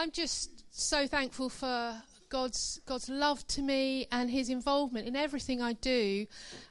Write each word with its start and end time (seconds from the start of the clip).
I'm 0.00 0.12
just 0.12 0.64
so 0.70 1.06
thankful 1.06 1.50
for 1.50 1.94
God's 2.30 2.80
God's 2.86 3.10
love 3.10 3.46
to 3.48 3.60
me 3.60 4.06
and 4.10 4.30
His 4.30 4.48
involvement 4.48 5.06
in 5.06 5.14
everything 5.14 5.60
I 5.60 5.74
do. 5.74 6.26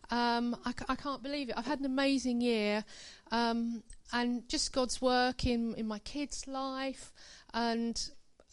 Um, 0.09 0.57
I, 0.65 0.95
can't 0.95 1.21
believe 1.21 1.49
it. 1.49 1.55
I've 1.55 1.67
had 1.67 1.77
an 1.77 1.85
amazing 1.85 2.41
year, 2.41 2.83
um, 3.29 3.83
and 4.11 4.49
just 4.49 4.73
God's 4.73 4.99
work 4.99 5.45
in 5.45 5.75
in 5.75 5.87
my 5.87 5.99
kids' 5.99 6.47
life, 6.47 7.13
and 7.53 8.01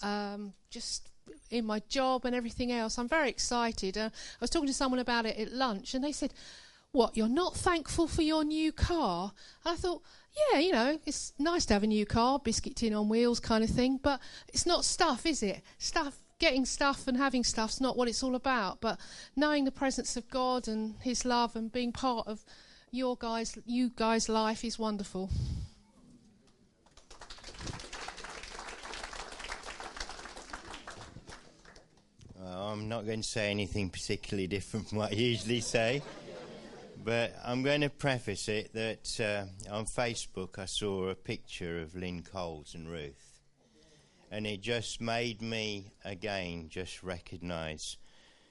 um, 0.02 0.52
just 0.68 1.08
in 1.50 1.64
my 1.64 1.80
job 1.88 2.26
and 2.26 2.36
everything 2.36 2.70
else. 2.70 2.98
I'm 2.98 3.08
very 3.08 3.30
excited. 3.30 3.96
Uh, 3.96 4.10
I 4.12 4.38
was 4.42 4.50
talking 4.50 4.68
to 4.68 4.74
someone 4.74 5.00
about 5.00 5.24
it 5.24 5.38
at 5.38 5.52
lunch, 5.52 5.94
and 5.94 6.04
they 6.04 6.12
said, 6.12 6.34
"What? 6.92 7.16
You're 7.16 7.30
not 7.30 7.56
thankful 7.56 8.08
for 8.08 8.20
your 8.20 8.44
new 8.44 8.72
car?" 8.72 9.32
And 9.64 9.72
I 9.72 9.76
thought, 9.76 10.02
"Yeah, 10.36 10.58
you 10.58 10.72
know, 10.72 10.98
it's 11.06 11.32
nice 11.38 11.66
to 11.66 11.74
have 11.74 11.82
a 11.82 11.86
new 11.86 12.06
car, 12.06 12.38
biscuit 12.38 12.76
tin 12.76 12.94
on 12.94 13.08
wheels, 13.08 13.40
kind 13.40 13.64
of 13.64 13.70
thing. 13.70 13.98
But 14.02 14.20
it's 14.48 14.66
not 14.66 14.84
stuff, 14.84 15.26
is 15.26 15.42
it? 15.42 15.62
Stuff." 15.78 16.18
Getting 16.38 16.66
stuff 16.66 17.08
and 17.08 17.16
having 17.16 17.44
stuff's 17.44 17.80
not 17.80 17.96
what 17.96 18.08
it's 18.08 18.22
all 18.22 18.34
about, 18.34 18.82
but 18.82 19.00
knowing 19.34 19.64
the 19.64 19.70
presence 19.70 20.18
of 20.18 20.28
God 20.28 20.68
and 20.68 20.96
His 21.00 21.24
love 21.24 21.56
and 21.56 21.72
being 21.72 21.92
part 21.92 22.26
of 22.26 22.44
your 22.90 23.16
guys, 23.16 23.56
you 23.64 23.90
guys' 23.96 24.28
life 24.28 24.62
is 24.62 24.78
wonderful. 24.78 25.30
Uh, 32.38 32.72
I'm 32.72 32.88
not 32.88 33.06
going 33.06 33.22
to 33.22 33.28
say 33.28 33.50
anything 33.50 33.90
particularly 33.90 34.46
different 34.46 34.88
from 34.88 34.98
what 34.98 35.12
I 35.12 35.14
usually 35.14 35.60
say, 35.60 36.02
but 37.06 37.36
I'm 37.44 37.62
going 37.62 37.82
to 37.82 37.88
preface 37.88 38.48
it 38.48 38.74
that 38.74 39.20
uh, 39.20 39.72
on 39.72 39.84
Facebook 39.86 40.58
I 40.58 40.64
saw 40.64 41.08
a 41.08 41.14
picture 41.14 41.80
of 41.80 41.94
Lynn 41.94 42.24
Coles 42.24 42.74
and 42.74 42.90
Ruth, 42.90 43.38
and 44.32 44.44
it 44.44 44.60
just 44.60 45.00
made 45.00 45.40
me 45.40 45.92
again 46.04 46.66
just 46.68 47.04
recognise 47.04 47.96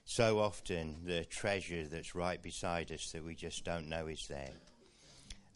so 0.06 0.40
often 0.40 1.02
the 1.04 1.26
treasure 1.26 1.86
that's 1.86 2.16
right 2.16 2.42
beside 2.42 2.94
us 2.94 3.12
that 3.12 3.26
we 3.26 3.36
just 3.36 3.66
don't 3.66 3.90
know 3.90 4.08
is 4.08 4.26
there. 4.30 4.54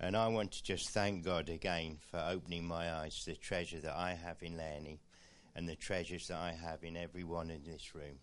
And 0.02 0.18
I 0.18 0.28
want 0.28 0.52
to 0.52 0.64
just 0.64 0.90
thank 0.90 1.24
God 1.24 1.48
again 1.48 2.00
for 2.12 2.22
opening 2.30 2.68
my 2.68 2.94
eyes 2.94 3.24
to 3.24 3.32
the 3.32 3.38
treasure 3.38 3.80
that 3.80 3.96
I 3.96 4.14
have 4.14 4.44
in 4.44 4.58
Lenny 4.58 5.00
and 5.56 5.70
the 5.70 5.76
treasures 5.78 6.28
that 6.28 6.38
I 6.40 6.52
have 6.52 6.84
in 6.84 6.98
everyone 6.98 7.50
in 7.50 7.64
this 7.64 7.96
room 7.96 8.20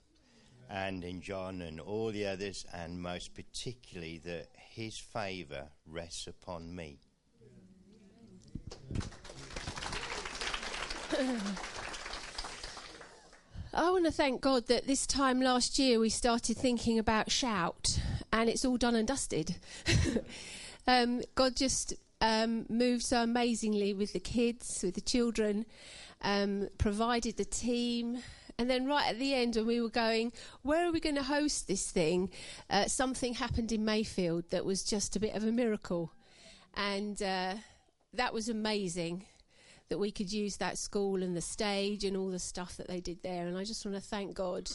and 0.70 1.04
in 1.04 1.20
John 1.20 1.62
and 1.62 1.80
all 1.80 2.10
the 2.10 2.26
others, 2.26 2.64
and 2.72 3.00
most 3.00 3.34
particularly 3.34 4.18
that 4.24 4.48
his 4.54 4.98
favour 4.98 5.68
rests 5.86 6.26
upon 6.26 6.74
me. 6.74 6.98
I 13.72 13.90
want 13.90 14.06
to 14.06 14.10
thank 14.10 14.40
God 14.40 14.68
that 14.68 14.86
this 14.86 15.06
time 15.06 15.40
last 15.40 15.78
year 15.78 16.00
we 16.00 16.08
started 16.08 16.56
thinking 16.56 16.98
about 16.98 17.30
shout, 17.30 18.00
and 18.32 18.48
it's 18.48 18.64
all 18.64 18.76
done 18.76 18.94
and 18.94 19.06
dusted. 19.06 19.56
um, 20.86 21.22
God 21.34 21.56
just 21.56 21.94
um, 22.20 22.64
moved 22.68 23.04
so 23.04 23.22
amazingly 23.22 23.92
with 23.92 24.12
the 24.14 24.20
kids, 24.20 24.80
with 24.82 24.94
the 24.94 25.00
children, 25.00 25.66
um, 26.22 26.68
provided 26.78 27.36
the 27.36 27.44
team, 27.44 28.18
and 28.58 28.70
then 28.70 28.86
right 28.86 29.08
at 29.10 29.18
the 29.18 29.34
end, 29.34 29.56
when 29.56 29.66
we 29.66 29.80
were 29.80 29.90
going, 29.90 30.32
where 30.62 30.86
are 30.86 30.92
we 30.92 31.00
going 31.00 31.16
to 31.16 31.22
host 31.22 31.68
this 31.68 31.90
thing? 31.90 32.30
Uh, 32.70 32.86
something 32.86 33.34
happened 33.34 33.70
in 33.70 33.84
Mayfield 33.84 34.50
that 34.50 34.64
was 34.64 34.82
just 34.82 35.14
a 35.16 35.20
bit 35.20 35.34
of 35.34 35.44
a 35.44 35.52
miracle. 35.52 36.12
And 36.74 37.22
uh, 37.22 37.54
that 38.14 38.32
was 38.32 38.48
amazing 38.48 39.26
that 39.88 39.98
we 39.98 40.10
could 40.10 40.32
use 40.32 40.56
that 40.56 40.78
school 40.78 41.22
and 41.22 41.36
the 41.36 41.40
stage 41.40 42.04
and 42.04 42.16
all 42.16 42.30
the 42.30 42.38
stuff 42.38 42.76
that 42.78 42.88
they 42.88 43.00
did 43.00 43.22
there. 43.22 43.46
And 43.46 43.56
I 43.58 43.64
just 43.64 43.84
want 43.84 43.94
to 43.94 44.00
thank 44.02 44.34
God 44.34 44.70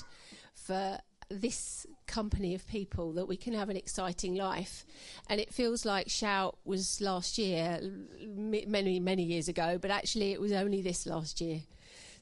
for 0.53 0.99
this 1.29 1.87
company 2.07 2.53
of 2.53 2.67
people 2.67 3.13
that 3.13 3.27
we 3.27 3.37
can 3.37 3.53
have 3.53 3.69
an 3.69 3.77
exciting 3.77 4.35
life. 4.35 4.85
And 5.27 5.39
it 5.39 5.53
feels 5.53 5.85
like 5.85 6.09
Shout 6.09 6.57
was 6.65 7.01
last 7.01 7.37
year, 7.37 7.79
many, 8.27 8.99
many 8.99 9.23
years 9.23 9.47
ago, 9.47 9.77
but 9.81 9.91
actually 9.91 10.33
it 10.33 10.41
was 10.41 10.51
only 10.51 10.81
this 10.81 11.05
last 11.05 11.41
year. 11.41 11.61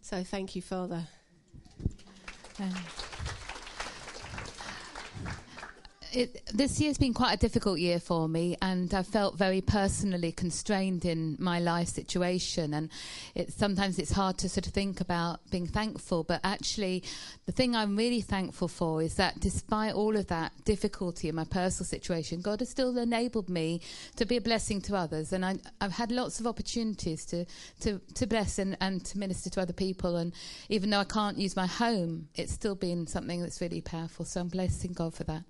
So 0.02 0.24
thank 0.24 0.56
you, 0.56 0.62
Father. 0.62 1.08
哎 2.60 2.70
It, 6.12 6.42
this 6.52 6.82
year's 6.82 6.98
been 6.98 7.14
quite 7.14 7.34
a 7.34 7.38
difficult 7.38 7.78
year 7.78 8.00
for 8.00 8.28
me, 8.28 8.58
and 8.64 8.92
I 8.96 9.04
felt 9.04 9.38
very 9.38 9.62
personally 9.62 10.32
constrained 10.32 11.06
in 11.06 11.36
my 11.40 11.60
life 11.60 11.90
situation. 11.90 12.74
And 12.74 12.90
it, 13.36 13.54
sometimes 13.54 14.00
it's 14.00 14.12
hard 14.12 14.40
to 14.40 14.50
sort 14.50 14.66
of 14.66 14.74
think 14.74 15.02
about 15.02 15.40
being 15.52 15.68
thankful, 15.68 16.24
but 16.24 16.40
actually, 16.44 17.04
the 17.46 17.52
thing 17.52 17.76
I'm 17.76 17.96
really 17.96 18.22
thankful 18.22 18.68
for 18.68 19.04
is 19.04 19.16
that 19.16 19.40
despite 19.40 19.94
all 19.94 20.18
of 20.18 20.28
that 20.28 20.52
difficulty 20.66 21.30
in 21.30 21.36
my 21.36 21.44
personal 21.44 21.86
situation, 21.86 22.42
God 22.42 22.62
has 22.62 22.70
still 22.70 22.98
enabled 22.98 23.48
me 23.48 23.82
to 24.16 24.26
be 24.26 24.38
a 24.38 24.42
blessing 24.42 24.82
to 24.82 24.96
others. 24.96 25.32
And 25.32 25.46
I, 25.46 25.58
have 25.80 25.92
had 25.92 26.12
lots 26.12 26.40
of 26.40 26.48
opportunities 26.48 27.24
to, 27.28 27.46
to, 27.82 28.02
to 28.16 28.26
bless 28.26 28.58
and, 28.58 28.76
and 28.82 29.06
to 29.06 29.20
minister 29.20 29.52
to 29.52 29.62
other 29.62 29.74
people. 29.74 30.16
And 30.16 30.34
even 30.70 30.90
though 30.90 31.02
I 31.02 31.04
can't 31.04 31.38
use 31.38 31.56
my 31.56 31.68
home, 31.68 32.30
it's 32.34 32.52
still 32.52 32.76
been 32.76 33.06
something 33.06 33.42
that's 33.42 33.62
really 33.62 33.82
powerful. 33.82 34.26
So 34.26 34.42
I'm 34.42 34.48
blessing 34.48 34.94
God 34.94 35.14
for 35.14 35.24
that. 35.26 35.44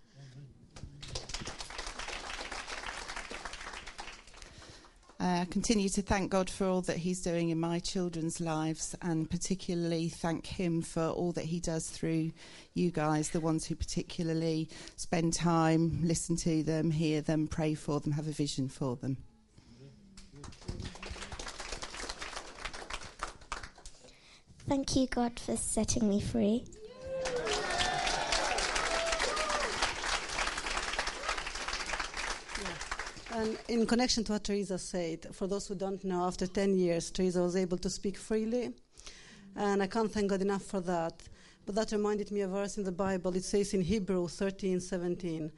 I 5.21 5.41
uh, 5.41 5.45
continue 5.51 5.89
to 5.89 6.01
thank 6.01 6.31
God 6.31 6.49
for 6.49 6.65
all 6.65 6.79
that 6.83 6.95
He's 6.95 7.21
doing 7.21 7.49
in 7.49 7.59
my 7.59 7.79
children's 7.79 8.39
lives, 8.39 8.95
and 9.01 9.29
particularly 9.29 10.07
thank 10.07 10.45
Him 10.45 10.81
for 10.81 11.07
all 11.09 11.33
that 11.33 11.43
He 11.43 11.59
does 11.59 11.89
through 11.89 12.31
you 12.73 12.89
guys, 12.89 13.29
the 13.29 13.41
ones 13.41 13.65
who 13.65 13.75
particularly 13.75 14.69
spend 14.95 15.33
time, 15.33 15.99
listen 16.03 16.37
to 16.37 16.63
them, 16.63 16.89
hear 16.89 17.19
them, 17.19 17.47
pray 17.47 17.73
for 17.73 17.99
them, 17.99 18.13
have 18.13 18.29
a 18.29 18.31
vision 18.31 18.69
for 18.69 18.95
them. 18.95 19.17
Thank 24.69 24.95
you, 24.95 25.07
God, 25.07 25.37
for 25.37 25.57
setting 25.57 26.07
me 26.07 26.21
free. 26.21 26.63
And 33.31 33.57
in 33.69 33.85
connection 33.85 34.23
to 34.25 34.33
what 34.33 34.43
Teresa 34.43 34.79
said, 34.79 35.27
for 35.31 35.47
those 35.47 35.67
who 35.67 35.75
don't 35.75 36.03
know, 36.03 36.23
after 36.23 36.47
10 36.47 36.75
years, 36.75 37.11
Teresa 37.11 37.41
was 37.41 37.55
able 37.55 37.77
to 37.77 37.89
speak 37.89 38.17
freely. 38.17 38.73
And 39.55 39.83
I 39.83 39.87
can't 39.87 40.11
thank 40.11 40.29
God 40.29 40.41
enough 40.41 40.63
for 40.63 40.81
that. 40.81 41.21
But 41.65 41.75
that 41.75 41.91
reminded 41.91 42.31
me 42.31 42.41
of 42.41 42.51
a 42.51 42.53
verse 42.53 42.77
in 42.77 42.83
the 42.83 42.91
Bible. 42.91 43.35
It 43.35 43.43
says 43.43 43.73
in 43.73 43.81
Hebrew 43.81 44.27
13 44.27 44.79
17, 44.79 45.51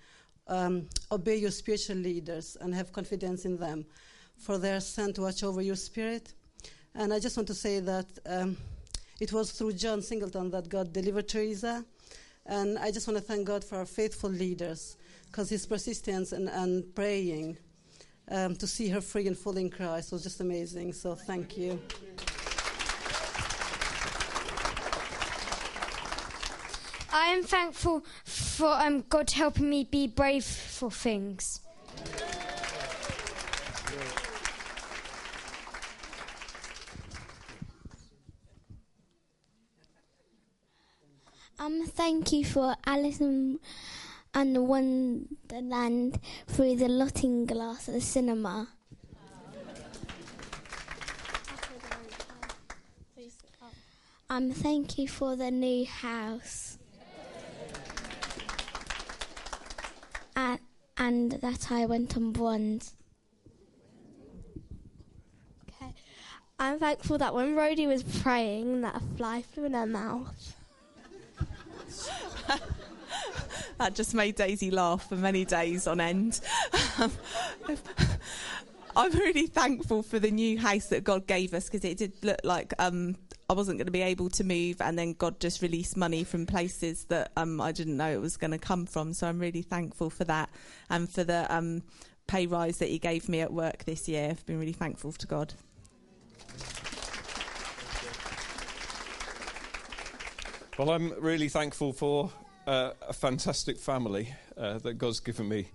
um, 0.48 0.90
Obey 1.12 1.38
your 1.38 1.52
spiritual 1.52 1.98
leaders 1.98 2.58
and 2.60 2.74
have 2.76 2.92
confidence 2.92 3.46
in 3.46 3.58
them, 3.58 3.86
for 4.36 4.58
they 4.58 4.74
are 4.74 4.82
sent 4.82 5.16
to 5.16 5.22
watch 5.22 5.44
over 5.44 5.62
your 5.62 5.78
spirit. 5.78 6.34
And 6.96 7.14
I 7.14 7.20
just 7.20 7.38
want 7.38 7.48
to 7.48 7.54
say 7.54 7.80
that 7.80 8.08
um, 8.26 8.58
it 9.22 9.32
was 9.32 9.52
through 9.52 9.74
John 9.74 10.02
Singleton 10.02 10.52
that 10.52 10.68
God 10.68 10.92
delivered 10.92 11.30
Teresa. 11.30 11.86
And 12.46 12.78
I 12.78 12.92
just 12.92 13.08
want 13.08 13.18
to 13.18 13.24
thank 13.24 13.48
God 13.48 13.64
for 13.64 13.78
our 13.78 13.86
faithful 13.86 14.30
leaders 14.30 14.98
because 15.28 15.50
his 15.50 15.66
persistence 15.66 16.34
and, 16.34 16.50
and 16.50 16.94
praying 16.94 17.58
um, 18.31 18.56
to 18.56 18.66
see 18.66 18.88
her 18.88 19.02
free 19.02 19.28
and 19.28 19.38
full 19.38 19.58
in 19.58 19.69
Christ 19.69 20.12
was 20.12 20.24
just 20.24 20.40
amazing. 20.40 20.94
So 20.94 21.14
thank 21.16 21.58
you. 21.58 21.80
I 27.14 27.25
am 27.34 27.44
thankful 27.44 28.06
for 28.24 28.68
um, 28.68 29.03
God 29.09 29.31
helping 29.31 29.70
me 29.70 29.84
be 29.84 30.08
brave 30.08 30.46
for 30.46 30.90
things. 30.90 31.59
Um, 41.59 41.85
thank 41.85 42.32
you 42.32 42.44
for 42.44 42.76
Alice 42.88 43.22
in 43.22 43.59
and 44.34 44.56
the 44.56 44.64
Wonderland 44.64 46.20
through 46.48 46.76
the 46.78 46.88
looking 46.88 47.46
glass 47.46 47.88
at 47.88 47.96
the 47.96 48.02
cinema. 48.02 48.70
Um, 54.30 54.52
thank 54.52 54.98
you 54.98 55.10
for 55.10 55.36
the 55.36 55.52
new 55.52 55.86
house. 55.86 56.78
And, 60.38 60.60
and 60.98 61.32
that 61.34 61.70
I 61.70 61.86
went 61.86 62.16
on 62.16 62.32
bronze. 62.32 62.94
Okay. 65.68 65.94
I'm 66.58 66.80
thankful 66.80 67.18
that 67.18 67.36
when 67.36 67.58
Rhodey 67.58 67.90
was 67.90 68.04
praying, 68.04 68.80
that 68.82 68.96
a 68.96 69.02
fly 69.18 69.42
flew 69.42 69.66
in 69.66 69.74
her 69.74 69.86
mouth. 69.86 70.56
that 73.82 73.96
just 73.96 74.14
made 74.14 74.36
Daisy 74.36 74.70
laugh 74.70 75.10
for 75.10 75.16
many 75.16 75.44
days 75.44 75.88
on 75.88 76.00
end. 76.00 76.40
I'm 78.96 79.12
really 79.14 79.48
thankful 79.48 80.04
for 80.04 80.20
the 80.20 80.30
new 80.30 80.60
house 80.60 80.88
that 80.88 81.04
God 81.04 81.26
gave 81.26 81.56
us 81.56 81.66
because 81.66 81.84
it 81.84 81.98
did 81.98 82.14
look 82.24 82.40
like 82.44 82.76
um, 82.78 83.16
I 83.50 83.54
wasn't 83.54 83.80
going 83.80 83.88
to 83.88 83.92
be 83.92 84.04
able 84.04 84.30
to 84.32 84.44
move, 84.44 84.82
and 84.82 85.00
then 85.00 85.14
God 85.14 85.40
just 85.40 85.64
released 85.64 85.98
money 85.98 86.24
from 86.24 86.46
places 86.46 87.06
that 87.06 87.32
um, 87.36 87.60
I 87.60 87.72
didn't 87.72 87.98
know 87.98 88.12
it 88.12 88.22
was 88.22 88.38
going 88.38 88.52
to 88.52 88.60
come 88.60 88.86
from. 88.86 89.14
So 89.14 89.26
I'm 89.26 89.40
really 89.40 89.64
thankful 89.64 90.12
for 90.12 90.26
that 90.26 90.52
and 90.92 91.10
for 91.10 91.24
the 91.24 91.52
um, 91.52 91.82
pay 92.28 92.46
rise 92.46 92.78
that 92.78 92.90
He 92.90 93.00
gave 93.00 93.28
me 93.30 93.42
at 93.42 93.52
work 93.52 93.86
this 93.86 94.08
year. 94.08 94.30
I've 94.30 94.46
been 94.46 94.60
really 94.60 94.74
thankful 94.74 95.12
to 95.14 95.26
God. 95.26 95.56
Well, 100.78 100.92
I'm 100.92 101.14
really 101.20 101.50
thankful 101.50 101.94
for 101.94 102.32
uh, 102.67 102.91
a 103.08 103.13
fantastic 103.13 103.78
family 103.78 104.34
uh, 104.58 104.78
that 104.79 104.96
God's 104.96 105.19
given 105.19 105.49
me 105.49 105.67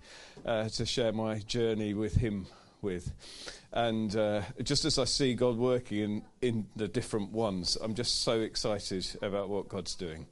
uh, 0.45 0.69
to 0.69 0.87
share 0.87 1.13
my 1.13 1.39
journey 1.41 1.95
with 1.95 2.17
Him 2.17 2.47
with. 2.83 3.13
And 3.73 4.15
uh, 4.15 4.43
just 4.63 4.85
as 4.85 4.99
I 4.99 5.05
see 5.05 5.35
God 5.35 5.57
working 5.57 5.99
in, 5.99 6.23
in 6.41 6.67
the 6.77 6.89
different 6.89 7.33
ones, 7.33 7.77
I'm 7.81 7.95
just 7.95 8.23
so 8.23 8.41
excited 8.41 9.07
about 9.23 9.49
what 9.49 9.69
God's 9.69 9.95
doing. 9.95 10.27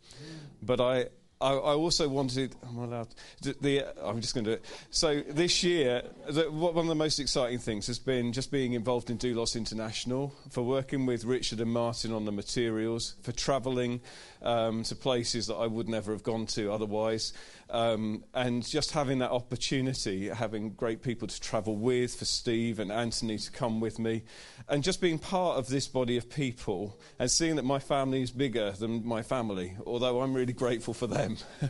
But 0.62 0.80
I, 0.80 1.06
I, 1.44 1.52
I 1.52 1.75
also 1.75 2.08
wanted. 2.08 2.56
I'm 2.67 2.79
allowed. 2.79 3.08
The, 3.43 3.85
I'm 4.02 4.23
just 4.23 4.35
going 4.35 4.44
to 4.44 4.52
do 4.52 4.55
it. 4.55 4.64
So 4.91 5.20
this 5.29 5.62
year, 5.62 6.02
the, 6.29 6.50
one 6.50 6.76
of 6.79 6.87
the 6.87 6.94
most 6.94 7.20
exciting 7.20 7.58
things 7.58 7.87
has 7.87 7.99
been 7.99 8.32
just 8.32 8.50
being 8.50 8.73
involved 8.73 9.11
in 9.11 9.19
Doulos 9.19 9.55
International, 9.55 10.35
for 10.50 10.62
working 10.62 11.05
with 11.05 11.25
Richard 11.25 11.61
and 11.61 11.70
Martin 11.70 12.12
on 12.12 12.25
the 12.25 12.32
materials, 12.32 13.17
for 13.20 13.32
travelling 13.32 14.00
um, 14.41 14.85
to 14.85 14.94
places 14.94 15.46
that 15.49 15.56
I 15.56 15.67
would 15.67 15.88
never 15.88 16.12
have 16.12 16.23
gone 16.23 16.46
to 16.46 16.73
otherwise, 16.73 17.35
um, 17.70 18.25
and 18.32 18.67
just 18.67 18.93
having 18.93 19.19
that 19.19 19.31
opportunity, 19.31 20.29
having 20.29 20.70
great 20.70 21.02
people 21.02 21.29
to 21.29 21.40
travel 21.40 21.76
with, 21.76 22.14
for 22.14 22.25
Steve 22.25 22.79
and 22.79 22.90
Anthony 22.90 23.37
to 23.38 23.50
come 23.50 23.81
with 23.81 23.99
me, 23.99 24.23
and 24.69 24.82
just 24.82 25.00
being 25.00 25.19
part 25.19 25.58
of 25.58 25.69
this 25.69 25.88
body 25.88 26.17
of 26.17 26.31
people 26.31 26.99
and 27.19 27.31
seeing 27.31 27.56
that 27.56 27.64
my 27.64 27.79
family 27.79 28.23
is 28.23 28.31
bigger 28.31 28.70
than 28.73 29.06
my 29.06 29.23
family, 29.23 29.76
although 29.87 30.23
I'm 30.23 30.32
really 30.32 30.52
grateful 30.55 30.94
for 30.94 31.06
them. 31.06 31.33
uh, 31.62 31.66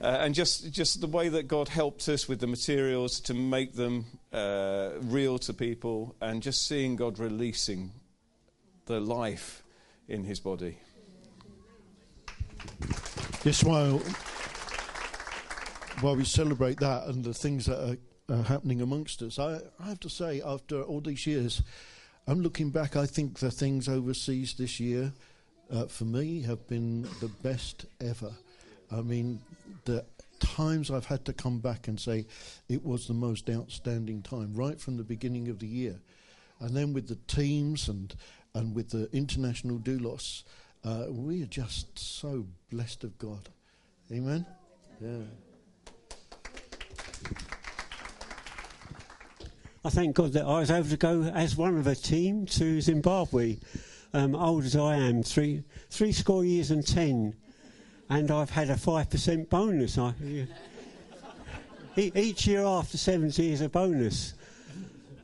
and 0.00 0.34
just, 0.34 0.72
just 0.72 1.00
the 1.00 1.06
way 1.06 1.28
that 1.28 1.48
God 1.48 1.68
helped 1.68 2.08
us 2.08 2.28
with 2.28 2.40
the 2.40 2.46
materials 2.46 3.20
to 3.20 3.34
make 3.34 3.74
them 3.74 4.06
uh, 4.32 4.90
real 5.00 5.38
to 5.40 5.52
people, 5.52 6.14
and 6.20 6.42
just 6.42 6.66
seeing 6.66 6.96
God 6.96 7.18
releasing 7.18 7.92
the 8.86 9.00
life 9.00 9.62
in 10.08 10.24
his 10.24 10.40
body. 10.40 10.78
Yes, 13.44 13.64
while, 13.64 13.98
while 16.00 16.16
we 16.16 16.24
celebrate 16.24 16.78
that 16.80 17.06
and 17.06 17.24
the 17.24 17.34
things 17.34 17.66
that 17.66 17.78
are, 17.78 18.34
are 18.34 18.42
happening 18.42 18.80
amongst 18.80 19.22
us, 19.22 19.38
I, 19.38 19.60
I 19.80 19.88
have 19.88 20.00
to 20.00 20.08
say, 20.08 20.40
after 20.42 20.82
all 20.82 21.00
these 21.00 21.26
years, 21.26 21.62
I'm 22.26 22.40
looking 22.40 22.70
back, 22.70 22.94
I 22.94 23.06
think 23.06 23.40
the 23.40 23.50
things 23.50 23.88
overseas 23.88 24.54
this 24.54 24.78
year 24.78 25.12
uh, 25.72 25.86
for 25.86 26.04
me 26.04 26.42
have 26.42 26.68
been 26.68 27.02
the 27.20 27.28
best 27.42 27.86
ever. 28.00 28.32
I 28.92 29.00
mean, 29.00 29.40
the 29.84 30.04
times 30.38 30.90
I've 30.90 31.06
had 31.06 31.24
to 31.26 31.32
come 31.32 31.58
back 31.58 31.88
and 31.88 31.98
say 31.98 32.26
it 32.68 32.84
was 32.84 33.06
the 33.06 33.14
most 33.14 33.48
outstanding 33.48 34.22
time, 34.22 34.52
right 34.54 34.80
from 34.80 34.96
the 34.96 35.04
beginning 35.04 35.48
of 35.48 35.58
the 35.58 35.66
year. 35.66 36.00
And 36.60 36.76
then 36.76 36.92
with 36.92 37.08
the 37.08 37.18
teams 37.26 37.88
and, 37.88 38.14
and 38.54 38.74
with 38.74 38.90
the 38.90 39.08
international 39.12 39.78
doulos, 39.78 40.44
uh, 40.84 41.06
we 41.08 41.42
are 41.42 41.46
just 41.46 41.98
so 41.98 42.46
blessed 42.70 43.04
of 43.04 43.18
God. 43.18 43.48
Amen? 44.12 44.44
Yeah. 45.00 45.22
I 49.84 49.90
thank 49.90 50.14
God 50.14 50.32
that 50.34 50.44
I 50.44 50.60
was 50.60 50.70
able 50.70 50.88
to 50.88 50.96
go 50.96 51.22
as 51.22 51.56
one 51.56 51.76
of 51.76 51.86
a 51.86 51.94
team 51.94 52.46
to 52.46 52.80
Zimbabwe. 52.80 53.58
Um, 54.14 54.36
old 54.36 54.64
as 54.64 54.76
I 54.76 54.96
am, 54.96 55.22
three 55.22 55.64
three 55.88 56.12
score 56.12 56.44
years 56.44 56.70
and 56.70 56.86
ten, 56.86 57.34
and 58.10 58.30
I've 58.30 58.50
had 58.50 58.70
a 58.70 58.76
five 58.76 59.10
percent 59.10 59.50
bonus. 59.50 59.98
I. 59.98 60.14
Each 61.96 62.46
year 62.46 62.64
after 62.64 62.96
seventy 62.96 63.52
is 63.52 63.60
a 63.60 63.68
bonus, 63.68 64.34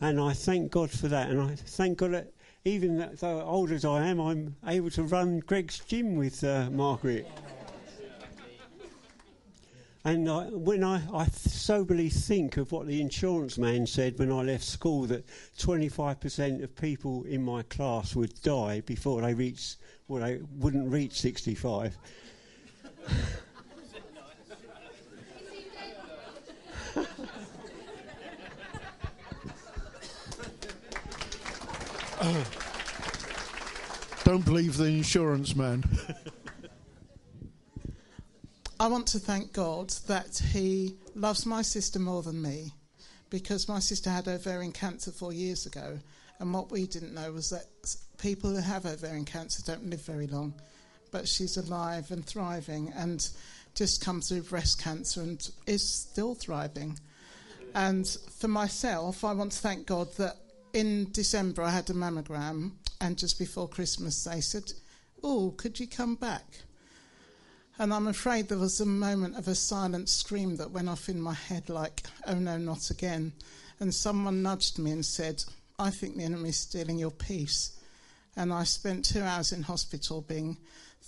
and 0.01 0.21
I 0.21 0.33
thank 0.33 0.71
God 0.71 0.91
for 0.91 1.09
that. 1.09 1.31
And 1.31 1.41
I 1.41 1.55
thank 1.55 1.99
God 1.99 2.13
that 2.13 2.33
even 2.65 3.11
though 3.21 3.43
old 3.43 3.71
as 3.71 3.85
I 3.85 4.07
am, 4.07 4.21
I'm 4.21 4.57
able 4.67 4.91
to 4.91 5.03
run 5.03 5.41
Greg's 5.41 5.81
gym 5.81 6.17
with 6.17 6.45
uh, 6.45 6.69
Margaret. 6.71 7.27
And 10.05 10.29
I, 10.31 10.45
when 10.45 10.85
I, 10.85 11.03
I 11.13 11.27
soberly 11.27 12.09
think 12.09 12.57
of 12.57 12.73
what 12.73 12.87
the 12.87 13.01
insurance 13.01 13.59
man 13.59 13.87
said 13.87 14.19
when 14.19 14.33
I 14.33 14.43
left 14.43 14.65
school, 14.65 15.03
that 15.07 15.27
25% 15.59 16.63
of 16.63 16.75
people 16.77 17.25
in 17.25 17.45
my 17.45 17.63
class 17.65 18.15
would 18.15 18.41
die 18.43 18.81
before 18.83 19.21
they 19.23 19.35
reach, 19.35 19.75
well, 20.07 20.23
they 20.23 20.41
wouldn't 20.57 20.91
reach 20.91 21.21
65. 21.21 21.97
Don't 34.25 34.45
believe 34.45 34.77
the 34.77 34.87
insurance 34.87 35.57
man. 35.57 35.83
I 38.81 38.87
want 38.87 39.07
to 39.09 39.19
thank 39.19 39.53
God 39.53 39.91
that 40.07 40.41
He 40.53 40.97
loves 41.15 41.47
my 41.47 41.63
sister 41.63 41.99
more 41.99 42.23
than 42.23 42.43
me 42.43 42.73
because 43.31 43.69
my 43.69 43.79
sister 43.79 44.11
had 44.11 44.29
ovarian 44.29 44.73
cancer 44.73 45.11
four 45.11 45.33
years 45.33 45.67
ago. 45.67 45.99
And 46.39 46.55
what 46.55 46.71
we 46.71 46.87
didn't 46.87 47.15
know 47.15 47.33
was 47.33 47.51
that 47.51 47.67
people 48.19 48.51
who 48.51 48.61
have 48.61 48.87
ovarian 48.87 49.25
cancer 49.25 49.63
don't 49.65 49.91
live 49.91 50.03
very 50.03 50.27
long. 50.27 50.55
But 51.11 51.29
she's 51.29 51.57
alive 51.57 52.11
and 52.11 52.25
thriving 52.25 52.93
and 52.95 53.29
just 53.75 54.05
come 54.05 54.21
through 54.21 54.43
breast 54.43 54.83
cancer 54.83 55.23
and 55.23 55.51
is 55.67 55.89
still 55.89 56.35
thriving. 56.35 56.99
And 57.75 58.09
for 58.39 58.49
myself, 58.49 59.25
I 59.25 59.33
want 59.33 59.53
to 59.53 59.59
thank 59.59 59.87
God 59.87 60.13
that 60.17 60.37
in 60.73 61.11
December 61.13 61.63
I 61.63 61.71
had 61.71 61.89
a 61.91 61.95
mammogram, 61.95 62.73
and 63.01 63.17
just 63.17 63.39
before 63.39 63.69
Christmas 63.69 64.25
they 64.25 64.41
said, 64.41 64.73
Oh, 65.23 65.55
could 65.57 65.79
you 65.81 65.87
come 65.87 66.15
back? 66.15 66.45
And 67.79 67.95
I'm 67.95 68.09
afraid 68.09 68.49
there 68.49 68.59
was 68.59 68.81
a 68.81 68.87
moment 68.87 69.37
of 69.37 69.47
a 69.47 69.55
silent 69.55 70.09
scream 70.09 70.57
that 70.57 70.73
went 70.73 70.89
off 70.89 71.09
in 71.09 71.21
my 71.21 71.35
head, 71.35 71.69
like, 71.69 72.03
Oh 72.27 72.35
no, 72.35 72.59
not 72.59 72.91
again. 72.91 73.33
And 73.81 73.95
someone 73.95 74.43
nudged 74.43 74.79
me 74.79 74.91
and 74.91 75.05
said, 75.05 75.45
I 75.79 75.91
think 75.91 76.17
the 76.17 76.25
enemy's 76.25 76.57
stealing 76.57 76.99
your 76.99 77.13
peace. 77.13 77.79
And 78.37 78.53
I 78.53 78.65
spent 78.65 79.05
two 79.05 79.23
hours 79.23 79.53
in 79.53 79.63
hospital 79.63 80.23
being 80.23 80.57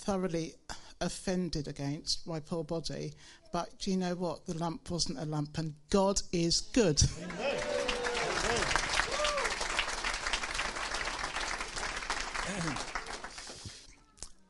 thoroughly 0.00 0.54
offended 1.00 1.68
against 1.68 2.26
my 2.26 2.40
poor 2.40 2.64
body. 2.64 3.12
But 3.52 3.78
do 3.78 3.90
you 3.90 3.96
know 3.96 4.14
what? 4.14 4.46
The 4.46 4.54
lump 4.54 4.90
wasn't 4.90 5.18
a 5.18 5.24
lump, 5.24 5.58
and 5.58 5.74
God 5.90 6.20
is 6.32 6.60
good. 6.60 7.02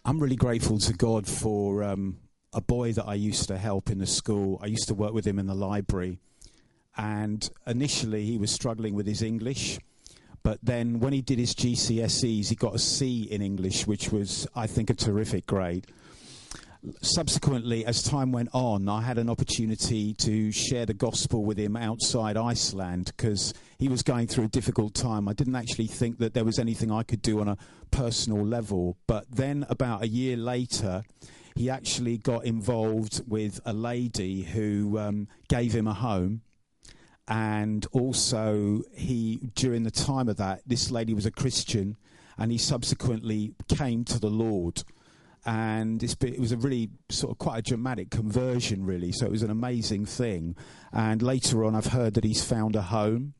I'm 0.04 0.18
really 0.18 0.36
grateful 0.36 0.78
to 0.78 0.92
God 0.92 1.26
for 1.26 1.82
um, 1.84 2.18
a 2.52 2.60
boy 2.60 2.92
that 2.92 3.06
I 3.06 3.14
used 3.14 3.48
to 3.48 3.58
help 3.58 3.90
in 3.90 3.98
the 3.98 4.06
school. 4.06 4.58
I 4.62 4.66
used 4.66 4.88
to 4.88 4.94
work 4.94 5.12
with 5.12 5.26
him 5.26 5.38
in 5.38 5.46
the 5.46 5.54
library. 5.54 6.18
And 6.96 7.48
initially, 7.66 8.24
he 8.24 8.38
was 8.38 8.50
struggling 8.50 8.94
with 8.94 9.06
his 9.06 9.22
English. 9.22 9.78
But 10.50 10.58
then, 10.64 10.98
when 10.98 11.12
he 11.12 11.22
did 11.22 11.38
his 11.38 11.54
GCSEs, 11.54 12.48
he 12.48 12.56
got 12.56 12.74
a 12.74 12.78
C 12.80 13.22
in 13.30 13.40
English, 13.40 13.86
which 13.86 14.10
was, 14.10 14.48
I 14.52 14.66
think, 14.66 14.90
a 14.90 14.94
terrific 14.94 15.46
grade 15.46 15.86
subsequently, 17.02 17.84
as 17.84 18.02
time 18.02 18.32
went 18.32 18.48
on, 18.52 18.88
I 18.88 19.02
had 19.02 19.18
an 19.18 19.28
opportunity 19.28 20.14
to 20.14 20.50
share 20.50 20.86
the 20.86 20.94
gospel 20.94 21.44
with 21.44 21.58
him 21.58 21.76
outside 21.76 22.36
Iceland 22.36 23.12
because 23.14 23.52
he 23.78 23.88
was 23.88 24.02
going 24.02 24.26
through 24.26 24.44
a 24.44 24.48
difficult 24.48 24.94
time. 24.94 25.28
I 25.28 25.34
didn't 25.34 25.56
actually 25.56 25.88
think 25.88 26.18
that 26.18 26.32
there 26.32 26.44
was 26.44 26.58
anything 26.58 26.90
I 26.90 27.02
could 27.02 27.22
do 27.22 27.40
on 27.40 27.48
a 27.48 27.58
personal 27.90 28.44
level. 28.44 28.96
But 29.06 29.26
then, 29.30 29.66
about 29.68 30.02
a 30.02 30.08
year 30.08 30.36
later, 30.36 31.02
he 31.54 31.68
actually 31.68 32.16
got 32.16 32.44
involved 32.44 33.22
with 33.28 33.60
a 33.66 33.74
lady 33.74 34.42
who 34.42 34.98
um, 34.98 35.28
gave 35.48 35.74
him 35.74 35.86
a 35.86 35.94
home. 35.94 36.40
And 37.28 37.86
also, 37.92 38.82
he 38.92 39.50
during 39.54 39.84
the 39.84 39.90
time 39.90 40.28
of 40.28 40.36
that, 40.38 40.62
this 40.66 40.90
lady 40.90 41.14
was 41.14 41.26
a 41.26 41.30
Christian, 41.30 41.96
and 42.36 42.50
he 42.50 42.58
subsequently 42.58 43.54
came 43.68 44.04
to 44.04 44.18
the 44.18 44.30
Lord 44.30 44.82
and 45.44 45.98
been, 46.18 46.34
it 46.34 46.40
was 46.40 46.52
a 46.52 46.56
really 46.56 46.90
sort 47.08 47.32
of 47.32 47.38
quite 47.38 47.58
a 47.58 47.62
dramatic 47.62 48.10
conversion, 48.10 48.84
really. 48.84 49.12
So 49.12 49.26
it 49.26 49.32
was 49.32 49.42
an 49.42 49.50
amazing 49.50 50.06
thing. 50.06 50.56
And 50.92 51.22
later 51.22 51.64
on, 51.64 51.74
I've 51.74 51.86
heard 51.86 52.14
that 52.14 52.24
he's 52.24 52.44
found 52.44 52.76
a 52.76 52.82
home. 52.82 53.34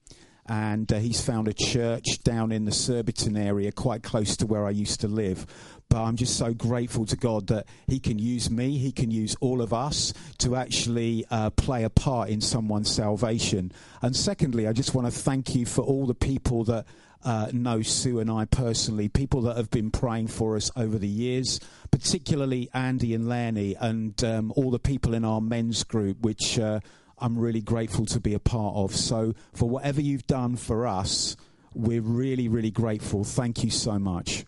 And 0.47 0.93
uh, 0.93 0.99
he's 0.99 1.21
found 1.21 1.47
a 1.47 1.53
church 1.53 2.25
down 2.25 2.51
in 2.51 2.65
the 2.65 2.73
Surbiton 2.73 3.37
area, 3.37 3.71
quite 3.71 4.03
close 4.03 4.37
to 4.39 4.47
where 4.47 4.67
I 4.67 4.71
used 4.71 5.01
to 5.03 5.09
live. 5.09 5.47
But 5.91 6.03
I'm 6.03 6.17
just 6.17 6.39
so 6.39 6.55
grateful 6.55 7.05
to 7.07 7.17
God 7.17 7.49
that 7.49 7.67
He 7.87 7.99
can 7.99 8.19
use 8.19 8.49
me, 8.51 8.79
He 8.79 8.93
can 8.93 9.11
use 9.11 9.37
all 9.41 9.61
of 9.61 9.75
us 9.75 10.15
to 10.39 10.57
actually 10.57 11.27
uh, 11.31 11.51
play 11.51 11.85
a 11.85 11.91
part 11.91 12.31
in 12.31 12.41
someone's 12.41 12.91
salvation. 12.91 13.73
And 14.01 14.17
secondly, 14.17 14.67
I 14.67 14.73
just 14.73 14.95
want 14.95 15.13
to 15.13 15.21
thank 15.21 15.55
you 15.55 15.67
for 15.67 15.83
all 15.83 16.07
the 16.07 16.15
people 16.15 16.65
that 16.65 16.87
uh, 17.25 17.51
know 17.53 17.83
Sue 17.83 18.21
and 18.21 18.31
I 18.31 18.45
personally, 18.47 19.09
people 19.09 19.43
that 19.43 19.57
have 19.57 19.71
been 19.71 19.91
praying 19.91 20.29
for 20.29 20.57
us 20.57 20.71
over 20.77 20.97
the 20.97 21.09
years, 21.09 21.61
particularly 21.91 22.71
Andy 22.73 23.13
and 23.13 23.29
Lanny, 23.29 23.75
and 23.75 24.23
um, 24.25 24.53
all 24.57 24.71
the 24.71 24.79
people 24.79 25.13
in 25.13 25.25
our 25.25 25.41
men's 25.41 25.85
group, 25.85 26.21
which 26.21 26.59
uh, 26.59 26.81
I'm 27.19 27.37
really 27.37 27.61
grateful 27.61 28.07
to 28.07 28.21
be 28.21 28.33
a 28.33 28.39
part 28.39 28.77
of. 28.77 28.95
So, 28.95 29.35
for 29.53 29.69
whatever 29.69 30.01
you've 30.01 30.27
done 30.27 30.57
for 30.57 30.87
us, 30.87 31.37
we're 31.75 32.01
really, 32.01 32.49
really 32.49 32.71
grateful. 32.71 33.25
Thank 33.25 33.65
you 33.65 33.71
so 33.71 33.99
much. 33.99 34.47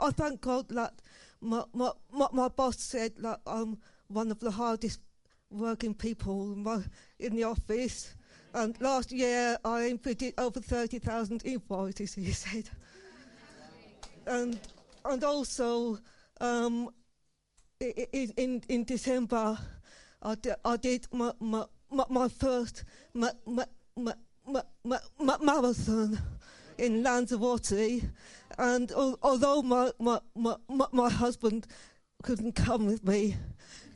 I 0.00 0.10
thank 0.10 0.40
God 0.40 0.68
that 0.70 0.94
my, 1.40 1.64
my, 1.72 1.92
my 2.32 2.48
boss 2.48 2.78
said 2.78 3.12
that 3.18 3.40
I'm 3.46 3.78
one 4.08 4.30
of 4.30 4.40
the 4.40 4.50
hardest 4.50 5.00
working 5.50 5.94
people 5.94 6.52
in, 7.18 7.36
the 7.36 7.44
office. 7.44 8.14
And 8.52 8.80
last 8.80 9.12
year 9.12 9.58
I 9.64 9.90
inputted 9.92 10.34
over 10.38 10.60
30,000 10.60 11.42
invoices, 11.44 12.14
he 12.14 12.32
said. 12.32 12.68
And, 14.26 14.58
and 15.04 15.24
also, 15.24 15.98
um, 16.40 16.90
in, 17.80 18.32
in, 18.36 18.62
in 18.68 18.84
December, 18.84 19.58
I, 20.22 20.34
d- 20.36 20.50
I 20.64 20.76
did 20.76 21.06
my, 21.12 21.32
my, 21.40 21.64
my, 21.90 22.28
first 22.28 22.84
my 23.12 23.30
my 23.96 24.14
ma- 24.46 24.62
ma- 24.84 24.98
ma- 25.20 25.38
marathon 25.38 26.18
in 26.78 27.02
Lanzarote, 27.02 28.02
and 28.58 28.90
al- 28.92 29.18
although 29.22 29.62
my, 29.62 29.90
my, 29.98 30.20
my, 30.34 30.56
my, 30.68 30.86
my 30.92 31.10
husband 31.10 31.66
couldn't 32.22 32.52
come 32.52 32.86
with 32.86 33.04
me, 33.04 33.36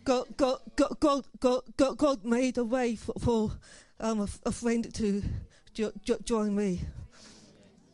God, 0.05 0.27
God, 0.37 0.59
God, 0.77 0.97
God, 1.01 1.25
God, 1.41 1.63
God, 1.77 1.99
God 1.99 2.25
made 2.25 2.57
a 2.59 2.65
way 2.65 2.97
for, 2.97 3.15
for 3.19 3.53
um, 4.01 4.21
a, 4.21 4.25
f- 4.25 4.41
a 4.47 4.53
friend 4.53 4.93
to 4.95 5.23
jo- 5.75 5.93
jo- 6.05 6.19
join 6.25 6.55
me. 6.55 6.81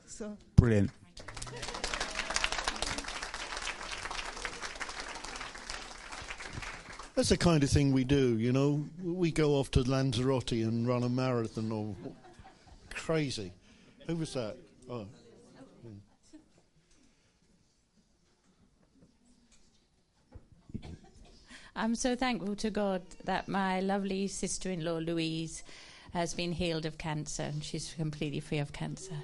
So. 0.06 0.36
Brilliant. 0.56 0.90
That's 7.14 7.28
the 7.28 7.36
kind 7.36 7.62
of 7.62 7.70
thing 7.70 7.92
we 7.92 8.02
do, 8.02 8.36
you 8.38 8.52
know. 8.52 8.84
We 9.02 9.30
go 9.30 9.52
off 9.52 9.70
to 9.72 9.82
Lanzarote 9.82 10.50
and 10.52 10.86
run 10.86 11.04
a 11.04 11.08
marathon 11.08 11.70
or 11.70 11.94
crazy. 13.04 13.52
Who 14.06 14.16
was 14.16 14.32
that? 14.32 14.56
Oh. 14.88 15.06
I'm 21.76 21.94
so 21.94 22.16
thankful 22.16 22.56
to 22.56 22.70
God 22.70 23.02
that 23.24 23.46
my 23.46 23.80
lovely 23.80 24.26
sister 24.28 24.70
in 24.70 24.84
law, 24.84 24.98
Louise, 24.98 25.64
has 26.14 26.32
been 26.32 26.52
healed 26.52 26.86
of 26.86 26.96
cancer 26.96 27.42
and 27.42 27.62
she's 27.62 27.92
completely 27.94 28.40
free 28.40 28.58
of 28.58 28.72
cancer. 28.72 29.16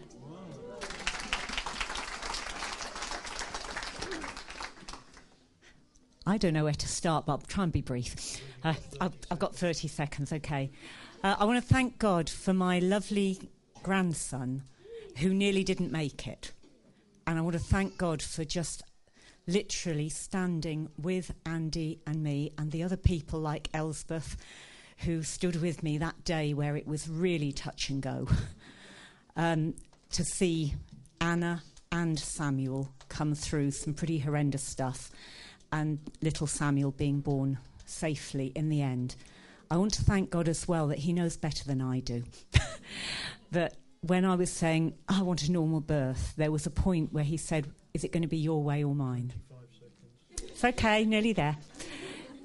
I 6.27 6.37
don't 6.37 6.53
know 6.53 6.65
where 6.65 6.75
to 6.75 6.89
start, 6.89 7.25
but 7.25 7.33
I'll 7.33 7.39
try 7.39 7.65
and 7.65 7.73
be 7.73 7.81
brief. 7.81 8.43
Uh, 8.63 8.75
I've, 9.01 9.15
I've, 9.31 9.39
got 9.39 9.55
30 9.57 9.89
seconds, 9.89 10.33
okay. 10.35 10.71
Uh, 11.25 11.37
I 11.39 11.45
want 11.45 11.63
to 11.67 11.67
thank 11.75 11.99
God 11.99 12.29
for 12.29 12.53
my 12.53 12.79
lovely 12.79 13.49
grandson 13.83 14.63
who 15.19 15.35
nearly 15.35 15.65
didn't 15.65 15.93
make 15.93 16.27
it. 16.27 16.53
And 17.27 17.39
I 17.39 17.43
want 17.43 17.55
to 17.55 17.63
thank 17.63 17.99
God 17.99 18.23
for 18.23 18.45
just 18.45 18.83
literally 19.47 20.09
standing 20.09 20.89
with 20.97 21.33
Andy 21.45 22.01
and 22.07 22.23
me 22.23 22.53
and 22.59 22.71
the 22.71 22.83
other 22.83 22.97
people 22.97 23.41
like 23.41 23.69
Elsbeth 23.75 24.37
who 24.99 25.23
stood 25.23 25.61
with 25.61 25.83
me 25.83 25.99
that 25.99 26.25
day 26.25 26.53
where 26.55 26.77
it 26.77 26.87
was 26.87 27.09
really 27.09 27.53
touch 27.53 27.89
and 27.89 28.03
go. 28.03 28.29
um, 29.37 29.75
to 30.13 30.25
see 30.25 30.75
Anna 31.21 31.63
and 31.93 32.19
Samuel 32.19 32.91
come 33.09 33.35
through 33.35 33.71
some 33.71 33.95
pretty 33.95 34.19
horrendous 34.19 34.63
stuff 34.63 35.11
and 35.73 35.99
little 36.21 36.47
Samuel 36.47 36.91
being 36.91 37.21
born 37.21 37.59
safely 37.87 38.53
in 38.55 38.69
the 38.69 38.83
end. 38.83 39.17
I 39.71 39.77
want 39.77 39.95
to 39.95 40.03
thank 40.03 40.31
God 40.31 40.49
as 40.49 40.67
well 40.67 40.89
that 40.89 40.99
He 40.99 41.13
knows 41.13 41.37
better 41.37 41.65
than 41.65 41.81
I 41.81 42.01
do. 42.01 42.25
that 43.51 43.77
when 44.01 44.25
I 44.25 44.35
was 44.35 44.51
saying, 44.51 44.95
I 45.09 45.23
want 45.23 45.43
a 45.43 45.53
normal 45.53 45.81
birth, 45.81 46.35
there 46.37 46.51
was 46.51 46.67
a 46.67 46.71
point 46.71 47.13
where 47.13 47.25
He 47.25 47.37
said, 47.37 47.71
Is 47.95 48.05
it 48.05 48.13
going 48.13 48.23
to 48.23 48.29
be 48.29 48.39
your 48.39 48.63
way 48.63 48.83
or 48.85 48.95
mine? 48.95 49.33
It's 50.33 50.65
okay, 50.65 51.05
nearly 51.05 51.33
there. 51.33 51.57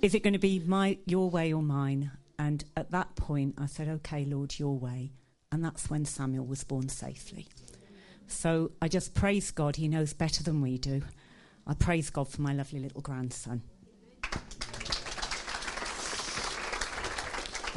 Is 0.01 0.13
it 0.13 0.23
going 0.23 0.33
to 0.33 0.39
be 0.39 0.59
my, 0.59 0.97
your 1.05 1.29
way 1.29 1.53
or 1.53 1.61
mine? 1.61 2.11
And 2.37 2.63
at 2.75 2.91
that 2.91 3.15
point, 3.15 3.55
I 3.57 3.65
said, 3.65 3.87
Okay, 3.87 4.25
Lord, 4.25 4.57
your 4.59 4.77
way. 4.77 5.11
And 5.51 5.63
that's 5.63 5.89
when 5.89 6.05
Samuel 6.05 6.45
was 6.45 6.63
born 6.63 6.89
safely. 6.89 7.47
So 8.27 8.71
I 8.81 8.87
just 8.87 9.13
praise 9.13 9.51
God. 9.51 9.75
He 9.75 9.87
knows 9.87 10.13
better 10.13 10.43
than 10.43 10.61
we 10.61 10.77
do. 10.77 11.01
I 11.67 11.73
praise 11.73 12.09
God 12.09 12.27
for 12.27 12.41
my 12.41 12.53
lovely 12.53 12.79
little 12.79 13.01
grandson. 13.01 13.61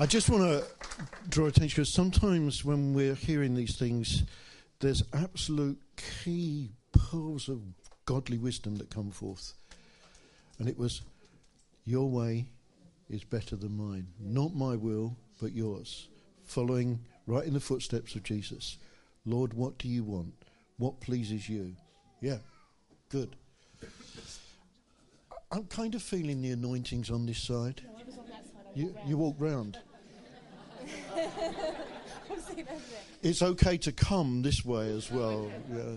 I 0.00 0.06
just 0.06 0.30
want 0.30 0.44
to 0.44 0.64
draw 1.28 1.46
attention 1.46 1.74
because 1.74 1.92
sometimes 1.92 2.64
when 2.64 2.94
we're 2.94 3.16
hearing 3.16 3.56
these 3.56 3.76
things, 3.76 4.22
there's 4.78 5.02
absolute 5.12 5.76
key 5.96 6.70
pearls 6.92 7.48
of 7.48 7.60
godly 8.04 8.38
wisdom 8.38 8.76
that 8.76 8.90
come 8.90 9.10
forth. 9.10 9.54
And 10.60 10.68
it 10.68 10.78
was, 10.78 11.02
Your 11.84 12.08
way 12.08 12.46
is 13.10 13.24
better 13.24 13.56
than 13.56 13.76
mine. 13.76 14.06
Not 14.20 14.54
my 14.54 14.76
will, 14.76 15.16
but 15.40 15.50
yours. 15.50 16.06
Following 16.44 17.00
right 17.26 17.44
in 17.44 17.54
the 17.54 17.60
footsteps 17.60 18.14
of 18.14 18.22
Jesus. 18.22 18.78
Lord, 19.26 19.52
what 19.52 19.78
do 19.78 19.88
you 19.88 20.04
want? 20.04 20.32
What 20.76 21.00
pleases 21.00 21.48
you? 21.48 21.74
Yeah, 22.20 22.38
good. 23.08 23.34
I'm 25.50 25.64
kind 25.64 25.96
of 25.96 26.02
feeling 26.02 26.40
the 26.40 26.52
anointings 26.52 27.10
on 27.10 27.26
this 27.26 27.42
side. 27.42 27.82
You, 28.76 28.94
you 29.04 29.16
walk 29.16 29.34
round. 29.40 29.78
It's 33.22 33.42
okay 33.42 33.76
to 33.78 33.92
come 33.92 34.42
this 34.42 34.64
way 34.64 34.92
as 34.92 35.10
well. 35.10 35.50
Yeah. 35.72 35.96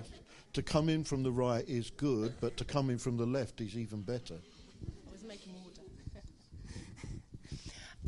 To 0.54 0.64
come 0.64 0.90
in 0.90 1.04
from 1.04 1.24
the 1.24 1.32
right 1.32 1.68
is 1.68 1.92
good, 1.92 2.34
but 2.42 2.58
to 2.58 2.66
come 2.66 2.90
in 2.90 2.98
from 2.98 3.18
the 3.18 3.26
left 3.26 3.62
is 3.62 3.78
even 3.78 4.02
better. 4.02 4.36
I 5.08 5.12
was 5.12 5.24
making 5.24 5.54
order. 5.64 5.82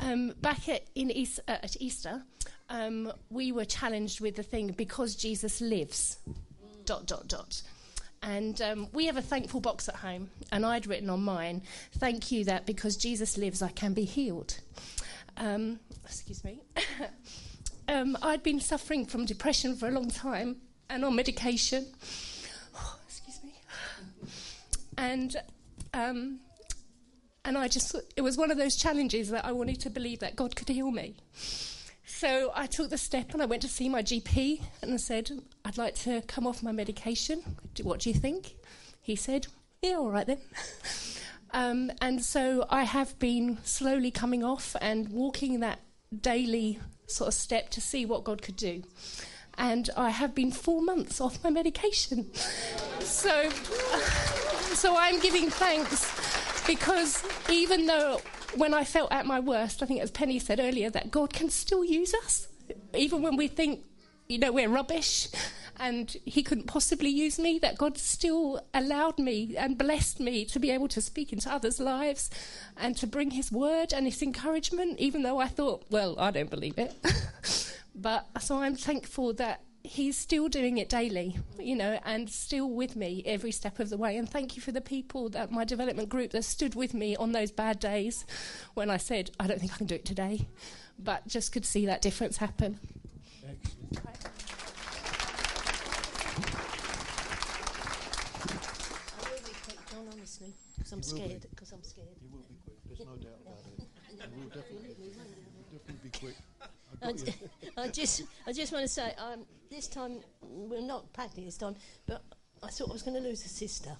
um, 0.00 0.34
back 0.40 0.68
at, 0.68 0.82
in 0.94 1.10
East, 1.10 1.40
uh, 1.46 1.58
at 1.62 1.80
Easter, 1.80 2.22
um, 2.68 3.12
we 3.30 3.52
were 3.52 3.64
challenged 3.64 4.20
with 4.20 4.36
the 4.36 4.42
thing 4.42 4.74
because 4.76 5.14
Jesus 5.14 5.60
lives. 5.60 6.18
Dot 6.84 7.06
dot 7.06 7.28
dot. 7.28 7.62
And 8.22 8.60
um, 8.62 8.88
we 8.92 9.06
have 9.06 9.16
a 9.16 9.22
thankful 9.22 9.60
box 9.60 9.88
at 9.88 9.96
home, 9.96 10.30
and 10.50 10.66
I'd 10.66 10.86
written 10.86 11.08
on 11.08 11.22
mine, 11.22 11.62
"Thank 11.92 12.32
you 12.32 12.44
that 12.44 12.66
because 12.66 12.96
Jesus 12.96 13.38
lives, 13.38 13.62
I 13.62 13.68
can 13.68 13.94
be 13.94 14.04
healed." 14.04 14.58
Um, 15.36 15.80
excuse 16.04 16.44
me. 16.44 16.60
um, 17.88 18.16
I'd 18.22 18.42
been 18.42 18.60
suffering 18.60 19.06
from 19.06 19.24
depression 19.24 19.76
for 19.76 19.88
a 19.88 19.90
long 19.90 20.10
time 20.10 20.56
and 20.90 21.04
on 21.04 21.16
medication. 21.16 21.86
excuse 23.06 23.40
me. 23.42 23.54
And 24.96 25.36
um, 25.92 26.40
and 27.44 27.58
I 27.58 27.68
just 27.68 27.94
it 28.16 28.22
was 28.22 28.36
one 28.36 28.50
of 28.50 28.56
those 28.56 28.76
challenges 28.76 29.30
that 29.30 29.44
I 29.44 29.52
wanted 29.52 29.80
to 29.80 29.90
believe 29.90 30.20
that 30.20 30.36
God 30.36 30.56
could 30.56 30.68
heal 30.68 30.90
me. 30.90 31.16
So 32.06 32.52
I 32.54 32.66
took 32.66 32.90
the 32.90 32.98
step 32.98 33.32
and 33.32 33.42
I 33.42 33.46
went 33.46 33.62
to 33.62 33.68
see 33.68 33.88
my 33.88 34.02
GP 34.02 34.62
and 34.82 34.94
I 34.94 34.96
said, 34.98 35.30
I'd 35.64 35.76
like 35.76 35.94
to 35.96 36.22
come 36.22 36.46
off 36.46 36.62
my 36.62 36.72
medication. 36.72 37.42
What 37.82 38.00
do 38.00 38.10
you 38.10 38.14
think? 38.14 38.54
He 39.02 39.16
said, 39.16 39.48
Yeah, 39.82 39.96
all 39.96 40.10
right 40.10 40.26
then. 40.26 40.38
um, 41.54 41.92
and 42.00 42.22
so 42.22 42.66
I 42.68 42.82
have 42.82 43.16
been 43.20 43.58
slowly 43.62 44.10
coming 44.10 44.42
off 44.42 44.74
and 44.80 45.08
walking 45.08 45.60
that 45.60 45.80
daily 46.20 46.80
sort 47.06 47.28
of 47.28 47.34
step 47.34 47.70
to 47.70 47.80
see 47.80 48.04
what 48.04 48.24
God 48.24 48.42
could 48.42 48.56
do. 48.56 48.82
And 49.56 49.88
I 49.96 50.10
have 50.10 50.34
been 50.34 50.50
four 50.50 50.82
months 50.82 51.20
off 51.20 51.42
my 51.44 51.50
medication. 51.50 52.34
so, 52.98 53.48
so 53.50 54.96
I'm 54.98 55.20
giving 55.20 55.48
thanks 55.48 56.66
because 56.66 57.24
even 57.48 57.86
though 57.86 58.20
when 58.56 58.74
I 58.74 58.82
felt 58.82 59.12
at 59.12 59.24
my 59.24 59.38
worst, 59.38 59.80
I 59.80 59.86
think 59.86 60.00
as 60.00 60.10
Penny 60.10 60.40
said 60.40 60.58
earlier, 60.58 60.90
that 60.90 61.12
God 61.12 61.32
can 61.32 61.50
still 61.50 61.84
use 61.84 62.14
us, 62.24 62.48
even 62.94 63.22
when 63.22 63.36
we 63.36 63.46
think, 63.46 63.84
you 64.28 64.38
know, 64.38 64.50
we're 64.50 64.68
rubbish. 64.68 65.28
And 65.78 66.16
he 66.24 66.42
couldn't 66.42 66.66
possibly 66.66 67.10
use 67.10 67.38
me, 67.38 67.58
that 67.58 67.78
God 67.78 67.98
still 67.98 68.64
allowed 68.72 69.18
me 69.18 69.56
and 69.56 69.78
blessed 69.78 70.20
me 70.20 70.44
to 70.46 70.58
be 70.58 70.70
able 70.70 70.88
to 70.88 71.00
speak 71.00 71.32
into 71.32 71.52
others' 71.52 71.80
lives 71.80 72.30
and 72.76 72.96
to 72.96 73.06
bring 73.06 73.32
his 73.32 73.50
word 73.50 73.92
and 73.92 74.06
his 74.06 74.22
encouragement, 74.22 74.98
even 74.98 75.22
though 75.22 75.38
I 75.38 75.48
thought, 75.48 75.84
well, 75.90 76.18
I 76.18 76.30
don't 76.30 76.50
believe 76.50 76.78
it. 76.78 76.94
but 77.94 78.26
so 78.40 78.58
I'm 78.58 78.76
thankful 78.76 79.32
that 79.34 79.62
he's 79.84 80.16
still 80.16 80.48
doing 80.48 80.78
it 80.78 80.88
daily, 80.88 81.36
you 81.58 81.76
know, 81.76 82.00
and 82.04 82.28
still 82.30 82.70
with 82.70 82.96
me 82.96 83.22
every 83.26 83.52
step 83.52 83.78
of 83.78 83.90
the 83.90 83.98
way. 83.98 84.16
And 84.16 84.28
thank 84.28 84.56
you 84.56 84.62
for 84.62 84.72
the 84.72 84.80
people 84.80 85.28
that 85.30 85.52
my 85.52 85.64
development 85.64 86.08
group 86.08 86.30
that 86.30 86.44
stood 86.44 86.74
with 86.74 86.94
me 86.94 87.14
on 87.16 87.32
those 87.32 87.52
bad 87.52 87.78
days 87.78 88.24
when 88.72 88.90
I 88.90 88.96
said, 88.96 89.30
I 89.38 89.46
don't 89.46 89.60
think 89.60 89.72
I 89.74 89.76
can 89.76 89.86
do 89.86 89.94
it 89.94 90.06
today, 90.06 90.48
but 90.98 91.26
just 91.28 91.52
could 91.52 91.66
see 91.66 91.84
that 91.86 92.00
difference 92.00 92.38
happen. 92.38 92.80
Because 93.90 94.14
I'm 100.94 101.02
scared. 101.02 101.44
Because 101.50 101.72
I'm 101.72 101.82
scared. 101.82 102.06
You 102.22 102.28
will 102.30 102.44
be 102.48 102.54
quick. 102.64 102.76
There's 102.86 103.00
no 103.00 103.16
doubt 103.16 103.40
about 103.42 103.58
it. 103.66 103.84
You 104.14 104.42
will 104.42 104.48
definitely, 104.48 104.94
definitely 105.72 106.10
be 106.10 106.18
quick. 106.18 106.36
I, 107.76 107.88
just, 107.92 108.22
I 108.46 108.52
just 108.52 108.72
want 108.72 108.84
to 108.84 108.88
say, 108.88 109.12
um, 109.18 109.44
this 109.70 109.88
time, 109.88 110.20
we're 110.40 110.80
not 110.80 111.12
packing 111.12 111.44
this 111.44 111.58
time, 111.58 111.74
but 112.06 112.22
I 112.62 112.68
thought 112.68 112.90
I 112.90 112.92
was 112.92 113.02
going 113.02 113.20
to 113.20 113.28
lose 113.28 113.44
a 113.44 113.48
sister. 113.48 113.90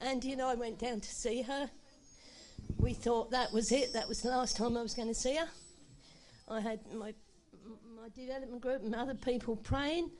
And, 0.00 0.24
you 0.24 0.34
know, 0.34 0.48
I 0.48 0.54
went 0.56 0.80
down 0.80 1.00
to 1.00 1.08
see 1.08 1.42
her. 1.42 1.70
We 2.78 2.92
thought 2.92 3.30
that 3.30 3.52
was 3.52 3.70
it. 3.70 3.92
That 3.92 4.08
was 4.08 4.22
the 4.22 4.30
last 4.30 4.56
time 4.56 4.76
I 4.76 4.82
was 4.82 4.92
going 4.92 5.08
to 5.08 5.14
see 5.14 5.36
her. 5.36 5.48
I 6.48 6.60
had 6.60 6.80
my, 6.92 7.14
my 7.96 8.08
development 8.12 8.60
group 8.60 8.82
and 8.82 8.94
other 8.94 9.14
people 9.14 9.54
praying, 9.54 10.10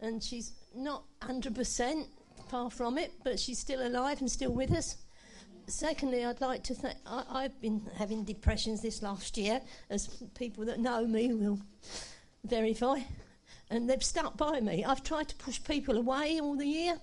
and 0.00 0.22
she's 0.22 0.52
not 0.74 1.04
100%, 1.22 2.04
far 2.48 2.70
from 2.70 2.98
it, 2.98 3.12
but 3.24 3.40
she's 3.40 3.58
still 3.58 3.86
alive 3.86 4.20
and 4.20 4.30
still 4.30 4.52
with 4.52 4.70
us. 4.70 4.96
Secondly, 5.66 6.24
I'd 6.24 6.40
like 6.40 6.62
to 6.64 6.74
thank. 6.74 6.96
I've 7.06 7.58
been 7.60 7.82
having 7.96 8.24
depressions 8.24 8.82
this 8.82 9.02
last 9.02 9.36
year, 9.38 9.60
as 9.88 10.08
people 10.34 10.64
that 10.66 10.78
know 10.78 11.06
me 11.06 11.32
will 11.32 11.58
verify, 12.44 13.00
and 13.70 13.88
they've 13.88 14.02
stuck 14.02 14.36
by 14.36 14.60
me. 14.60 14.84
I've 14.84 15.02
tried 15.02 15.28
to 15.28 15.36
push 15.36 15.62
people 15.62 15.96
away 15.96 16.38
all 16.40 16.56
the 16.56 16.66
year, 16.66 16.98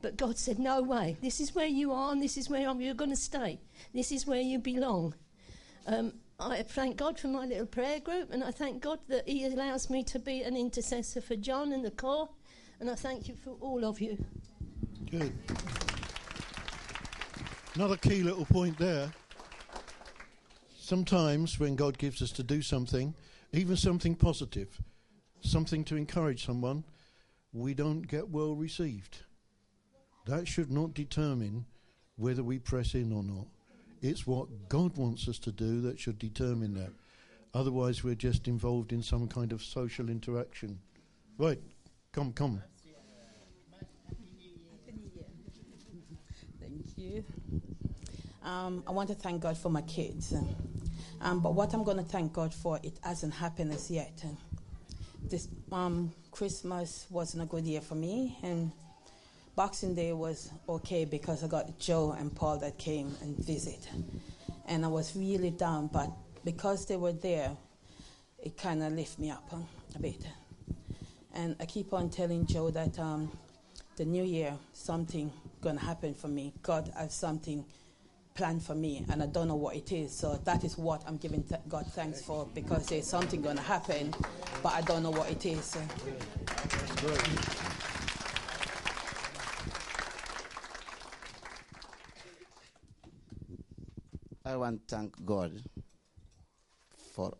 but 0.00 0.16
God 0.16 0.38
said, 0.38 0.58
No 0.58 0.80
way. 0.80 1.16
This 1.20 1.40
is 1.40 1.54
where 1.54 1.66
you 1.66 1.92
are, 1.92 2.12
and 2.12 2.22
this 2.22 2.36
is 2.36 2.48
where 2.48 2.60
you're 2.60 2.94
going 2.94 3.10
to 3.10 3.16
stay. 3.16 3.58
This 3.92 4.12
is 4.12 4.26
where 4.26 4.40
you 4.40 4.58
belong. 4.58 5.14
Um, 5.86 6.12
I 6.38 6.62
thank 6.62 6.96
God 6.96 7.18
for 7.18 7.28
my 7.28 7.46
little 7.46 7.66
prayer 7.66 7.98
group, 7.98 8.30
and 8.30 8.44
I 8.44 8.50
thank 8.50 8.82
God 8.82 9.00
that 9.08 9.26
He 9.28 9.44
allows 9.44 9.90
me 9.90 10.04
to 10.04 10.18
be 10.18 10.42
an 10.42 10.56
intercessor 10.56 11.20
for 11.20 11.34
John 11.34 11.72
and 11.72 11.84
the 11.84 11.90
core, 11.90 12.28
and 12.78 12.88
I 12.88 12.94
thank 12.94 13.26
you 13.26 13.34
for 13.34 13.56
all 13.60 13.84
of 13.84 14.00
you. 14.00 14.24
Good. 15.10 15.32
Another 17.76 17.98
key 17.98 18.22
little 18.22 18.46
point 18.46 18.78
there. 18.78 19.12
Sometimes 20.78 21.60
when 21.60 21.76
God 21.76 21.98
gives 21.98 22.22
us 22.22 22.32
to 22.32 22.42
do 22.42 22.62
something, 22.62 23.12
even 23.52 23.76
something 23.76 24.14
positive, 24.14 24.80
something 25.42 25.84
to 25.84 25.96
encourage 25.96 26.46
someone, 26.46 26.84
we 27.52 27.74
don't 27.74 28.00
get 28.00 28.30
well 28.30 28.54
received. 28.54 29.18
That 30.24 30.48
should 30.48 30.70
not 30.70 30.94
determine 30.94 31.66
whether 32.16 32.42
we 32.42 32.58
press 32.58 32.94
in 32.94 33.12
or 33.12 33.22
not. 33.22 33.44
It's 34.00 34.26
what 34.26 34.70
God 34.70 34.96
wants 34.96 35.28
us 35.28 35.38
to 35.40 35.52
do 35.52 35.82
that 35.82 36.00
should 36.00 36.18
determine 36.18 36.72
that. 36.76 36.92
Otherwise, 37.52 38.02
we're 38.02 38.14
just 38.14 38.48
involved 38.48 38.90
in 38.90 39.02
some 39.02 39.28
kind 39.28 39.52
of 39.52 39.62
social 39.62 40.08
interaction. 40.08 40.78
Right, 41.36 41.60
come, 42.12 42.32
come. 42.32 42.62
Thank 46.96 46.96
you. 46.96 47.24
Um, 48.46 48.84
I 48.86 48.92
want 48.92 49.08
to 49.08 49.16
thank 49.16 49.42
God 49.42 49.58
for 49.58 49.70
my 49.70 49.82
kids. 49.82 50.32
Um, 51.20 51.40
but 51.40 51.54
what 51.54 51.74
I'm 51.74 51.82
going 51.82 51.96
to 51.96 52.04
thank 52.04 52.32
God 52.32 52.54
for, 52.54 52.78
it 52.80 52.96
hasn't 53.02 53.34
happened 53.34 53.72
as 53.72 53.90
yet. 53.90 54.24
This 55.28 55.48
um, 55.72 56.12
Christmas 56.30 57.06
wasn't 57.10 57.42
a 57.42 57.46
good 57.46 57.64
year 57.64 57.80
for 57.80 57.96
me, 57.96 58.38
and 58.44 58.70
Boxing 59.56 59.96
Day 59.96 60.12
was 60.12 60.52
okay 60.68 61.04
because 61.04 61.42
I 61.42 61.48
got 61.48 61.76
Joe 61.80 62.14
and 62.16 62.32
Paul 62.32 62.58
that 62.58 62.78
came 62.78 63.16
and 63.20 63.36
visit, 63.36 63.88
and 64.66 64.84
I 64.84 64.88
was 64.88 65.16
really 65.16 65.50
down. 65.50 65.88
But 65.88 66.12
because 66.44 66.86
they 66.86 66.96
were 66.96 67.14
there, 67.14 67.50
it 68.38 68.56
kind 68.56 68.80
of 68.84 68.92
lifted 68.92 69.22
me 69.22 69.30
up 69.32 69.52
a 69.96 69.98
bit. 69.98 70.24
And 71.34 71.56
I 71.58 71.66
keep 71.66 71.92
on 71.92 72.10
telling 72.10 72.46
Joe 72.46 72.70
that 72.70 72.96
um, 73.00 73.36
the 73.96 74.04
new 74.04 74.22
year 74.22 74.54
something 74.72 75.32
gonna 75.60 75.80
happen 75.80 76.14
for 76.14 76.28
me. 76.28 76.52
God 76.62 76.92
has 76.96 77.12
something 77.12 77.64
planned 78.36 78.62
for 78.62 78.74
me, 78.74 79.04
and 79.08 79.22
I 79.22 79.26
don't 79.26 79.48
know 79.48 79.56
what 79.56 79.74
it 79.74 79.90
is. 79.92 80.12
So 80.12 80.36
that 80.44 80.62
is 80.62 80.76
what 80.76 81.02
I'm 81.06 81.16
giving 81.16 81.42
th- 81.42 81.60
God 81.68 81.86
thanks 81.88 82.20
for 82.20 82.46
because 82.54 82.86
there's 82.86 83.06
something 83.06 83.40
gonna 83.40 83.62
happen, 83.62 84.14
but 84.62 84.72
I 84.74 84.82
don't 84.82 85.02
know 85.02 85.10
what 85.10 85.30
it 85.30 85.44
is. 85.46 85.64
So. 85.64 85.80
I 94.44 94.56
want 94.56 94.86
to 94.86 94.94
thank 94.94 95.24
God 95.24 95.62
for 97.14 97.36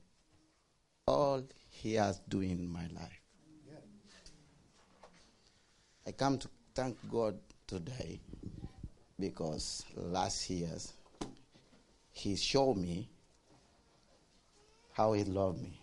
all 1.07 1.43
He 1.69 1.95
has 1.95 2.19
done 2.29 2.43
in 2.43 2.69
my 2.69 2.87
life. 2.89 3.21
I 6.07 6.13
come 6.13 6.39
to 6.39 6.49
thank 6.75 6.97
God 7.11 7.39
today 7.67 8.21
because 9.19 9.85
last 9.97 10.51
year 10.51 10.71
He 12.13 12.37
showed 12.37 12.77
me 12.77 13.09
how 14.93 15.13
He 15.13 15.25
loved 15.25 15.63
me. 15.63 15.81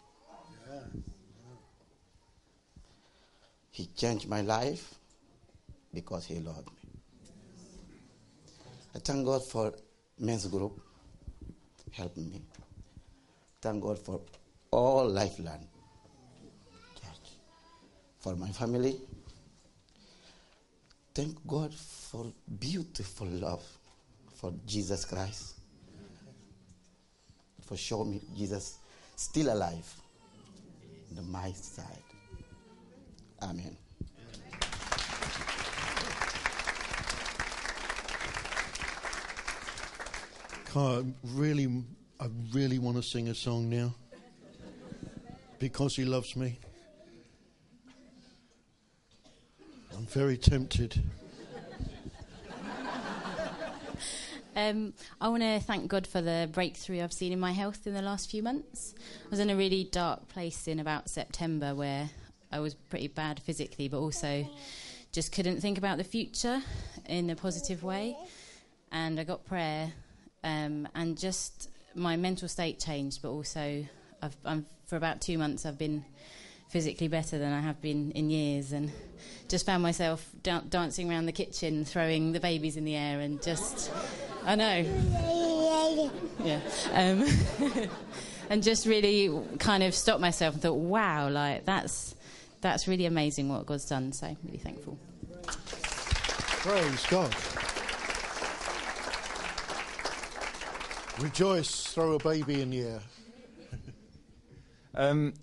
He 3.72 3.88
changed 3.96 4.28
my 4.28 4.42
life 4.42 4.96
because 5.94 6.26
He 6.26 6.40
loved 6.40 6.68
me. 6.68 7.02
I 8.96 9.00
thank 9.00 9.26
God 9.26 9.44
for 9.44 9.74
men's 10.20 10.46
group 10.48 10.80
helping 11.92 12.30
me. 12.30 12.42
Thank 13.62 13.82
God 13.82 13.98
for 13.98 14.22
all 14.72 15.08
Lifeline 15.08 15.68
Church, 16.96 17.38
for 18.20 18.36
my 18.36 18.50
family. 18.50 19.00
Thank 21.14 21.46
God 21.46 21.74
for 21.74 22.26
beautiful 22.60 23.28
love 23.28 23.64
for 24.34 24.52
Jesus 24.66 25.06
Christ, 25.06 25.54
for 27.62 27.78
showing 27.78 28.12
me 28.12 28.22
Jesus 28.36 28.80
still 29.16 29.54
alive 29.54 29.94
on 31.16 31.32
my 31.32 31.52
side. 31.52 31.86
Amen. 33.44 33.78
I 40.76 41.04
really, 41.24 41.84
I 42.20 42.28
really 42.52 42.80
want 42.80 42.98
to 42.98 43.04
sing 43.04 43.28
a 43.28 43.36
song 43.36 43.70
now 43.70 43.94
because 45.60 45.96
he 45.96 46.06
loves 46.06 46.36
me. 46.36 46.60
I'm 49.96 50.06
very 50.08 50.38
tempted. 50.38 51.02
Um, 54.56 54.94
I 55.20 55.30
want 55.30 55.42
to 55.42 55.60
thank 55.60 55.88
God 55.88 56.06
for 56.06 56.22
the 56.22 56.48
breakthrough 56.52 57.02
I've 57.02 57.12
seen 57.12 57.32
in 57.32 57.40
my 57.40 57.54
health 57.54 57.88
in 57.88 57.96
the 57.96 58.04
last 58.04 58.30
few 58.30 58.44
months. 58.44 58.94
I 59.26 59.30
was 59.32 59.40
in 59.40 59.50
a 59.50 59.56
really 59.56 59.84
dark 59.92 60.28
place 60.28 60.68
in 60.68 60.80
about 60.80 61.10
September 61.10 61.74
where 61.74 62.12
I 62.52 62.60
was 62.60 62.76
pretty 62.76 63.08
bad 63.08 63.40
physically, 63.40 63.88
but 63.88 63.98
also 63.98 64.48
just 65.12 65.32
couldn't 65.32 65.60
think 65.60 65.80
about 65.80 65.98
the 65.98 66.04
future 66.04 66.62
in 67.08 67.32
a 67.32 67.36
positive 67.36 67.82
way. 67.82 68.16
And 68.92 69.20
I 69.20 69.24
got 69.24 69.44
prayer, 69.44 69.92
um, 70.44 70.88
and 70.94 71.18
just 71.18 71.70
my 71.96 72.16
mental 72.16 72.48
state 72.48 72.80
changed, 72.80 73.24
but 73.24 73.30
also 73.30 73.84
I've, 74.22 74.36
for 74.86 74.98
about 74.98 75.20
two 75.20 75.40
months 75.40 75.66
I've 75.66 75.80
been 75.80 76.06
physically 76.74 77.08
better 77.08 77.38
than 77.38 77.54
I 77.54 77.62
have 77.62 77.80
been 77.84 78.10
in 78.14 78.32
years, 78.32 78.72
and 78.72 78.92
just 79.48 79.64
found 79.64 79.84
myself 79.84 80.28
da- 80.42 80.62
dancing 80.68 81.08
around 81.08 81.28
the 81.28 81.32
kitchen, 81.32 81.86
throwing 81.86 82.32
the 82.32 82.40
babies 82.40 82.78
in 82.78 82.84
the 82.84 82.96
air, 82.96 83.20
and 83.20 83.40
just 83.44 83.92
I 84.44 84.56
know, 84.56 86.12
yeah, 86.44 86.60
um, 86.94 87.28
and 88.50 88.64
just 88.64 88.88
really 88.88 89.32
kind 89.60 89.84
of 89.84 89.94
stopped 89.94 90.20
myself 90.20 90.56
and 90.56 90.64
thought, 90.64 90.80
wow, 90.80 91.30
like 91.30 91.64
that's 91.64 92.16
that's 92.62 92.88
really 92.88 93.06
amazing 93.06 93.50
what 93.50 93.68
God's 93.68 93.86
done. 93.86 94.12
So 94.12 94.26
I'm 94.26 94.38
really 94.44 94.58
thankful. 94.58 94.98
Praise 95.46 97.06
God. 97.06 97.36
Rejoice, 101.22 101.94
throw 101.94 102.14
a 102.14 102.20
baby 102.20 102.62
in 102.64 102.72
the 102.72 102.82
air. 102.82 103.00
Um, 104.96 105.34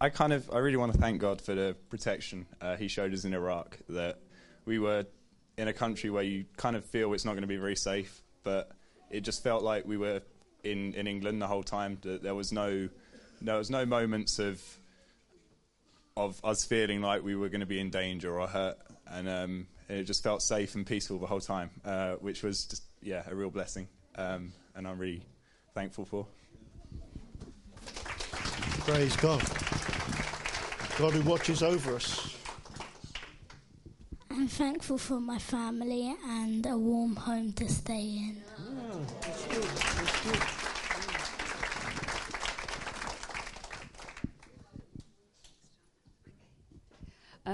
I 0.00 0.10
kind 0.10 0.32
of, 0.32 0.48
I 0.52 0.58
really 0.58 0.76
want 0.76 0.92
to 0.92 0.98
thank 0.98 1.20
God 1.20 1.40
for 1.40 1.54
the 1.54 1.76
protection 1.90 2.46
uh, 2.60 2.76
He 2.76 2.88
showed 2.88 3.12
us 3.12 3.24
in 3.24 3.34
Iraq. 3.34 3.78
That 3.88 4.20
we 4.64 4.78
were 4.78 5.06
in 5.56 5.68
a 5.68 5.72
country 5.72 6.08
where 6.08 6.22
you 6.22 6.44
kind 6.56 6.76
of 6.76 6.84
feel 6.84 7.12
it's 7.14 7.24
not 7.24 7.32
going 7.32 7.42
to 7.42 7.48
be 7.48 7.56
very 7.56 7.76
safe, 7.76 8.22
but 8.44 8.70
it 9.10 9.22
just 9.22 9.42
felt 9.42 9.62
like 9.62 9.86
we 9.86 9.96
were 9.96 10.22
in, 10.62 10.94
in 10.94 11.06
England 11.06 11.42
the 11.42 11.48
whole 11.48 11.64
time. 11.64 11.98
That 12.02 12.22
there 12.22 12.34
was 12.34 12.52
no, 12.52 12.88
there 13.42 13.58
was 13.58 13.70
no 13.70 13.84
moments 13.84 14.38
of 14.38 14.62
of 16.16 16.40
us 16.44 16.64
feeling 16.64 17.00
like 17.00 17.22
we 17.22 17.36
were 17.36 17.48
going 17.48 17.60
to 17.60 17.66
be 17.66 17.78
in 17.78 17.90
danger 17.90 18.40
or 18.40 18.46
hurt, 18.46 18.76
and 19.06 19.28
um, 19.28 19.66
it 19.88 20.04
just 20.04 20.22
felt 20.22 20.42
safe 20.42 20.74
and 20.74 20.86
peaceful 20.86 21.18
the 21.18 21.26
whole 21.26 21.40
time, 21.40 21.70
uh, 21.84 22.12
which 22.14 22.42
was 22.42 22.66
just 22.66 22.84
yeah 23.02 23.22
a 23.28 23.34
real 23.34 23.50
blessing, 23.50 23.88
um, 24.16 24.52
and 24.76 24.86
I'm 24.86 24.98
really 24.98 25.22
thankful 25.74 26.04
for. 26.04 26.26
Praise 28.84 29.16
God. 29.16 29.42
God 30.98 31.12
who 31.12 31.30
watches 31.30 31.62
over 31.62 31.94
us. 31.94 32.36
I'm 34.32 34.48
thankful 34.48 34.98
for 34.98 35.20
my 35.20 35.38
family 35.38 36.12
and 36.26 36.66
a 36.66 36.76
warm 36.76 37.14
home 37.14 37.52
to 37.52 37.68
stay 37.68 38.00
in. 38.02 38.42
Oh, 38.58 39.06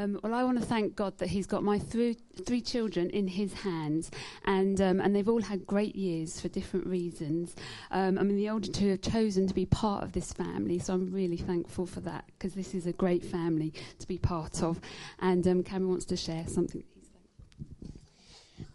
Um, 0.04 0.20
well, 0.22 0.34
I 0.34 0.44
want 0.44 0.60
to 0.60 0.64
thank 0.64 0.94
God 0.96 1.16
that 1.18 1.28
He's 1.28 1.46
got 1.46 1.62
my 1.62 1.78
three, 1.78 2.18
three 2.44 2.60
children 2.60 3.08
in 3.10 3.26
His 3.26 3.54
hands, 3.54 4.10
and 4.44 4.78
um, 4.80 5.00
and 5.00 5.16
they've 5.16 5.28
all 5.28 5.40
had 5.40 5.66
great 5.66 5.96
years 5.96 6.40
for 6.40 6.48
different 6.48 6.86
reasons. 6.86 7.56
Um, 7.90 8.18
I 8.18 8.22
mean, 8.22 8.36
the 8.36 8.50
older 8.50 8.70
two 8.70 8.90
have 8.90 9.00
chosen 9.00 9.46
to 9.46 9.54
be 9.54 9.64
part 9.64 10.04
of 10.04 10.12
this 10.12 10.32
family, 10.32 10.78
so 10.78 10.92
I'm 10.92 11.10
really 11.10 11.38
thankful 11.38 11.86
for 11.86 12.00
that 12.00 12.26
because 12.26 12.52
this 12.54 12.74
is 12.74 12.86
a 12.86 12.92
great 12.92 13.24
family 13.24 13.72
to 13.98 14.06
be 14.06 14.18
part 14.18 14.62
of. 14.62 14.78
And 15.20 15.46
um, 15.48 15.62
Cameron 15.62 15.90
wants 15.90 16.04
to 16.06 16.16
share 16.16 16.44
something. 16.46 16.84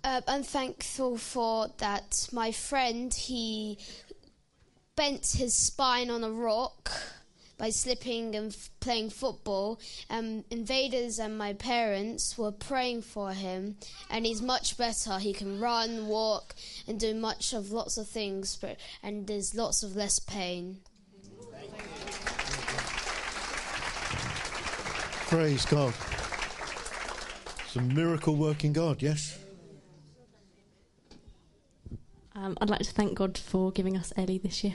Uh, 0.03 0.21
I'm 0.27 0.43
thankful 0.43 1.17
for 1.17 1.67
that. 1.77 2.27
My 2.31 2.51
friend 2.51 3.13
he 3.13 3.77
bent 4.95 5.33
his 5.37 5.53
spine 5.53 6.09
on 6.09 6.23
a 6.23 6.31
rock 6.31 6.91
by 7.59 7.69
slipping 7.69 8.33
and 8.35 8.51
f- 8.51 8.71
playing 8.79 9.11
football. 9.11 9.79
Um, 10.09 10.45
invaders 10.49 11.19
and 11.19 11.37
my 11.37 11.53
parents 11.53 12.37
were 12.37 12.51
praying 12.51 13.03
for 13.03 13.33
him, 13.33 13.75
and 14.09 14.25
he's 14.25 14.41
much 14.41 14.77
better. 14.77 15.19
He 15.19 15.33
can 15.33 15.59
run, 15.59 16.07
walk, 16.07 16.55
and 16.87 16.99
do 16.99 17.13
much 17.13 17.53
of 17.53 17.71
lots 17.71 17.97
of 17.97 18.07
things, 18.07 18.55
but 18.55 18.77
and 19.03 19.27
there's 19.27 19.53
lots 19.53 19.83
of 19.83 19.95
less 19.95 20.17
pain. 20.17 20.77
Praise 25.27 25.65
God. 25.65 25.93
It's 27.65 27.75
a 27.75 27.81
miracle 27.81 28.35
working 28.35 28.73
God, 28.73 29.03
yes? 29.03 29.37
Um, 32.33 32.57
I'd 32.61 32.69
like 32.69 32.79
to 32.79 32.91
thank 32.91 33.15
God 33.15 33.37
for 33.37 33.71
giving 33.71 33.95
us 33.95 34.11
Ellie 34.17 34.39
this 34.39 34.63
year. 34.63 34.73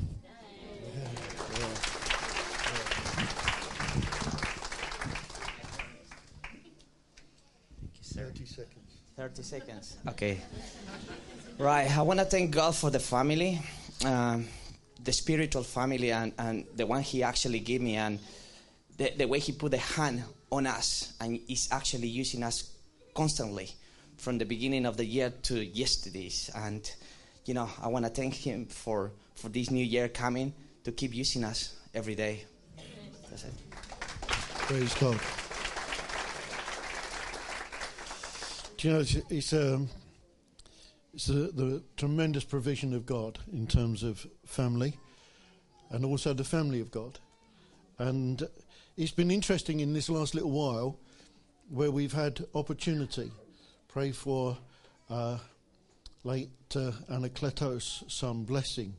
30 9.16 9.42
seconds. 9.42 9.96
Okay. 10.08 10.40
Right. 11.56 11.96
I 11.96 12.02
want 12.02 12.18
to 12.18 12.26
thank 12.26 12.50
God 12.50 12.74
for 12.74 12.90
the 12.90 12.98
family, 12.98 13.60
um, 14.04 14.48
the 15.02 15.12
spiritual 15.12 15.62
family, 15.62 16.10
and, 16.10 16.32
and 16.36 16.64
the 16.74 16.84
one 16.84 17.02
He 17.02 17.22
actually 17.22 17.60
gave 17.60 17.80
me, 17.80 17.94
and 17.94 18.18
the, 18.96 19.12
the 19.16 19.26
way 19.28 19.38
He 19.38 19.52
put 19.52 19.70
the 19.70 19.78
hand 19.78 20.24
on 20.50 20.66
us 20.66 21.12
and 21.20 21.38
is 21.48 21.68
actually 21.70 22.08
using 22.08 22.42
us 22.42 22.72
constantly 23.14 23.70
from 24.16 24.38
the 24.38 24.44
beginning 24.44 24.84
of 24.84 24.96
the 24.96 25.04
year 25.04 25.32
to 25.44 25.64
yesterday's. 25.64 26.50
And, 26.52 26.90
you 27.44 27.54
know, 27.54 27.70
I 27.80 27.86
want 27.86 28.04
to 28.06 28.10
thank 28.10 28.34
Him 28.34 28.66
for, 28.66 29.12
for 29.36 29.48
this 29.48 29.70
new 29.70 29.84
year 29.84 30.08
coming 30.08 30.52
to 30.82 30.90
keep 30.90 31.14
using 31.14 31.44
us 31.44 31.76
every 31.94 32.16
day. 32.16 32.44
That's 33.30 33.44
it. 33.44 33.52
Praise 34.66 34.94
God. 34.94 35.20
Do 38.73 38.73
you 38.84 38.92
know, 38.92 39.00
it's, 39.00 39.16
it's, 39.30 39.52
um, 39.54 39.88
it's 41.14 41.26
the, 41.26 41.50
the 41.54 41.82
tremendous 41.96 42.44
provision 42.44 42.92
of 42.92 43.06
God 43.06 43.38
in 43.50 43.66
terms 43.66 44.02
of 44.02 44.26
family 44.44 44.98
and 45.90 46.04
also 46.04 46.34
the 46.34 46.44
family 46.44 46.80
of 46.80 46.90
God. 46.90 47.18
And 47.98 48.46
it's 48.98 49.10
been 49.10 49.30
interesting 49.30 49.80
in 49.80 49.94
this 49.94 50.10
last 50.10 50.34
little 50.34 50.50
while 50.50 50.98
where 51.70 51.90
we've 51.90 52.12
had 52.12 52.44
opportunity. 52.54 53.32
Pray 53.88 54.12
for 54.12 54.58
uh, 55.08 55.38
late 56.22 56.50
uh, 56.76 56.92
Anacletos, 57.10 58.10
some 58.10 58.44
blessing, 58.44 58.94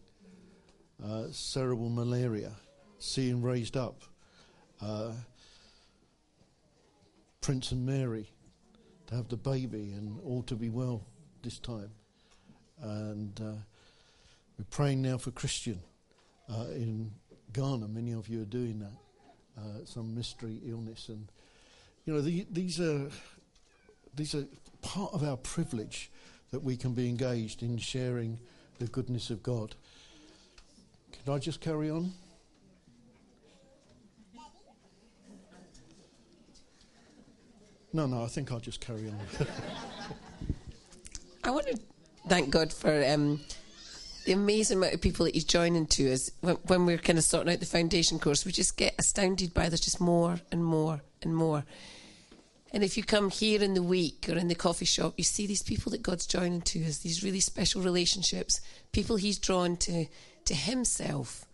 uh, 1.06 1.26
cerebral 1.32 1.90
malaria, 1.90 2.54
seeing 2.98 3.44
raised 3.44 3.78
up. 3.78 4.02
Uh, 4.82 5.12
Prince 7.42 7.72
and 7.72 7.86
Mary 7.86 8.28
to 9.08 9.16
have 9.16 9.30
the 9.30 9.38
baby 9.38 9.94
and 9.94 10.20
all 10.26 10.44
to 10.44 10.56
be 10.56 10.70
well 10.70 11.04
this 11.44 11.60
time. 11.60 11.92
And 12.82 13.40
uh, 13.40 13.62
we're 14.58 14.66
praying 14.70 15.02
now 15.02 15.18
for 15.18 15.32
Christian 15.32 15.80
uh, 16.50 16.66
in 16.72 17.12
Ghana. 17.54 17.88
Many 17.88 18.14
of 18.14 18.28
you 18.28 18.42
are 18.42 18.46
doing 18.46 18.80
that. 18.80 18.92
Uh, 19.58 19.86
some 19.86 20.14
mystery 20.14 20.60
illness, 20.66 21.08
and 21.08 21.30
you 22.04 22.14
know 22.14 22.20
the, 22.20 22.46
these 22.52 22.82
are 22.82 23.08
these 24.14 24.36
are 24.36 24.44
part 24.82 25.14
of 25.14 25.24
our 25.24 25.38
privilege 25.38 26.12
that 26.52 26.62
we 26.62 26.76
can 26.76 26.94
be 26.94 27.08
engaged 27.08 27.64
in 27.64 27.78
sharing 27.78 28.38
the 28.80 28.88
goodness 28.88 29.30
of 29.30 29.42
God. 29.42 29.76
Can 31.24 31.34
I 31.34 31.40
just 31.40 31.62
carry 31.62 31.90
on? 31.90 32.12
No, 37.96 38.06
no, 38.08 38.24
I 38.24 38.28
think 38.28 38.52
I'll 38.52 38.60
just 38.60 38.82
carry 38.82 39.08
on. 39.08 39.18
I 41.46 41.50
want 41.50 41.66
to 41.68 41.80
thank 42.28 42.50
God 42.50 42.74
for 42.74 42.92
um, 43.08 43.40
the 44.26 44.34
amazing 44.34 44.80
amount 44.80 44.96
of 44.96 45.00
people 45.00 45.24
that 45.24 45.34
He's 45.34 45.46
joining 45.46 45.86
to 45.88 46.12
us. 46.12 46.30
When, 46.42 46.56
when 46.66 46.86
we're 46.86 46.98
kind 46.98 47.18
of 47.18 47.24
sorting 47.24 47.54
out 47.54 47.62
the 47.62 47.66
foundation 47.66 48.20
course, 48.20 48.46
we 48.46 48.52
just 48.52 48.76
get 48.76 48.96
astounded 49.00 49.54
by 49.54 49.70
there's 49.70 49.80
just 49.80 50.02
more 50.02 50.42
and 50.52 50.66
more 50.66 51.04
and 51.22 51.34
more. 51.34 51.64
And 52.74 52.84
if 52.84 52.98
you 52.98 53.04
come 53.06 53.30
here 53.30 53.64
in 53.64 53.76
the 53.76 53.82
week 53.82 54.26
or 54.28 54.34
in 54.38 54.50
the 54.50 54.56
coffee 54.56 54.84
shop, 54.84 55.14
you 55.16 55.24
see 55.24 55.48
these 55.48 55.64
people 55.64 55.90
that 55.94 56.04
God's 56.04 56.28
joining 56.28 56.64
to 56.64 56.84
us, 56.84 56.98
these 56.98 57.24
really 57.24 57.40
special 57.40 57.82
relationships, 57.82 58.60
people 58.92 59.16
He's 59.16 59.40
drawn 59.40 59.78
to 59.78 60.08
to 60.44 60.54
Himself 60.54 61.46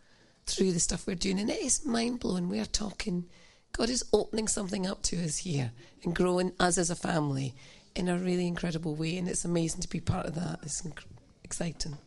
through 0.48 0.72
the 0.72 0.80
stuff 0.80 1.06
we're 1.06 1.16
doing. 1.16 1.40
And 1.40 1.52
it 1.52 1.62
is 1.62 1.86
mind 1.86 2.20
blowing. 2.20 2.50
We 2.50 2.60
are 2.60 2.66
talking, 2.66 3.26
God 3.74 3.90
is 3.90 4.04
opening 4.14 4.48
something 4.48 4.86
up 4.86 5.02
to 5.04 5.24
us 5.24 5.38
here 5.38 5.72
and 6.04 6.16
growing 6.16 6.52
us 6.60 6.78
as 6.78 6.90
a 6.90 6.96
family 6.96 7.54
in 7.96 8.08
a 8.10 8.18
really 8.18 8.48
incredible 8.48 8.96
way. 8.96 9.18
And 9.18 9.28
it's 9.28 9.46
amazing 9.46 9.82
to 9.82 9.90
be 9.90 10.00
part 10.00 10.26
of 10.26 10.36
that. 10.36 10.60
It's 10.64 10.82
inc- 10.82 11.04
exciting. 11.44 11.98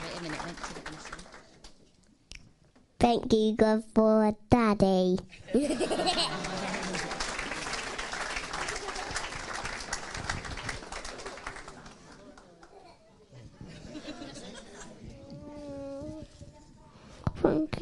Wait 0.00 0.18
a 0.18 0.22
minute, 0.22 0.44
wait 0.44 0.56
till 0.56 0.74
they're 0.74 0.84
gonna 0.84 1.00
sing. 1.00 1.12
Thank 2.98 3.32
you, 3.32 3.56
God, 3.56 3.84
for 3.94 4.36
Daddy. 4.50 5.18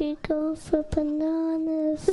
You, 0.09 0.55
for 0.55 0.81
bananas. 0.89 2.09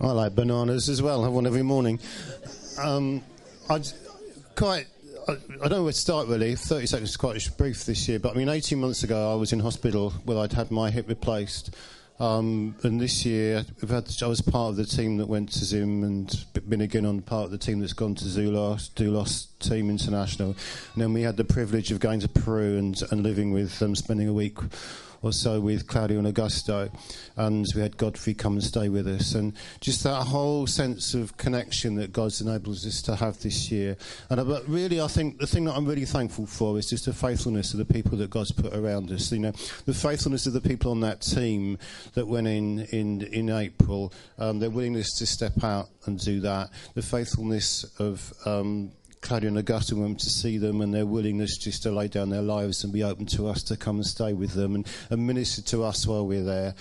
I 0.00 0.12
like 0.12 0.36
bananas 0.36 0.88
as 0.88 1.02
well. 1.02 1.22
I 1.22 1.24
have 1.24 1.32
one 1.32 1.48
every 1.48 1.64
morning. 1.64 1.98
Um, 2.78 3.22
I 3.68 3.82
quite. 4.54 4.86
I, 5.26 5.32
I 5.32 5.36
don't 5.36 5.70
know 5.70 5.82
where 5.82 5.92
to 5.92 5.98
start 5.98 6.28
really. 6.28 6.54
30 6.54 6.86
seconds 6.86 7.10
is 7.10 7.16
quite 7.16 7.50
brief 7.56 7.86
this 7.86 8.06
year, 8.06 8.20
but 8.20 8.36
I 8.36 8.38
mean, 8.38 8.48
18 8.48 8.78
months 8.78 9.02
ago 9.02 9.32
I 9.32 9.34
was 9.34 9.52
in 9.52 9.58
hospital 9.58 10.10
where 10.24 10.38
I'd 10.38 10.52
had 10.52 10.70
my 10.70 10.92
hip 10.92 11.08
replaced. 11.08 11.74
Um, 12.20 12.76
and 12.84 13.00
this 13.00 13.24
year, 13.26 13.64
had, 13.80 14.08
I 14.22 14.26
was 14.26 14.40
part 14.40 14.70
of 14.70 14.76
the 14.76 14.84
team 14.84 15.16
that 15.16 15.26
went 15.26 15.50
to 15.52 15.64
Zim 15.64 16.04
and 16.04 16.44
been 16.68 16.80
again 16.80 17.04
on 17.04 17.22
part 17.22 17.46
of 17.46 17.50
the 17.50 17.58
team 17.58 17.80
that's 17.80 17.92
gone 17.92 18.14
to 18.14 18.24
Zulos, 18.24 18.90
Doulos 18.90 19.48
Team 19.58 19.90
International. 19.90 20.54
And 20.94 21.02
then 21.02 21.12
we 21.12 21.22
had 21.22 21.36
the 21.36 21.44
privilege 21.44 21.90
of 21.90 21.98
going 21.98 22.20
to 22.20 22.28
Peru 22.28 22.78
and, 22.78 23.02
and 23.10 23.22
living 23.22 23.52
with 23.52 23.78
them, 23.80 23.96
spending 23.96 24.28
a 24.28 24.32
week 24.32 24.58
or 25.24 25.32
so 25.32 25.58
with 25.58 25.86
Claudio 25.86 26.18
and 26.18 26.32
Augusto, 26.32 26.90
and 27.36 27.66
we 27.74 27.80
had 27.80 27.96
Godfrey 27.96 28.34
come 28.34 28.54
and 28.54 28.62
stay 28.62 28.88
with 28.88 29.08
us, 29.08 29.34
and 29.34 29.54
just 29.80 30.04
that 30.04 30.24
whole 30.24 30.66
sense 30.66 31.14
of 31.14 31.36
connection 31.36 31.94
that 31.96 32.12
God's 32.12 32.40
enabled 32.40 32.76
us 32.76 33.00
to 33.02 33.16
have 33.16 33.40
this 33.40 33.70
year. 33.70 33.96
And 34.30 34.38
uh, 34.38 34.44
but 34.44 34.68
really, 34.68 35.00
I 35.00 35.08
think 35.08 35.38
the 35.38 35.46
thing 35.46 35.64
that 35.64 35.74
I'm 35.74 35.86
really 35.86 36.04
thankful 36.04 36.46
for 36.46 36.78
is 36.78 36.90
just 36.90 37.06
the 37.06 37.14
faithfulness 37.14 37.72
of 37.72 37.78
the 37.78 37.84
people 37.84 38.18
that 38.18 38.30
God's 38.30 38.52
put 38.52 38.74
around 38.74 39.10
us. 39.10 39.32
You 39.32 39.38
know, 39.38 39.52
the 39.86 39.94
faithfulness 39.94 40.46
of 40.46 40.52
the 40.52 40.60
people 40.60 40.90
on 40.90 41.00
that 41.00 41.22
team 41.22 41.78
that 42.14 42.26
went 42.26 42.46
in 42.46 42.80
in 42.92 43.22
in 43.22 43.48
April, 43.50 44.12
um, 44.38 44.58
their 44.58 44.70
willingness 44.70 45.16
to 45.18 45.26
step 45.26 45.64
out 45.64 45.88
and 46.04 46.18
do 46.18 46.40
that, 46.40 46.70
the 46.94 47.02
faithfulness 47.02 47.84
of 47.98 48.32
um, 48.44 48.92
Claudia 49.24 49.48
and 49.48 49.56
Augusta 49.56 49.96
went 49.96 50.20
to 50.20 50.28
see 50.28 50.58
them 50.58 50.82
and 50.82 50.92
their 50.92 51.06
willingness 51.06 51.56
just 51.56 51.82
to 51.84 51.90
lay 51.90 52.08
down 52.08 52.28
their 52.28 52.42
lives 52.42 52.84
and 52.84 52.92
be 52.92 53.02
open 53.02 53.24
to 53.24 53.48
us 53.48 53.62
to 53.64 53.76
come 53.76 53.96
and 53.96 54.04
stay 54.04 54.34
with 54.34 54.52
them 54.52 54.74
and, 54.74 54.86
and 55.08 55.26
minister 55.26 55.62
to 55.62 55.82
us 55.82 56.06
while 56.06 56.26
we're 56.26 56.44
there. 56.44 56.74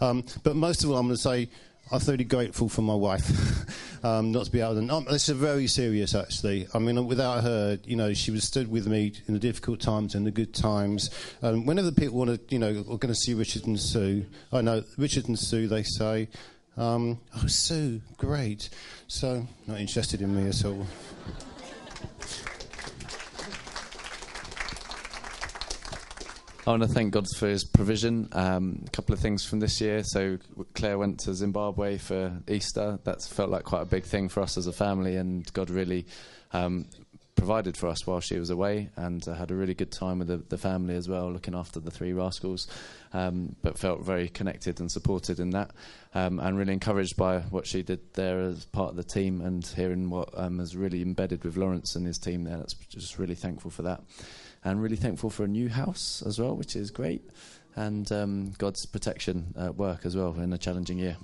Um, 0.00 0.24
but 0.42 0.56
most 0.56 0.82
of 0.82 0.90
all, 0.90 0.96
I'm 0.96 1.08
going 1.08 1.16
to 1.16 1.22
say 1.22 1.50
I'm 1.92 2.00
thoroughly 2.00 2.24
grateful 2.24 2.70
for 2.70 2.80
my 2.80 2.94
wife, 2.94 3.28
um, 4.04 4.32
not 4.32 4.46
to 4.46 4.50
be 4.50 4.60
able 4.60 4.80
to. 4.80 4.94
Um, 4.94 5.04
this 5.10 5.28
is 5.28 5.36
very 5.36 5.66
serious, 5.66 6.14
actually. 6.14 6.68
I 6.72 6.78
mean, 6.78 7.06
without 7.06 7.42
her, 7.42 7.78
you 7.84 7.96
know, 7.96 8.14
she 8.14 8.30
was 8.30 8.44
stood 8.44 8.70
with 8.70 8.86
me 8.86 9.12
in 9.28 9.34
the 9.34 9.40
difficult 9.40 9.80
times 9.80 10.14
and 10.14 10.26
the 10.26 10.30
good 10.30 10.54
times. 10.54 11.10
Um, 11.42 11.66
whenever 11.66 11.92
people 11.92 12.16
want 12.16 12.30
to, 12.30 12.54
you 12.54 12.58
know, 12.58 12.70
are 12.70 12.96
going 12.96 13.12
to 13.12 13.14
see 13.14 13.34
Richard 13.34 13.66
and 13.66 13.78
Sue, 13.78 14.24
I 14.52 14.62
know 14.62 14.84
Richard 14.96 15.28
and 15.28 15.38
Sue, 15.38 15.68
they 15.68 15.82
say, 15.82 16.28
um, 16.78 17.20
"Oh, 17.36 17.46
Sue, 17.46 18.00
great." 18.16 18.70
So, 19.06 19.46
not 19.66 19.80
interested 19.80 20.22
in 20.22 20.34
me 20.34 20.48
at 20.48 20.64
all. 20.64 20.86
I 26.70 26.74
want 26.74 26.84
to 26.84 26.88
thank 26.88 27.12
God 27.12 27.26
for 27.36 27.48
His 27.48 27.64
provision. 27.64 28.28
Um, 28.30 28.84
a 28.86 28.90
couple 28.90 29.12
of 29.12 29.18
things 29.18 29.44
from 29.44 29.58
this 29.58 29.80
year. 29.80 30.04
So 30.04 30.38
Claire 30.72 30.98
went 30.98 31.18
to 31.20 31.34
Zimbabwe 31.34 31.98
for 31.98 32.32
Easter. 32.46 33.00
That 33.02 33.24
felt 33.24 33.50
like 33.50 33.64
quite 33.64 33.82
a 33.82 33.86
big 33.86 34.04
thing 34.04 34.28
for 34.28 34.40
us 34.40 34.56
as 34.56 34.68
a 34.68 34.72
family, 34.72 35.16
and 35.16 35.52
God 35.52 35.68
really 35.68 36.06
um, 36.52 36.86
provided 37.34 37.76
for 37.76 37.88
us 37.88 38.06
while 38.06 38.20
she 38.20 38.38
was 38.38 38.50
away, 38.50 38.88
and 38.94 39.26
uh, 39.26 39.34
had 39.34 39.50
a 39.50 39.56
really 39.56 39.74
good 39.74 39.90
time 39.90 40.20
with 40.20 40.28
the, 40.28 40.36
the, 40.36 40.56
family 40.56 40.94
as 40.94 41.08
well, 41.08 41.32
looking 41.32 41.56
after 41.56 41.80
the 41.80 41.90
three 41.90 42.12
rascals. 42.12 42.68
Um, 43.12 43.56
but 43.62 43.76
felt 43.76 44.04
very 44.04 44.28
connected 44.28 44.78
and 44.78 44.88
supported 44.88 45.40
in 45.40 45.50
that, 45.50 45.72
um, 46.14 46.38
and 46.38 46.56
really 46.56 46.72
encouraged 46.72 47.16
by 47.16 47.40
what 47.40 47.66
she 47.66 47.82
did 47.82 48.14
there 48.14 48.42
as 48.42 48.64
part 48.66 48.90
of 48.90 48.96
the 48.96 49.02
team, 49.02 49.40
and 49.40 49.66
hearing 49.66 50.08
what 50.08 50.28
um, 50.34 50.64
really 50.76 51.02
embedded 51.02 51.42
with 51.42 51.56
Lawrence 51.56 51.96
and 51.96 52.06
his 52.06 52.18
team 52.18 52.44
there. 52.44 52.58
That's 52.58 52.74
just 52.74 53.18
really 53.18 53.34
thankful 53.34 53.72
for 53.72 53.82
that 53.82 54.02
and 54.64 54.82
really 54.82 54.96
thankful 54.96 55.30
for 55.30 55.44
a 55.44 55.48
new 55.48 55.68
house 55.68 56.22
as 56.26 56.38
well, 56.38 56.56
which 56.56 56.76
is 56.76 56.90
great, 56.90 57.22
and 57.76 58.10
um, 58.12 58.52
God's 58.58 58.84
protection 58.86 59.54
at 59.58 59.76
work 59.76 60.04
as 60.04 60.16
well 60.16 60.34
in 60.34 60.52
a 60.52 60.58
challenging 60.58 60.98
year. 60.98 61.16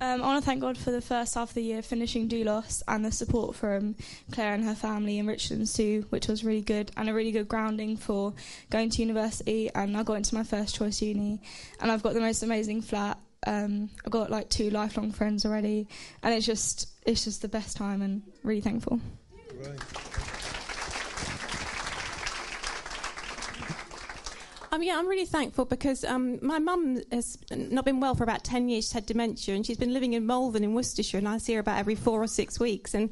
Um, 0.00 0.22
I 0.22 0.26
want 0.26 0.42
to 0.42 0.46
thank 0.46 0.60
God 0.60 0.78
for 0.78 0.92
the 0.92 1.00
first 1.00 1.34
half 1.34 1.50
of 1.50 1.54
the 1.54 1.62
year 1.62 1.82
finishing 1.82 2.28
Doulos 2.28 2.84
and 2.86 3.04
the 3.04 3.10
support 3.10 3.56
from 3.56 3.96
Claire 4.30 4.54
and 4.54 4.64
her 4.64 4.76
family 4.76 5.20
Richard 5.20 5.58
and 5.58 5.68
Sue, 5.68 6.06
which 6.10 6.28
was 6.28 6.44
really 6.44 6.62
good 6.62 6.92
and 6.96 7.08
a 7.08 7.14
really 7.14 7.32
good 7.32 7.48
grounding 7.48 7.96
for 7.96 8.32
going 8.70 8.90
to 8.90 9.02
university. 9.02 9.70
And 9.74 9.96
I 9.96 10.04
got 10.04 10.14
into 10.14 10.36
my 10.36 10.44
first 10.44 10.76
choice 10.76 11.02
uni, 11.02 11.40
and 11.80 11.90
I've 11.90 12.04
got 12.04 12.14
the 12.14 12.20
most 12.20 12.44
amazing 12.44 12.82
flat 12.82 13.18
um, 13.46 13.90
I've 14.04 14.12
got 14.12 14.30
like 14.30 14.48
two 14.48 14.70
lifelong 14.70 15.12
friends 15.12 15.44
already, 15.44 15.88
and 16.22 16.34
it's 16.34 16.46
just 16.46 16.88
it's 17.06 17.24
just 17.24 17.42
the 17.42 17.48
best 17.48 17.76
time 17.76 18.02
and 18.02 18.22
really 18.42 18.60
thankful. 18.60 19.00
Um, 24.70 24.82
yeah, 24.82 24.98
I'm 24.98 25.08
really 25.08 25.24
thankful 25.24 25.64
because 25.64 26.04
um, 26.04 26.38
my 26.44 26.58
mum 26.58 27.00
has 27.10 27.38
not 27.50 27.84
been 27.84 28.00
well 28.00 28.14
for 28.14 28.22
about 28.22 28.44
10 28.44 28.68
years. 28.68 28.84
She's 28.84 28.92
had 28.92 29.06
dementia 29.06 29.54
and 29.54 29.64
she's 29.64 29.78
been 29.78 29.94
living 29.94 30.12
in 30.12 30.26
Malvern 30.26 30.62
in 30.62 30.74
Worcestershire, 30.74 31.18
and 31.18 31.26
I 31.26 31.38
see 31.38 31.54
her 31.54 31.60
about 31.60 31.78
every 31.78 31.94
four 31.94 32.22
or 32.22 32.26
six 32.26 32.60
weeks. 32.60 32.94
And 32.94 33.10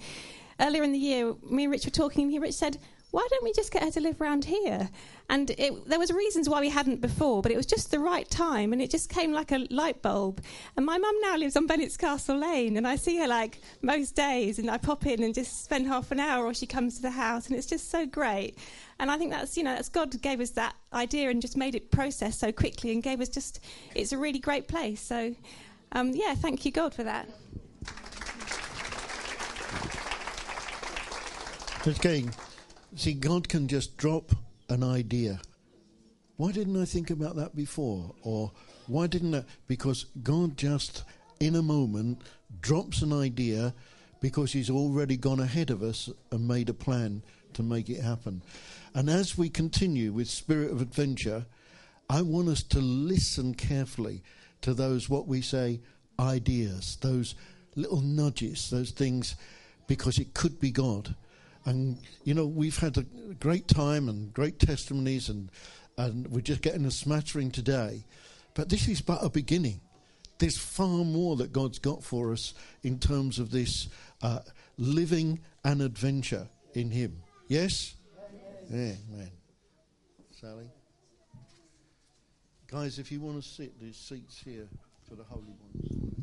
earlier 0.61 0.83
in 0.83 0.93
the 0.93 0.99
year, 0.99 1.35
me 1.51 1.65
and 1.65 1.73
Rich 1.73 1.87
were 1.87 1.91
talking, 1.91 2.33
and 2.33 2.43
Rich 2.43 2.55
said, 2.55 2.79
why 3.16 3.26
don't 3.31 3.42
we 3.42 3.52
just 3.55 3.72
get 3.72 3.83
her 3.83 3.90
to 3.92 4.00
live 4.00 4.20
around 4.20 4.44
here? 4.44 4.90
And 5.31 5.48
it, 5.52 5.88
there 5.88 5.98
was 5.98 6.12
reasons 6.12 6.50
why 6.50 6.61
we 6.61 6.68
hadn't 6.68 7.00
before, 7.00 7.40
but 7.40 7.50
it 7.50 7.57
was 7.57 7.64
just 7.64 7.90
the 7.90 7.98
right 7.98 8.29
time, 8.29 8.74
and 8.74 8.83
it 8.83 8.90
just 8.90 9.09
came 9.09 9.33
like 9.33 9.52
a 9.52 9.66
light 9.70 10.02
bulb. 10.02 10.42
And 10.76 10.85
my 10.85 10.98
mum 10.98 11.14
now 11.22 11.38
lives 11.38 11.57
on 11.57 11.66
Bennett's 11.66 11.96
Castle 11.96 12.37
Lane, 12.37 12.76
and 12.76 12.87
I 12.87 12.96
see 12.96 13.16
her 13.16 13.26
like 13.26 13.62
most 13.81 14.16
days, 14.16 14.59
and 14.59 14.70
I 14.70 14.76
pop 14.76 15.07
in 15.07 15.22
and 15.22 15.35
just 15.35 15.64
spend 15.64 15.87
half 15.87 16.11
an 16.11 16.20
hour, 16.20 16.44
or 16.44 16.52
she 16.52 16.66
comes 16.66 16.96
to 16.96 17.02
the 17.02 17.11
house, 17.11 17.46
and 17.46 17.57
it's 17.57 17.66
just 17.66 17.90
so 17.90 18.05
great. 18.05 18.59
And 18.98 19.11
I 19.11 19.16
think 19.16 19.31
that's 19.31 19.57
you 19.57 19.64
know 19.64 19.74
that's 19.74 19.88
God 19.88 20.20
gave 20.20 20.42
us 20.42 20.50
that 20.50 20.74
idea 20.92 21.31
and 21.31 21.40
just 21.40 21.57
made 21.57 21.74
it 21.74 21.90
process 21.90 22.38
so 22.38 22.52
quickly, 22.52 22.92
and 22.92 23.02
gave 23.02 23.22
us 23.22 23.31
just 23.31 23.61
it's 23.94 24.12
a 24.12 24.18
really 24.18 24.40
great 24.40 24.68
place. 24.68 25.00
So 25.00 25.35
um, 25.92 26.11
yeah, 26.12 26.35
thank 26.35 26.66
you 26.66 26.70
God 26.70 26.92
for 26.92 27.05
that. 27.05 27.31
Just 31.83 32.02
King. 32.02 32.31
See, 32.97 33.13
God 33.13 33.47
can 33.51 33.69
just 33.69 33.99
drop 33.99 34.33
an 34.71 34.83
idea. 34.83 35.39
Why 36.39 36.51
didn't 36.51 36.81
I 36.81 36.87
think 36.87 37.11
about 37.11 37.37
that 37.37 37.55
before? 37.55 38.15
Or 38.23 38.53
why 38.87 39.07
didn't 39.07 39.35
I? 39.35 39.45
Because 39.67 40.07
God 40.23 40.57
just, 40.57 41.05
in 41.39 41.57
a 41.57 41.63
moment, 41.63 42.23
drops 42.63 43.03
an 43.03 43.13
idea 43.13 43.75
because 44.21 44.55
He's 44.55 44.71
already 44.71 45.19
gone 45.19 45.41
ahead 45.41 45.69
of 45.69 45.83
us 45.83 46.09
and 46.33 46.49
made 46.49 46.71
a 46.71 46.75
plan 46.75 47.23
to 47.53 47.63
make 47.63 47.91
it 47.91 48.01
happen. 48.01 48.41
And 48.95 49.11
as 49.11 49.37
we 49.37 49.51
continue 49.51 50.11
with 50.11 50.27
Spirit 50.27 50.73
of 50.73 50.81
Adventure, 50.81 51.45
I 52.09 52.23
want 52.23 52.49
us 52.49 52.63
to 52.63 52.79
listen 52.79 53.55
carefully 53.55 54.23
to 54.63 54.73
those, 54.73 55.11
what 55.11 55.27
we 55.27 55.43
say, 55.43 55.81
ideas, 56.19 56.97
those 57.03 57.35
little 57.75 58.01
nudges, 58.01 58.71
those 58.71 58.91
things, 58.91 59.37
because 59.87 60.19
it 60.19 60.33
could 60.33 60.59
be 60.59 60.71
God. 60.71 61.15
And, 61.66 61.98
you 62.24 62.33
know, 62.33 62.46
we've 62.46 62.79
had 62.79 62.96
a 62.96 63.02
great 63.40 63.66
time 63.68 64.09
and 64.09 64.33
great 64.33 64.59
testimonies, 64.61 65.29
and, 65.29 65.50
and 65.98 66.29
we're 66.29 66.40
just 66.40 66.62
getting 66.62 66.87
a 66.87 66.90
smattering 66.90 67.50
today. 67.50 68.05
But 68.55 68.68
this 68.68 68.88
is 68.88 69.02
but 69.02 69.22
a 69.22 69.29
beginning. 69.29 69.81
There's 70.38 70.57
far 70.57 71.05
more 71.05 71.37
that 71.37 71.52
God's 71.52 71.79
got 71.79 72.05
for 72.05 72.33
us 72.33 72.55
in 72.83 72.98
terms 72.98 73.38
of 73.38 73.50
this 73.50 73.88
uh, 74.22 74.40
living 74.79 75.40
an 75.64 75.81
adventure 75.81 76.48
in 76.72 76.90
Him. 76.90 77.22
Yes? 77.48 77.94
Yeah, 78.70 78.92
man. 79.11 79.31
Sally? 80.40 80.70
Guys, 82.68 82.98
if 82.98 83.11
you 83.11 83.20
want 83.20 83.42
to 83.42 83.48
sit, 83.48 83.81
there's 83.81 83.96
seats 83.96 84.40
here 84.44 84.68
for 85.09 85.16
the 85.16 85.24
Holy 85.24 85.55
Ones. 85.74 86.15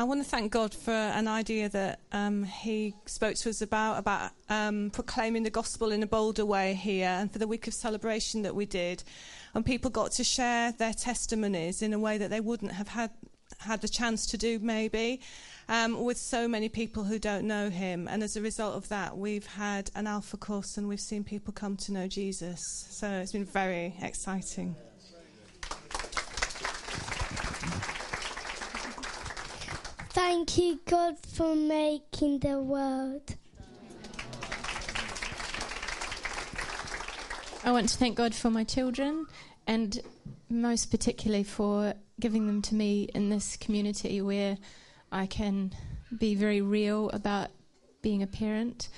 I 0.00 0.04
want 0.04 0.22
to 0.22 0.28
thank 0.28 0.52
God 0.52 0.72
for 0.72 0.92
an 0.92 1.26
idea 1.26 1.68
that 1.70 1.98
um, 2.12 2.44
He 2.44 2.94
spoke 3.06 3.34
to 3.34 3.50
us 3.50 3.62
about, 3.62 3.98
about 3.98 4.30
um, 4.48 4.90
proclaiming 4.90 5.42
the 5.42 5.50
gospel 5.50 5.90
in 5.90 6.04
a 6.04 6.06
bolder 6.06 6.46
way 6.46 6.74
here, 6.74 7.08
and 7.08 7.32
for 7.32 7.40
the 7.40 7.48
week 7.48 7.66
of 7.66 7.74
celebration 7.74 8.42
that 8.42 8.54
we 8.54 8.64
did. 8.64 9.02
And 9.54 9.66
people 9.66 9.90
got 9.90 10.12
to 10.12 10.22
share 10.22 10.70
their 10.70 10.92
testimonies 10.92 11.82
in 11.82 11.92
a 11.92 11.98
way 11.98 12.16
that 12.16 12.30
they 12.30 12.38
wouldn't 12.38 12.70
have 12.70 12.86
had, 12.86 13.10
had 13.58 13.80
the 13.80 13.88
chance 13.88 14.24
to 14.26 14.38
do, 14.38 14.60
maybe, 14.60 15.20
um, 15.68 16.04
with 16.04 16.16
so 16.16 16.46
many 16.46 16.68
people 16.68 17.02
who 17.02 17.18
don't 17.18 17.44
know 17.44 17.68
Him. 17.68 18.06
And 18.06 18.22
as 18.22 18.36
a 18.36 18.40
result 18.40 18.76
of 18.76 18.88
that, 18.90 19.18
we've 19.18 19.46
had 19.46 19.90
an 19.96 20.06
Alpha 20.06 20.36
course 20.36 20.76
and 20.76 20.88
we've 20.88 21.00
seen 21.00 21.24
people 21.24 21.52
come 21.52 21.76
to 21.78 21.92
know 21.92 22.06
Jesus. 22.06 22.60
So 22.88 23.08
it's 23.08 23.32
been 23.32 23.44
very 23.44 23.96
exciting. 24.00 24.76
Thank 30.18 30.58
you, 30.58 30.80
God, 30.84 31.16
for 31.16 31.54
making 31.54 32.40
the 32.40 32.58
world. 32.58 33.36
I 37.62 37.70
want 37.70 37.88
to 37.90 37.96
thank 37.96 38.16
God 38.16 38.34
for 38.34 38.50
my 38.50 38.64
children 38.64 39.28
and 39.68 40.00
most 40.50 40.90
particularly 40.90 41.44
for 41.44 41.94
giving 42.18 42.48
them 42.48 42.62
to 42.62 42.74
me 42.74 43.04
in 43.14 43.28
this 43.28 43.56
community 43.56 44.20
where 44.20 44.58
I 45.12 45.26
can 45.26 45.72
be 46.18 46.34
very 46.34 46.62
real 46.62 47.10
about 47.10 47.50
being 48.02 48.24
a 48.24 48.26
parent 48.26 48.88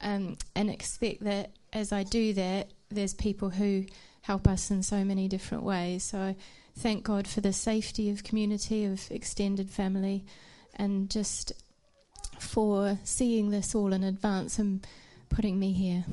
um, 0.00 0.38
and 0.54 0.70
expect 0.70 1.24
that 1.24 1.50
as 1.72 1.90
I 1.90 2.04
do 2.04 2.32
that, 2.34 2.68
there's 2.88 3.14
people 3.14 3.50
who 3.50 3.84
help 4.22 4.46
us 4.46 4.70
in 4.70 4.84
so 4.84 5.02
many 5.02 5.26
different 5.26 5.64
ways. 5.64 6.04
So 6.04 6.20
I 6.20 6.36
thank 6.76 7.02
God 7.02 7.26
for 7.26 7.40
the 7.40 7.52
safety 7.52 8.10
of 8.10 8.22
community, 8.22 8.84
of 8.84 9.10
extended 9.10 9.70
family 9.70 10.24
and 10.78 11.10
just 11.10 11.52
for 12.38 12.98
seeing 13.04 13.50
this 13.50 13.74
all 13.74 13.92
in 13.92 14.04
advance 14.04 14.58
and 14.58 14.86
putting 15.28 15.58
me 15.58 15.72
here. 15.72 16.04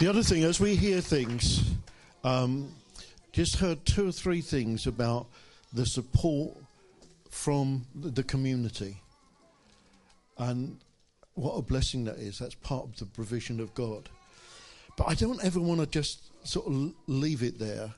The 0.00 0.08
other 0.08 0.22
thing, 0.22 0.44
as 0.44 0.58
we 0.58 0.76
hear 0.76 1.00
things, 1.00 1.62
um, 2.24 2.74
just 3.32 3.56
heard 3.56 3.84
two 3.84 4.08
or 4.08 4.12
three 4.12 4.40
things 4.40 4.86
about 4.86 5.26
the 5.72 5.86
support 5.86 6.56
from 7.30 7.86
the 7.94 8.22
community. 8.22 8.96
And 10.38 10.78
what 11.34 11.52
a 11.52 11.62
blessing 11.62 12.04
that 12.04 12.16
is. 12.16 12.38
That's 12.38 12.54
part 12.56 12.84
of 12.84 12.96
the 12.98 13.06
provision 13.06 13.60
of 13.60 13.74
God. 13.74 14.08
But 14.96 15.08
I 15.08 15.14
don't 15.14 15.42
ever 15.44 15.60
want 15.60 15.80
to 15.80 15.86
just 15.86 16.30
sort 16.46 16.66
of 16.66 16.92
leave 17.06 17.42
it 17.42 17.58
there. 17.58 17.94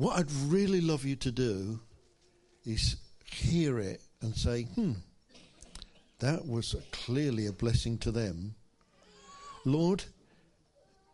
What 0.00 0.18
I'd 0.18 0.32
really 0.46 0.80
love 0.80 1.04
you 1.04 1.14
to 1.16 1.30
do 1.30 1.78
is 2.64 2.96
hear 3.22 3.78
it 3.78 4.00
and 4.22 4.34
say, 4.34 4.62
hmm, 4.62 4.92
that 6.20 6.46
was 6.46 6.74
clearly 6.90 7.44
a 7.44 7.52
blessing 7.52 7.98
to 7.98 8.10
them. 8.10 8.54
Lord, 9.66 10.04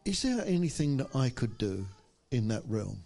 is 0.04 0.22
there 0.22 0.44
anything 0.46 0.98
that 0.98 1.16
I 1.16 1.30
could 1.30 1.58
do 1.58 1.84
in 2.30 2.46
that 2.46 2.62
realm? 2.68 3.00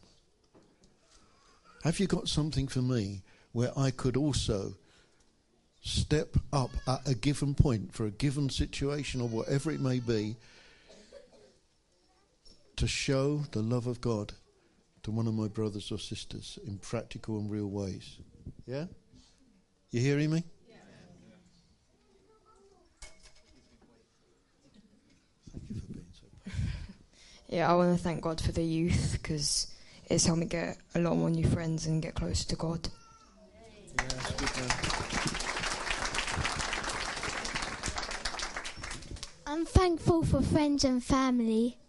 Have 1.83 1.99
you 1.99 2.07
got 2.07 2.29
something 2.29 2.69
for 2.69 2.83
me 2.83 3.23
where 3.53 3.73
I 3.75 3.91
could 3.91 4.19
also 4.19 4.75
step 5.81 6.37
up 6.53 6.73
at 6.87 7.09
a 7.09 7.15
given 7.15 7.55
point 7.55 7.95
for 7.95 8.05
a 8.05 8.11
given 8.11 8.51
situation 8.51 9.23
or 9.23 9.29
whatever 9.29 9.71
it 9.71 9.81
may 9.81 9.99
be 9.99 10.37
to 12.77 12.87
show 12.87 13.39
the 13.53 13.63
love 13.63 13.87
of 13.87 14.03
God 14.03 14.35
to 15.03 15.11
one 15.11 15.27
of 15.27 15.35
my 15.35 15.49
brothers 15.49 15.91
or 15.91 15.99
sisters 15.99 16.59
in 16.67 16.79
practical 16.79 17.39
and 17.39 17.51
real 17.51 17.69
ways? 17.69 18.19
Yeah? 18.67 18.87
You 19.91 20.01
hearing 20.01 20.31
me? 20.31 20.45
Yeah, 27.49 27.69
I 27.69 27.75
want 27.75 27.97
to 27.97 28.03
thank 28.03 28.21
God 28.21 28.41
for 28.41 28.53
the 28.53 28.63
youth 28.63 29.19
because 29.21 29.67
it's 30.09 30.25
helped 30.25 30.39
me 30.39 30.47
get 30.47 30.79
a 30.95 31.01
lot 31.01 31.17
more 31.17 31.31
new 31.31 31.45
friends 31.49 31.87
and 31.87 32.01
get 32.01 32.15
closer 32.15 32.47
to 32.47 32.55
God. 32.55 32.89
I'm 39.47 39.67
thankful 39.67 40.23
for 40.23 40.43
friends 40.43 40.85
and 40.85 41.03
family. 41.03 41.80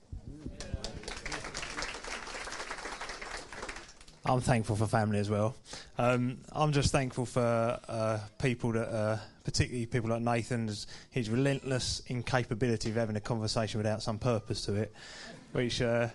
I'm 4.32 4.40
thankful 4.40 4.78
for 4.78 4.88
family 4.88 5.20
as 5.20 5.30
well. 5.30 5.58
Um, 5.98 6.38
I'm 6.54 6.72
just 6.72 6.94
thankful 6.94 7.26
for 7.26 7.78
uh, 7.90 8.20
people 8.40 8.72
that, 8.72 8.88
uh, 8.88 9.18
particularly 9.44 9.86
people 9.86 10.10
like 10.10 10.22
Nathan, 10.22 10.72
his 11.10 11.30
relentless 11.30 12.02
incapability 12.08 12.92
of 12.92 12.96
having 12.96 13.18
a 13.18 13.20
conversation 13.20 13.80
without 13.80 14.02
some 14.02 14.18
purpose 14.18 14.64
to 14.68 14.76
it, 14.76 14.94
which 15.52 15.82
uh, 15.82 16.08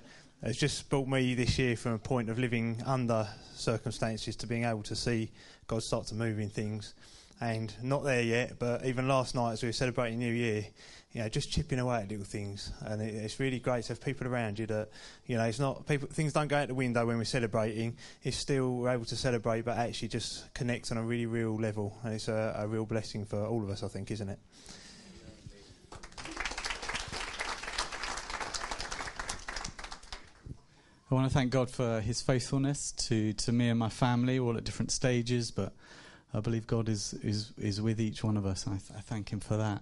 has 0.42 0.56
just 0.56 0.88
brought 0.88 1.06
me 1.08 1.34
this 1.34 1.58
year 1.58 1.76
from 1.76 1.92
a 1.92 1.98
point 1.98 2.30
of 2.30 2.38
living 2.38 2.82
under 2.86 3.28
circumstances 3.54 4.34
to 4.36 4.46
being 4.46 4.64
able 4.64 4.82
to 4.84 4.96
see 4.96 5.30
God 5.66 5.82
start 5.82 6.06
to 6.06 6.14
move 6.14 6.38
in 6.38 6.48
things. 6.48 6.94
And 7.38 7.74
not 7.82 8.02
there 8.02 8.22
yet, 8.22 8.58
but 8.58 8.86
even 8.86 9.08
last 9.08 9.34
night 9.34 9.52
as 9.52 9.62
we 9.62 9.68
were 9.68 9.74
celebrating 9.74 10.18
New 10.18 10.32
Year, 10.32 10.64
you 11.12 11.20
know, 11.20 11.28
just 11.28 11.50
chipping 11.50 11.78
away 11.78 11.98
at 11.98 12.08
little 12.08 12.24
things, 12.24 12.72
and 12.80 13.02
it, 13.02 13.14
it's 13.14 13.38
really 13.38 13.58
great 13.58 13.84
to 13.84 13.88
have 13.88 14.00
people 14.00 14.26
around 14.26 14.58
you 14.58 14.66
that, 14.66 14.88
you 15.26 15.36
know, 15.36 15.44
it's 15.44 15.58
not 15.58 15.86
people. 15.86 16.08
Things 16.08 16.32
don't 16.32 16.48
go 16.48 16.56
out 16.56 16.68
the 16.68 16.74
window 16.74 17.04
when 17.06 17.18
we're 17.18 17.24
celebrating. 17.24 17.96
It's 18.22 18.38
still 18.38 18.76
we're 18.76 18.90
able 18.90 19.04
to 19.04 19.16
celebrate, 19.16 19.66
but 19.66 19.76
actually 19.76 20.08
just 20.08 20.52
connect 20.54 20.90
on 20.92 20.98
a 20.98 21.02
really 21.02 21.26
real 21.26 21.56
level, 21.56 21.98
and 22.04 22.14
it's 22.14 22.28
a, 22.28 22.56
a 22.58 22.66
real 22.66 22.86
blessing 22.86 23.26
for 23.26 23.44
all 23.44 23.62
of 23.62 23.68
us, 23.68 23.82
I 23.82 23.88
think, 23.88 24.10
isn't 24.10 24.28
it? 24.30 24.38
I 31.08 31.14
want 31.14 31.28
to 31.28 31.32
thank 31.32 31.52
God 31.52 31.70
for 31.70 32.00
His 32.00 32.20
faithfulness 32.20 32.92
to, 32.92 33.32
to 33.34 33.52
me 33.52 33.68
and 33.68 33.78
my 33.78 33.90
family, 33.90 34.38
all 34.38 34.56
at 34.56 34.64
different 34.64 34.90
stages. 34.90 35.50
But 35.50 35.72
I 36.36 36.40
believe 36.40 36.66
God 36.66 36.90
is 36.90 37.14
is, 37.22 37.52
is 37.56 37.80
with 37.80 37.98
each 37.98 38.22
one 38.22 38.36
of 38.36 38.44
us, 38.44 38.66
I, 38.66 38.72
th- 38.72 38.90
I 38.94 39.00
thank 39.00 39.32
Him 39.32 39.40
for 39.40 39.56
that. 39.56 39.80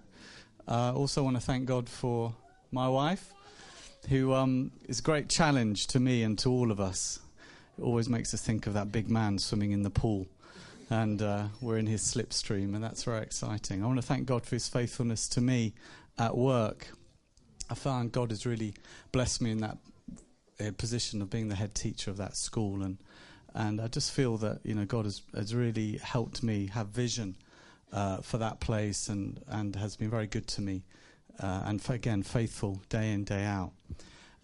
I 0.67 0.89
uh, 0.89 0.93
also 0.93 1.21
want 1.21 1.35
to 1.35 1.41
thank 1.41 1.65
God 1.65 1.89
for 1.89 2.33
my 2.71 2.87
wife, 2.87 3.33
who 4.07 4.33
um, 4.33 4.71
is 4.87 4.99
a 4.99 5.01
great 5.01 5.27
challenge 5.27 5.87
to 5.87 5.99
me 5.99 6.23
and 6.23 6.39
to 6.39 6.49
all 6.49 6.71
of 6.71 6.79
us. 6.79 7.19
It 7.77 7.83
always 7.83 8.07
makes 8.07 8.33
us 8.33 8.41
think 8.41 8.67
of 8.67 8.73
that 8.73 8.89
big 8.89 9.09
man 9.09 9.37
swimming 9.37 9.73
in 9.73 9.83
the 9.83 9.89
pool, 9.89 10.27
and 10.89 11.21
uh, 11.21 11.47
we're 11.59 11.77
in 11.77 11.87
his 11.87 12.01
slipstream, 12.01 12.73
and 12.73 12.81
that's 12.81 13.03
very 13.03 13.21
exciting. 13.21 13.83
I 13.83 13.87
want 13.87 13.99
to 13.99 14.07
thank 14.07 14.25
God 14.25 14.45
for 14.45 14.55
His 14.55 14.69
faithfulness 14.69 15.27
to 15.29 15.41
me 15.41 15.73
at 16.17 16.37
work. 16.37 16.87
I 17.69 17.75
found 17.75 18.13
God 18.13 18.29
has 18.29 18.45
really 18.45 18.73
blessed 19.11 19.41
me 19.41 19.51
in 19.51 19.59
that 19.59 19.77
position 20.77 21.21
of 21.21 21.29
being 21.29 21.49
the 21.49 21.55
head 21.55 21.75
teacher 21.75 22.09
of 22.09 22.15
that 22.17 22.37
school, 22.37 22.81
and 22.81 22.97
and 23.55 23.81
I 23.81 23.87
just 23.87 24.11
feel 24.11 24.37
that 24.37 24.59
you 24.63 24.75
know 24.75 24.85
God 24.85 25.05
has 25.05 25.21
has 25.33 25.55
really 25.55 25.97
helped 25.97 26.43
me 26.43 26.67
have 26.67 26.89
vision 26.89 27.35
uh, 27.91 28.17
for 28.17 28.37
that 28.37 28.59
place, 28.59 29.09
and 29.09 29.41
and 29.47 29.75
has 29.75 29.95
been 29.95 30.09
very 30.09 30.27
good 30.27 30.47
to 30.49 30.61
me, 30.61 30.83
uh, 31.39 31.63
and 31.65 31.81
again 31.89 32.23
faithful 32.23 32.81
day 32.89 33.11
in 33.11 33.23
day 33.23 33.45
out, 33.45 33.71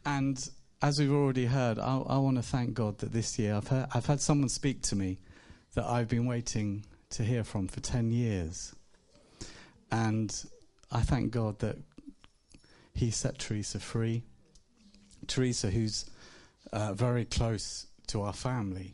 and. 0.05 0.49
As 0.83 0.99
we've 0.99 1.11
already 1.11 1.45
heard, 1.45 1.77
I, 1.77 1.99
I 1.99 2.17
want 2.17 2.37
to 2.37 2.41
thank 2.41 2.73
God 2.73 2.97
that 2.97 3.11
this 3.11 3.37
year 3.37 3.53
I've, 3.53 3.67
heard, 3.67 3.85
I've 3.93 4.07
had 4.07 4.19
someone 4.19 4.49
speak 4.49 4.81
to 4.81 4.95
me 4.95 5.19
that 5.75 5.85
I've 5.85 6.07
been 6.07 6.25
waiting 6.25 6.87
to 7.11 7.23
hear 7.23 7.43
from 7.43 7.67
for 7.67 7.81
10 7.81 8.11
years. 8.11 8.73
And 9.91 10.35
I 10.91 11.01
thank 11.01 11.29
God 11.29 11.59
that 11.59 11.77
He 12.95 13.11
set 13.11 13.37
Teresa 13.37 13.79
free 13.79 14.23
Teresa, 15.27 15.69
who's 15.69 16.05
uh, 16.73 16.93
very 16.93 17.25
close 17.25 17.87
to 18.07 18.21
our 18.21 18.33
family. 18.33 18.93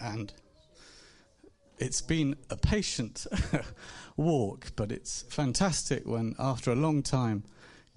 And 0.00 0.32
it's 1.78 2.00
been 2.00 2.36
a 2.48 2.56
patient 2.56 3.26
walk, 4.16 4.72
but 4.76 4.92
it's 4.92 5.22
fantastic 5.22 6.06
when, 6.06 6.34
after 6.38 6.70
a 6.70 6.76
long 6.76 7.02
time, 7.02 7.44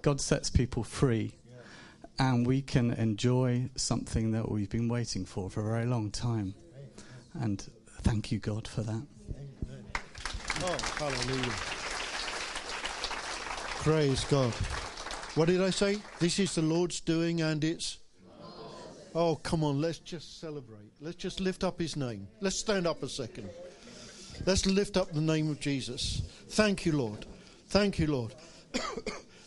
God 0.02 0.20
sets 0.20 0.50
people 0.50 0.84
free 0.84 1.34
and 2.18 2.46
we 2.46 2.62
can 2.62 2.92
enjoy 2.92 3.68
something 3.76 4.30
that 4.32 4.50
we've 4.50 4.70
been 4.70 4.88
waiting 4.88 5.24
for 5.24 5.50
for 5.50 5.60
a 5.60 5.64
very 5.64 5.86
long 5.86 6.10
time. 6.10 6.54
And 7.34 7.66
thank 8.02 8.30
you, 8.30 8.38
God, 8.38 8.68
for 8.68 8.82
that. 8.82 9.06
Oh, 10.62 10.76
hallelujah. 10.98 11.52
Praise 13.82 14.24
God. 14.24 14.52
What 15.34 15.48
did 15.48 15.60
I 15.60 15.70
say? 15.70 15.98
This 16.20 16.38
is 16.38 16.54
the 16.54 16.62
Lord's 16.62 17.00
doing 17.00 17.40
and 17.40 17.62
it's. 17.64 17.98
Oh, 19.14 19.36
come 19.36 19.62
on, 19.62 19.80
let's 19.80 19.98
just 19.98 20.40
celebrate. 20.40 20.90
Let's 21.00 21.16
just 21.16 21.40
lift 21.40 21.62
up 21.62 21.78
his 21.78 21.96
name. 21.96 22.26
Let's 22.40 22.58
stand 22.58 22.86
up 22.86 23.02
a 23.02 23.08
second. 23.08 23.48
Let's 24.44 24.66
lift 24.66 24.96
up 24.96 25.12
the 25.12 25.20
name 25.20 25.48
of 25.50 25.60
Jesus. 25.60 26.22
Thank 26.48 26.84
you, 26.84 26.92
Lord. 26.92 27.24
Thank 27.68 28.00
you, 28.00 28.08
Lord. 28.08 28.34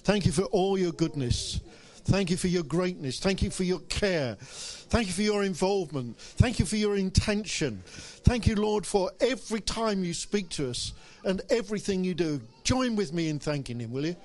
Thank 0.04 0.26
you 0.26 0.32
for 0.32 0.44
all 0.44 0.78
your 0.78 0.94
goodness. 0.94 1.60
Thank 2.06 2.30
you 2.30 2.38
for 2.38 2.48
your 2.48 2.64
greatness. 2.64 3.20
Thank 3.20 3.42
you 3.42 3.50
for 3.50 3.66
your 3.66 3.80
care. 3.90 4.38
Thank 4.40 5.08
you 5.08 5.14
for 5.14 5.22
your 5.22 5.44
involvement. 5.44 6.18
Thank 6.18 6.60
you 6.60 6.66
for 6.66 6.78
your 6.78 6.96
intention. 6.96 7.84
Thank 7.86 8.48
you, 8.48 8.56
Lord, 8.56 8.86
for 8.86 9.12
every 9.20 9.60
time 9.60 10.06
you 10.06 10.14
speak 10.14 10.48
to 10.52 10.70
us 10.70 10.94
and 11.26 11.42
everything 11.50 12.06
you 12.06 12.14
do. 12.14 12.40
Join 12.64 12.96
with 12.96 13.12
me 13.12 13.28
in 13.28 13.40
thanking 13.40 13.82
Him, 13.82 13.92
will 13.92 14.06
you? 14.06 14.16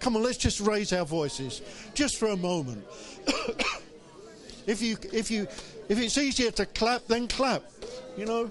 Come 0.00 0.16
on, 0.16 0.24
let's 0.24 0.38
just 0.38 0.60
raise 0.60 0.92
our 0.92 1.04
voices 1.04 1.62
just 1.94 2.16
for 2.16 2.28
a 2.28 2.36
moment. 2.36 2.84
if 4.70 4.80
you 4.80 4.96
if 5.12 5.30
you 5.30 5.48
if 5.88 5.98
it's 5.98 6.16
easier 6.16 6.52
to 6.52 6.66
clap, 6.66 7.06
then 7.08 7.26
clap. 7.26 7.62
You 8.16 8.24
know, 8.24 8.50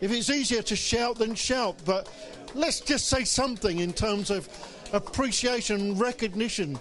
if 0.00 0.12
it's 0.12 0.28
easier 0.28 0.62
to 0.62 0.76
shout, 0.76 1.18
then 1.18 1.34
shout. 1.34 1.76
But 1.84 2.12
let's 2.54 2.80
just 2.80 3.08
say 3.08 3.24
something 3.24 3.78
in 3.78 3.92
terms 3.92 4.30
of 4.30 4.48
appreciation 4.92 5.96
recognition. 5.98 6.78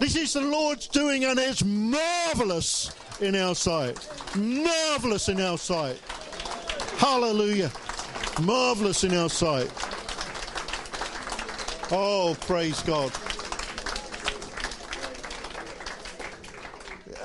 This 0.00 0.16
is 0.16 0.32
the 0.32 0.40
Lord's 0.40 0.88
doing, 0.88 1.26
and 1.26 1.38
it's 1.38 1.62
marvelous 1.62 2.90
in 3.20 3.36
our 3.36 3.54
sight. 3.54 3.98
Marvelous 4.34 5.28
in 5.28 5.40
our 5.40 5.58
sight. 5.58 5.98
Hallelujah. 6.96 7.70
Marvelous 8.40 9.04
in 9.04 9.14
our 9.14 9.28
sight. 9.28 9.70
Oh, 11.90 12.34
praise 12.40 12.82
God. 12.82 13.12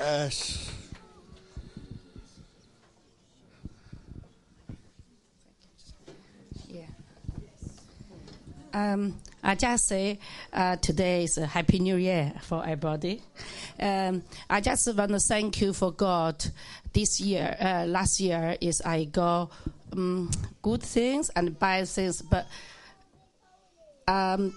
Yes. 0.08 0.72
Yeah. 6.66 6.80
Um, 8.72 9.20
I 9.42 9.54
just 9.54 9.86
say 9.86 10.18
uh, 10.54 10.76
today 10.76 11.24
is 11.24 11.36
a 11.36 11.44
Happy 11.44 11.78
New 11.78 11.96
Year 11.96 12.32
for 12.40 12.62
everybody. 12.64 13.20
Um, 13.78 14.22
I 14.48 14.62
just 14.62 14.88
want 14.96 15.10
to 15.10 15.20
thank 15.20 15.60
you 15.60 15.74
for 15.74 15.92
God. 15.92 16.42
This 16.94 17.20
year, 17.20 17.54
uh, 17.60 17.84
last 17.84 18.18
year 18.18 18.56
is 18.62 18.80
I 18.80 19.04
got 19.04 19.52
um, 19.92 20.30
good 20.62 20.82
things 20.82 21.28
and 21.36 21.58
bad 21.58 21.86
things, 21.86 22.22
but 22.22 22.46
um, 24.06 24.56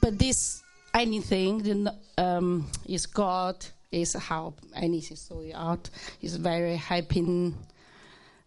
but 0.00 0.16
this 0.16 0.62
anything 0.94 1.88
um, 2.16 2.70
is 2.86 3.06
God 3.06 3.56
is 3.94 4.12
help 4.14 4.60
anything 4.74 5.16
so 5.16 5.42
out 5.54 5.88
is 6.20 6.36
very 6.36 6.76
happy. 6.76 7.54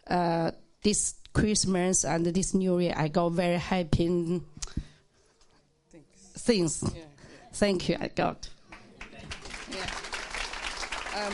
Uh, 0.07 0.51
this 0.83 1.15
Christmas 1.33 2.05
and 2.05 2.25
this 2.25 2.53
New 2.53 2.79
Year, 2.79 2.93
I 2.95 3.07
got 3.07 3.29
very 3.31 3.57
happy 3.57 4.41
things. 6.37 6.83
Thank 7.53 7.89
you, 7.89 7.97
I 7.99 8.07
got. 8.07 8.49
Um, 11.15 11.33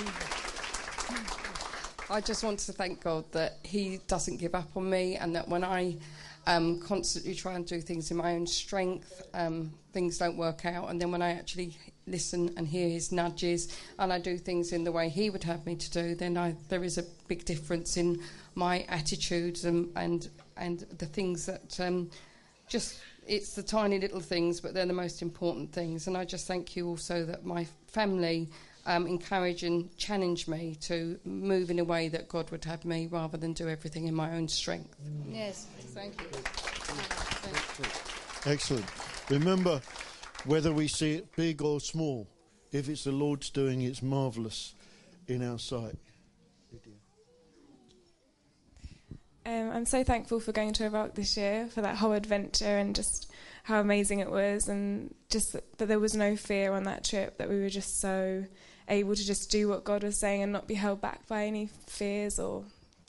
I 2.10 2.22
just 2.22 2.44
want 2.44 2.60
to 2.60 2.74
thank 2.74 3.04
God 3.04 3.26
that 3.32 3.60
He 3.64 4.00
doesn't 4.08 4.38
give 4.38 4.56
up 4.56 4.76
on 4.76 4.90
me, 4.90 5.18
and 5.18 5.36
that 5.36 5.48
when 5.48 5.64
I 5.64 5.98
um, 6.48 6.80
constantly 6.80 7.36
try 7.36 7.54
and 7.54 7.66
do 7.66 7.82
things 7.82 8.12
in 8.12 8.18
my 8.18 8.34
own 8.34 8.48
strength, 8.48 9.22
um, 9.34 9.72
things 9.92 10.18
don't 10.18 10.38
work 10.38 10.66
out. 10.66 10.90
And 10.90 11.02
then 11.02 11.12
when 11.12 11.22
I 11.22 11.32
actually 11.32 11.78
listen 12.08 12.54
and 12.58 12.68
hear 12.68 12.90
His 12.90 13.12
nudges, 13.12 13.76
and 14.00 14.12
I 14.12 14.20
do 14.20 14.38
things 14.38 14.72
in 14.72 14.84
the 14.84 14.92
way 14.92 15.10
He 15.10 15.30
would 15.30 15.44
have 15.44 15.66
me 15.66 15.76
to 15.76 15.92
do, 15.92 16.16
then 16.16 16.38
I, 16.38 16.56
there 16.70 16.84
is 16.84 16.98
a 16.98 17.04
big 17.28 17.46
difference 17.46 17.98
in 17.98 18.22
my 18.56 18.82
attitudes 18.90 19.66
and 19.66 19.90
and, 19.96 20.30
and 20.58 20.80
the 20.98 21.06
things 21.06 21.46
that 21.46 21.80
um, 21.80 22.10
just 22.68 23.00
it's 23.28 23.54
the 23.56 23.64
tiny 23.64 24.00
little 24.00 24.20
things, 24.20 24.60
but 24.60 24.74
they're 24.74 24.86
the 24.86 24.94
most 24.94 25.22
important 25.22 25.72
things. 25.72 26.08
And 26.08 26.18
I 26.18 26.26
just 26.26 26.48
thank 26.48 26.76
you 26.76 26.88
also 26.88 27.26
that 27.26 27.46
my 27.46 27.66
family 27.88 28.50
um, 28.86 29.08
encourage 29.08 29.64
and 29.64 29.96
challenge 29.98 30.48
me 30.48 30.76
to 30.82 31.18
move 31.24 31.72
in 31.72 31.80
a 31.80 31.84
way 31.84 32.10
that 32.10 32.28
God 32.28 32.52
would 32.52 32.66
have 32.66 32.84
me 32.84 33.08
rather 33.08 33.38
than 33.38 33.54
do 33.54 33.70
everything 33.70 34.08
in 34.08 34.14
my 34.14 34.36
own 34.36 34.48
strength. 34.48 34.96
Yes, 35.32 35.68
thank 35.94 36.20
you. 36.20 36.28
Excellent. 38.46 38.86
Remember, 39.30 39.82
whether 40.46 40.72
we 40.74 40.88
see 40.88 41.14
it 41.16 41.36
big 41.36 41.62
or 41.62 41.80
small, 41.80 42.28
if 42.72 42.90
it's 42.90 43.04
the 43.04 43.12
Lord's 43.12 43.50
doing, 43.50 43.82
it's 43.82 44.02
marvellous 44.02 44.76
in 45.28 45.48
our 45.48 45.60
sight. 45.60 45.98
Um, 49.46 49.72
I'm 49.72 49.86
so 49.86 50.06
thankful 50.06 50.40
for 50.40 50.54
going 50.54 50.72
to 50.74 50.86
Iraq 50.86 51.16
this 51.16 51.36
year 51.36 51.68
for 51.68 51.82
that 51.82 51.98
whole 51.98 52.14
adventure 52.14 52.78
and 52.78 52.96
just 52.96 53.30
how 53.64 53.82
amazing 53.82 54.20
it 54.20 54.32
was, 54.32 54.70
and 54.70 55.14
just 55.30 55.54
that, 55.54 55.78
that 55.78 55.88
there 55.88 56.00
was 56.00 56.16
no 56.16 56.36
fear 56.36 56.72
on 56.74 56.84
that 56.84 57.04
trip. 57.04 57.38
That 57.38 57.50
we 57.50 57.60
were 57.60 57.70
just 57.70 58.00
so 58.00 58.46
able 58.88 59.16
to 59.16 59.26
just 59.26 59.52
do 59.52 59.68
what 59.68 59.84
God 59.84 60.04
was 60.04 60.18
saying 60.18 60.44
and 60.44 60.52
not 60.52 60.68
be 60.68 60.76
held 60.76 61.02
back 61.02 61.28
by 61.28 61.46
any 61.46 61.70
fears 61.88 62.40
or 62.40 62.64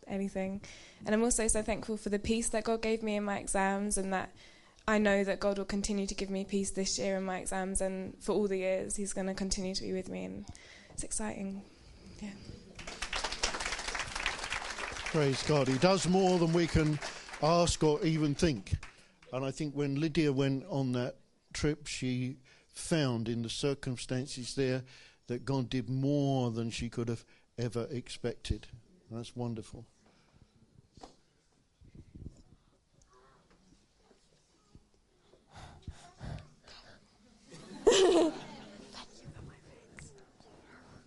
anything. 0.08 0.60
And 1.06 1.14
I'm 1.14 1.22
also 1.22 1.46
so 1.46 1.62
thankful 1.62 1.96
for 1.96 2.08
the 2.08 2.18
peace 2.18 2.48
that 2.48 2.64
God 2.64 2.82
gave 2.82 3.02
me 3.02 3.16
in 3.16 3.24
my 3.24 3.38
exams, 3.38 3.96
and 3.96 4.12
that 4.12 4.30
I 4.86 4.98
know 4.98 5.24
that 5.24 5.40
God 5.40 5.56
will 5.58 5.64
continue 5.64 6.06
to 6.06 6.14
give 6.14 6.28
me 6.28 6.44
peace 6.44 6.70
this 6.70 6.98
year 6.98 7.16
in 7.16 7.24
my 7.24 7.38
exams, 7.38 7.80
and 7.80 8.14
for 8.20 8.32
all 8.32 8.46
the 8.46 8.58
years 8.58 8.96
He's 8.96 9.12
going 9.12 9.26
to 9.26 9.34
continue 9.34 9.74
to 9.74 9.82
be 9.82 9.92
with 9.92 10.08
me, 10.08 10.24
and 10.24 10.44
it's 10.90 11.04
exciting. 11.04 11.62
Yeah. 12.20 12.30
Praise 15.10 15.42
God. 15.44 15.68
He 15.68 15.78
does 15.78 16.08
more 16.08 16.38
than 16.38 16.52
we 16.52 16.66
can 16.66 16.98
ask 17.42 17.82
or 17.82 18.02
even 18.04 18.34
think. 18.34 18.74
And 19.32 19.44
I 19.44 19.50
think 19.50 19.74
when 19.74 20.00
Lydia 20.00 20.32
went 20.32 20.64
on 20.68 20.92
that 20.92 21.16
trip, 21.52 21.86
she 21.86 22.36
found 22.74 23.28
in 23.28 23.42
the 23.42 23.48
circumstances 23.48 24.54
there 24.54 24.82
that 25.28 25.44
God 25.44 25.70
did 25.70 25.88
more 25.88 26.50
than 26.50 26.70
she 26.70 26.88
could 26.88 27.08
have 27.08 27.24
ever 27.56 27.86
expected. 27.90 28.66
That's 29.10 29.34
wonderful. 29.34 29.86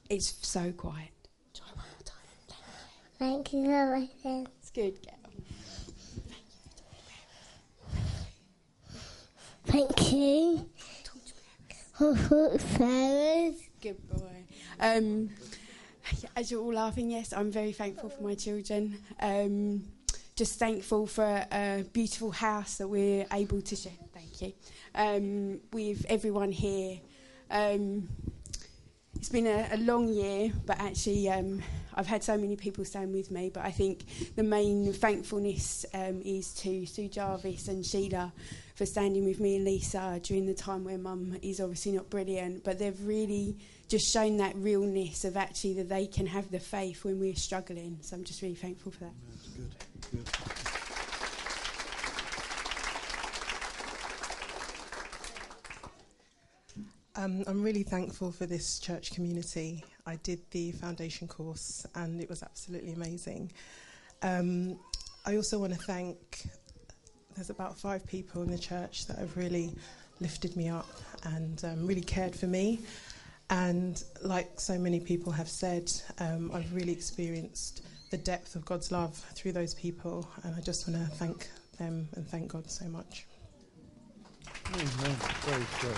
It's 0.10 0.36
so 0.42 0.72
quiet. 0.72 1.10
Thank 3.20 3.52
you 3.52 3.66
for 3.66 4.08
friends. 4.22 4.48
It's 4.60 4.70
good, 4.70 4.96
girl. 5.04 5.14
Thank 9.66 10.14
you. 10.14 10.70
for 11.98 12.58
flowers. 12.58 13.56
Good 13.82 14.08
boy. 14.08 14.44
Um, 14.80 15.30
as 16.36 16.52
you're 16.52 16.62
all 16.62 16.74
laughing, 16.74 17.10
yes, 17.10 17.34
I'm 17.34 17.52
very 17.52 17.72
thankful 17.72 18.10
for 18.10 18.22
my 18.22 18.36
children. 18.36 19.00
Um, 19.20 19.84
just 20.36 20.60
thankful 20.60 21.08
for 21.08 21.46
a 21.52 21.84
beautiful 21.92 22.32
house 22.32 22.78
that 22.78 22.88
we're 22.88 23.26
able 23.34 23.62
to 23.62 23.76
share. 23.76 23.92
Thank 24.14 24.42
you. 24.42 24.54
Um, 24.94 25.60
with 25.74 26.06
everyone 26.08 26.52
here. 26.52 27.00
Um, 27.50 28.10
it's 29.18 29.30
been 29.30 29.48
a, 29.48 29.68
a, 29.72 29.78
long 29.78 30.08
year, 30.08 30.52
but 30.68 30.80
actually, 30.80 31.28
um, 31.28 31.64
I've 31.96 32.06
had 32.06 32.24
so 32.24 32.38
many 32.38 32.56
people 32.56 32.86
stand 32.86 33.14
with 33.14 33.32
me. 33.32 33.50
But 33.52 33.66
I 33.66 33.72
think 33.72 34.06
the 34.36 34.44
main 34.44 34.94
thankfulness 34.94 35.88
um, 35.96 36.22
is 36.24 36.54
to 36.56 36.86
Sue 36.86 37.08
Jarvis 37.08 37.68
and 37.68 37.84
Sheila 37.84 38.32
for 38.76 38.86
standing 38.86 39.26
with 39.26 39.40
me 39.40 39.56
and 39.56 39.66
Lisa 39.66 40.20
during 40.22 40.46
the 40.46 40.54
time 40.54 40.84
where 40.84 41.00
Mum 41.00 41.36
is 41.42 41.60
obviously 41.60 41.94
not 41.94 42.12
brilliant. 42.12 42.64
But 42.64 42.78
they've 42.78 43.02
really 43.08 43.58
just 43.88 44.12
shown 44.12 44.38
that 44.38 44.56
realness 44.56 45.26
of 45.26 45.36
actually 45.36 45.74
that 45.74 45.90
they 45.90 46.06
can 46.06 46.28
have 46.28 46.52
the 46.52 46.60
faith 46.60 47.04
when 47.04 47.20
we're 47.20 47.36
struggling. 47.36 47.98
So 48.02 48.16
I'm 48.16 48.24
just 48.24 48.44
really 48.44 48.54
thankful 48.54 48.92
for 48.92 49.06
that. 49.06 49.14
That's 49.32 49.48
good. 49.48 49.76
Good. 50.12 50.67
Um, 57.18 57.44
I'm 57.48 57.64
really 57.64 57.82
thankful 57.82 58.32
for 58.32 58.46
this 58.46 58.78
church 58.78 59.12
community. 59.12 59.84
I 60.06 60.18
did 60.18 60.40
the 60.52 60.72
foundation 60.74 61.28
course 61.28 61.84
and 61.96 62.22
it 62.22 62.30
was 62.30 62.44
absolutely 62.44 62.94
amazing. 62.94 63.52
Um, 64.22 64.78
I 65.26 65.36
also 65.36 65.58
want 65.58 65.74
to 65.74 65.80
thank, 65.80 66.48
there's 67.36 67.50
about 67.50 67.76
five 67.80 68.06
people 68.06 68.44
in 68.44 68.52
the 68.52 68.58
church 68.58 69.08
that 69.08 69.18
have 69.18 69.36
really 69.36 69.74
lifted 70.20 70.56
me 70.56 70.70
up 70.70 70.88
and 71.24 71.66
um, 71.66 71.88
really 71.88 72.02
cared 72.02 72.36
for 72.36 72.46
me. 72.46 72.82
And 73.50 74.04
like 74.22 74.60
so 74.60 74.78
many 74.78 75.00
people 75.00 75.32
have 75.32 75.50
said, 75.50 75.92
um, 76.20 76.52
I've 76.54 76.72
really 76.72 76.92
experienced 76.92 77.82
the 78.12 78.18
depth 78.18 78.56
of 78.56 78.64
God's 78.64 78.92
love 78.92 79.16
through 79.34 79.54
those 79.54 79.74
people. 79.74 80.30
And 80.44 80.56
I 80.56 80.62
just 80.62 80.88
want 80.88 81.04
to 81.04 81.16
thank 81.16 81.50
them 81.80 82.10
and 82.16 82.28
thank 82.28 82.50
God 82.50 82.70
so 82.70 82.86
much. 82.86 83.26
Amen. 84.76 85.16
Very 85.46 85.66
good. 85.82 85.98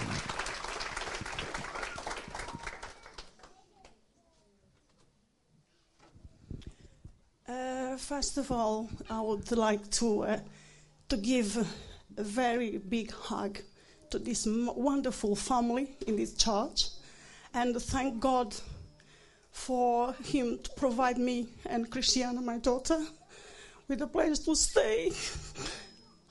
Uh, 7.49 7.97
first 8.09 8.39
of 8.39 8.51
all, 8.51 8.89
I 9.07 9.21
would 9.21 9.51
like 9.51 9.87
to 9.99 10.23
uh, 10.23 10.39
to 11.09 11.15
give 11.15 11.55
a 12.17 12.23
very 12.23 12.79
big 12.79 13.11
hug 13.11 13.59
to 14.09 14.17
this 14.17 14.47
wonderful 14.47 15.35
family 15.35 15.95
in 16.07 16.15
this 16.15 16.33
church, 16.33 16.89
and 17.53 17.79
thank 17.79 18.19
God 18.19 18.55
for 19.51 20.13
Him 20.23 20.57
to 20.63 20.69
provide 20.71 21.19
me 21.19 21.49
and 21.67 21.91
Christiana, 21.91 22.41
my 22.41 22.57
daughter, 22.57 22.99
with 23.87 24.01
a 24.01 24.07
place 24.07 24.39
to 24.39 24.55
stay. 24.55 25.11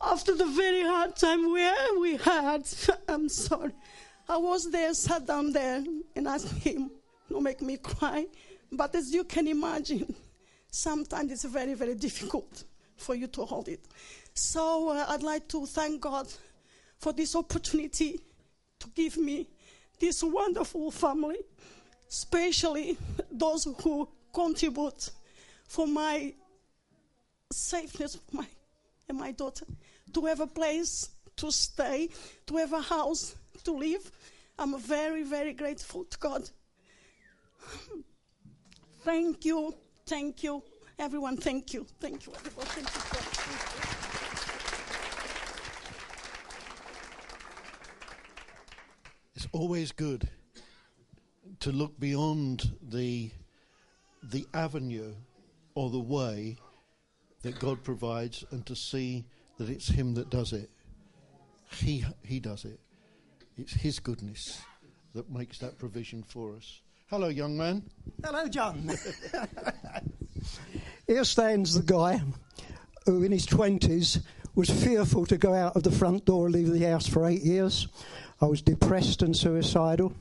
After 0.03 0.35
the 0.35 0.47
very 0.47 0.83
hard 0.83 1.15
time 1.15 1.53
we 1.53 1.65
we 2.01 2.17
had, 2.17 2.63
I'm 3.09 3.29
sorry. 3.29 3.73
I 4.29 4.37
was 4.37 4.69
there, 4.73 4.95
sat 4.95 5.27
down 5.27 5.53
there, 5.53 5.85
and 6.17 6.27
asked 6.27 6.53
Him 6.55 6.91
to 7.29 7.41
make 7.41 7.63
me 7.63 7.77
cry. 7.77 8.27
But 8.73 8.97
as 8.97 9.15
you 9.15 9.23
can 9.23 9.47
imagine 9.47 10.17
sometimes 10.71 11.33
it's 11.33 11.45
very, 11.45 11.75
very 11.75 11.95
difficult 11.95 12.65
for 12.97 13.15
you 13.15 13.27
to 13.29 13.45
hold 13.45 13.69
it. 13.69 13.81
So 14.35 14.91
uh, 14.91 15.07
I'd 15.09 15.23
like 15.23 15.49
to 15.49 15.67
thank 15.67 16.01
God 16.01 16.29
for 16.99 17.13
this 17.13 17.35
opportunity 17.35 18.21
to 18.79 18.89
give 18.95 19.17
me 19.17 19.49
this 20.01 20.23
wonderful 20.23 20.91
family, 20.91 21.39
especially 22.09 22.97
those 23.31 23.65
who 23.83 24.09
contribute 24.33 25.11
for 25.67 25.87
my 25.87 26.33
safeness 27.53 28.19
my, 28.33 28.47
and 29.09 29.19
my 29.19 29.33
daughter, 29.33 29.67
to 30.13 30.27
have 30.27 30.41
a 30.41 30.47
place 30.47 31.11
to 31.37 31.51
stay, 31.51 32.09
to 32.47 32.57
have 32.57 32.73
a 32.73 32.81
house 32.81 33.35
to 33.65 33.73
live. 33.73 34.11
I'm 34.59 34.79
very, 34.79 35.23
very 35.23 35.53
grateful 35.53 36.05
to 36.05 36.19
God. 36.19 36.51
Thank 39.05 39.45
you. 39.45 39.75
Thank 40.09 40.43
you. 40.43 40.63
Everyone, 40.99 41.37
thank 41.37 41.75
you. 41.75 41.87
Thank 42.01 42.27
you, 42.27 42.33
everyone. 42.35 42.67
Thank 42.69 42.89
you. 42.95 43.03
It's 49.37 49.47
always 49.53 49.93
good 49.93 50.27
to 51.61 51.71
look 51.73 52.01
beyond 52.01 52.73
the 52.83 53.31
the 54.23 54.47
avenue 54.55 55.15
or 55.75 55.91
the 55.91 55.99
way 55.99 56.57
that 57.43 57.59
God 57.59 57.85
provides 57.85 58.47
and 58.51 58.65
to 58.65 58.75
see 58.75 59.27
that 59.59 59.69
it's 59.69 59.89
him 59.89 60.15
that 60.15 60.31
does 60.31 60.55
it. 60.55 60.71
He 61.71 62.03
he 62.25 62.41
does 62.41 62.65
it. 62.65 62.81
It's 63.59 63.75
his 63.75 63.99
goodness 63.99 64.63
that 65.15 65.31
makes 65.31 65.59
that 65.59 65.79
provision 65.79 66.23
for 66.23 66.57
us. 66.57 66.81
Hello, 67.11 67.29
young 67.29 67.57
man. 67.57 67.83
Hello, 68.23 68.49
John. 68.49 68.91
Here 71.09 71.25
stands 71.25 71.73
the 71.73 71.83
guy 71.83 72.21
who 73.07 73.23
in 73.23 73.33
his 73.33 73.47
20s 73.47 74.23
was 74.55 74.69
fearful 74.69 75.25
to 75.25 75.39
go 75.39 75.55
out 75.55 75.75
of 75.75 75.83
the 75.83 75.91
front 75.91 76.27
door 76.27 76.45
and 76.45 76.55
leave 76.55 76.71
the 76.71 76.87
house 76.87 77.07
for 77.07 77.27
eight 77.27 77.41
years. 77.41 77.89
I 78.43 78.45
was 78.45 78.61
depressed 78.61 79.23
and 79.23 79.35
suicidal. 79.35 80.13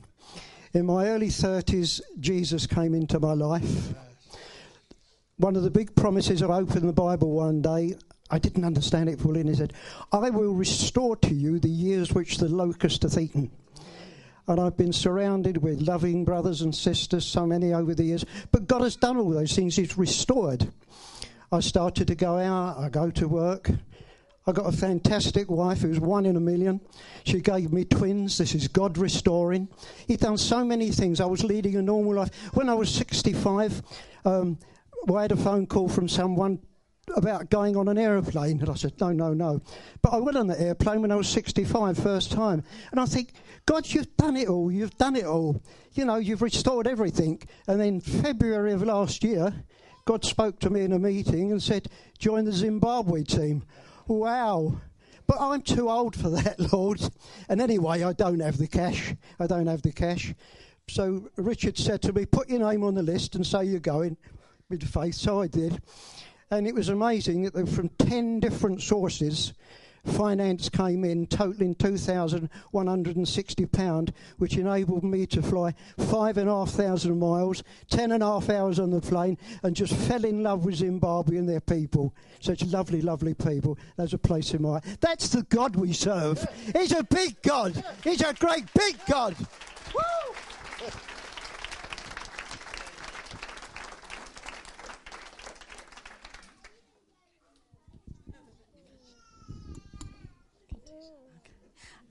In 0.72 0.86
my 0.86 1.10
early 1.10 1.28
30s, 1.28 2.00
Jesus 2.22 2.66
came 2.66 2.94
into 2.94 3.20
my 3.20 3.34
life. 3.34 3.94
One 5.36 5.58
of 5.58 5.64
the 5.64 5.70
big 5.70 5.94
promises 5.94 6.42
I 6.42 6.46
opened 6.46 6.88
the 6.88 6.94
Bible 6.94 7.32
one 7.32 7.62
day, 7.62 7.96
I 8.32 8.40
didn't 8.40 8.64
understand 8.64 9.10
it 9.10 9.20
fully, 9.20 9.42
and 9.42 9.50
he 9.50 9.56
said, 9.56 9.74
I 10.14 10.30
will 10.30 10.54
restore 10.54 11.18
to 11.18 11.36
you 11.36 11.60
the 11.60 11.68
years 11.68 12.14
which 12.14 12.38
the 12.38 12.48
locust 12.48 13.04
hath 13.04 13.18
eaten. 13.18 13.52
And 14.48 14.62
I've 14.62 14.78
been 14.78 14.94
surrounded 14.94 15.58
with 15.58 15.82
loving 15.82 16.24
brothers 16.24 16.62
and 16.62 16.74
sisters, 16.74 17.26
so 17.26 17.46
many 17.46 17.74
over 17.74 17.94
the 17.94 18.04
years. 18.04 18.26
But 18.52 18.68
God 18.68 18.82
has 18.82 18.96
done 18.96 19.18
all 19.18 19.30
those 19.30 19.56
things, 19.56 19.76
He's 19.76 19.98
restored. 19.98 20.72
I 21.52 21.60
started 21.62 22.08
to 22.08 22.16
go 22.16 22.38
out, 22.38 22.78
I 22.78 22.90
go 22.90 23.10
to 23.12 23.28
work. 23.28 23.70
I 24.48 24.54
got 24.54 24.74
a 24.74 24.78
fantastic 24.78 25.52
wife 25.52 25.82
who's 25.82 26.00
one 26.00 26.26
in 26.26 26.38
a 26.38 26.40
million. 26.40 26.80
She 27.26 27.42
gave 27.42 27.74
me 27.74 27.84
twins. 27.84 28.38
This 28.38 28.56
is 28.56 28.70
God 28.70 28.98
restoring. 28.98 29.68
He'd 30.08 30.22
done 30.22 30.38
so 30.38 30.64
many 30.64 30.90
things. 30.90 31.20
I 31.20 31.26
was 31.26 31.44
leading 31.44 31.76
a 31.76 31.82
normal 31.82 32.16
life. 32.16 32.34
When 32.54 32.70
I 32.70 32.74
was 32.74 32.90
65, 32.90 33.82
um, 34.24 34.58
I 35.14 35.22
had 35.22 35.34
a 35.34 35.38
phone 35.38 35.68
call 35.68 35.90
from 35.90 36.08
someone 36.08 36.60
about 37.16 37.50
going 37.50 37.76
on 37.76 37.88
an 37.88 37.98
aeroplane. 37.98 38.60
And 38.60 38.70
I 38.70 38.76
said, 38.76 39.00
no, 39.00 39.12
no, 39.12 39.34
no. 39.34 39.62
But 40.02 40.14
I 40.14 40.18
went 40.18 40.38
on 40.38 40.48
the 40.48 40.60
airplane 40.60 41.02
when 41.02 41.12
I 41.12 41.16
was 41.16 41.30
65, 41.30 41.98
first 41.98 42.32
time. 42.32 42.64
And 42.92 43.00
I 43.00 43.06
think, 43.06 43.34
God, 43.66 43.88
you've 43.88 44.16
done 44.18 44.36
it 44.36 44.48
all. 44.48 44.72
You've 44.72 44.98
done 44.98 45.16
it 45.16 45.26
all. 45.26 45.62
You 45.94 46.06
know, 46.06 46.16
you've 46.18 46.42
restored 46.42 46.88
everything. 46.88 47.42
And 47.68 47.80
then 47.80 48.02
February 48.02 48.74
of 48.74 48.84
last 48.84 49.24
year, 49.24 49.54
God 50.06 50.26
spoke 50.26 50.60
to 50.60 50.70
me 50.70 50.82
in 50.82 50.94
a 50.94 51.00
meeting 51.00 51.52
and 51.52 51.62
said, 51.62 51.88
join 52.20 52.46
the 52.46 52.52
Zimbabwe 52.52 53.24
team. 53.24 53.64
Wow. 54.08 54.80
But 55.28 55.38
I'm 55.40 55.62
too 55.62 55.90
old 55.90 56.16
for 56.16 56.30
that, 56.30 56.60
Lord. 56.74 57.02
And 57.50 57.62
anyway, 57.62 58.04
I 58.04 58.14
don't 58.14 58.40
have 58.40 58.58
the 58.58 58.68
cash. 58.68 59.14
I 59.40 59.48
don't 59.48 59.68
have 59.68 59.82
the 59.82 59.92
cash. 59.92 60.34
So 60.90 61.30
Richard 61.36 61.78
said 61.78 62.02
to 62.04 62.14
me, 62.14 62.26
put 62.26 62.50
your 62.50 62.60
name 62.60 62.84
on 62.84 62.96
the 62.96 63.04
list 63.04 63.36
and 63.36 63.46
say 63.46 63.66
you're 63.66 63.80
going 63.80 64.16
with 64.70 64.88
faith. 64.88 65.16
So 65.16 65.42
I 65.42 65.48
did. 65.48 65.82
And 66.50 66.66
it 66.66 66.74
was 66.74 66.90
amazing 66.90 67.44
that 67.44 67.68
from 67.68 67.90
10 68.00 68.40
different 68.40 68.82
sources, 68.82 69.52
finance 70.06 70.70
came 70.70 71.04
in 71.04 71.28
totaling 71.28 71.76
£2,160, 71.76 74.14
which 74.38 74.56
enabled 74.56 75.04
me 75.04 75.26
to 75.26 75.42
fly 75.42 75.74
5,500 75.98 77.16
miles, 77.16 77.64
10 77.90 78.14
and 78.14 78.24
a 78.24 78.26
half 78.26 78.50
hours 78.50 78.80
on 78.80 78.92
the 78.92 79.02
plane, 79.02 79.38
and 79.64 79.76
just 79.76 79.94
fell 79.94 80.24
in 80.24 80.42
love 80.42 80.64
with 80.64 80.76
Zimbabwe 80.76 81.36
and 81.36 81.50
their 81.50 81.60
people. 81.60 82.16
Such 82.40 82.64
lovely, 82.66 83.02
lovely 83.02 83.34
people. 83.34 83.78
There's 83.98 84.14
a 84.14 84.18
place 84.18 84.54
in 84.54 84.62
my 84.62 84.70
heart. 84.70 84.86
That's 85.02 85.28
the 85.28 85.44
God 85.44 85.76
we 85.76 85.92
serve. 85.92 86.48
He's 86.74 86.94
a 86.94 87.04
big 87.04 87.42
God. 87.42 87.84
He's 88.06 88.22
a 88.22 88.34
great 88.34 88.74
big 88.74 88.96
God. 89.10 89.36
Woo! 89.94 90.02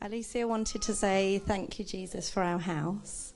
Alicia 0.03 0.47
wanted 0.47 0.83
to 0.83 0.95
say 0.95 1.39
thank 1.39 1.79
you, 1.79 1.85
Jesus, 1.85 2.29
for 2.31 2.43
our 2.43 2.59
house. 2.59 3.33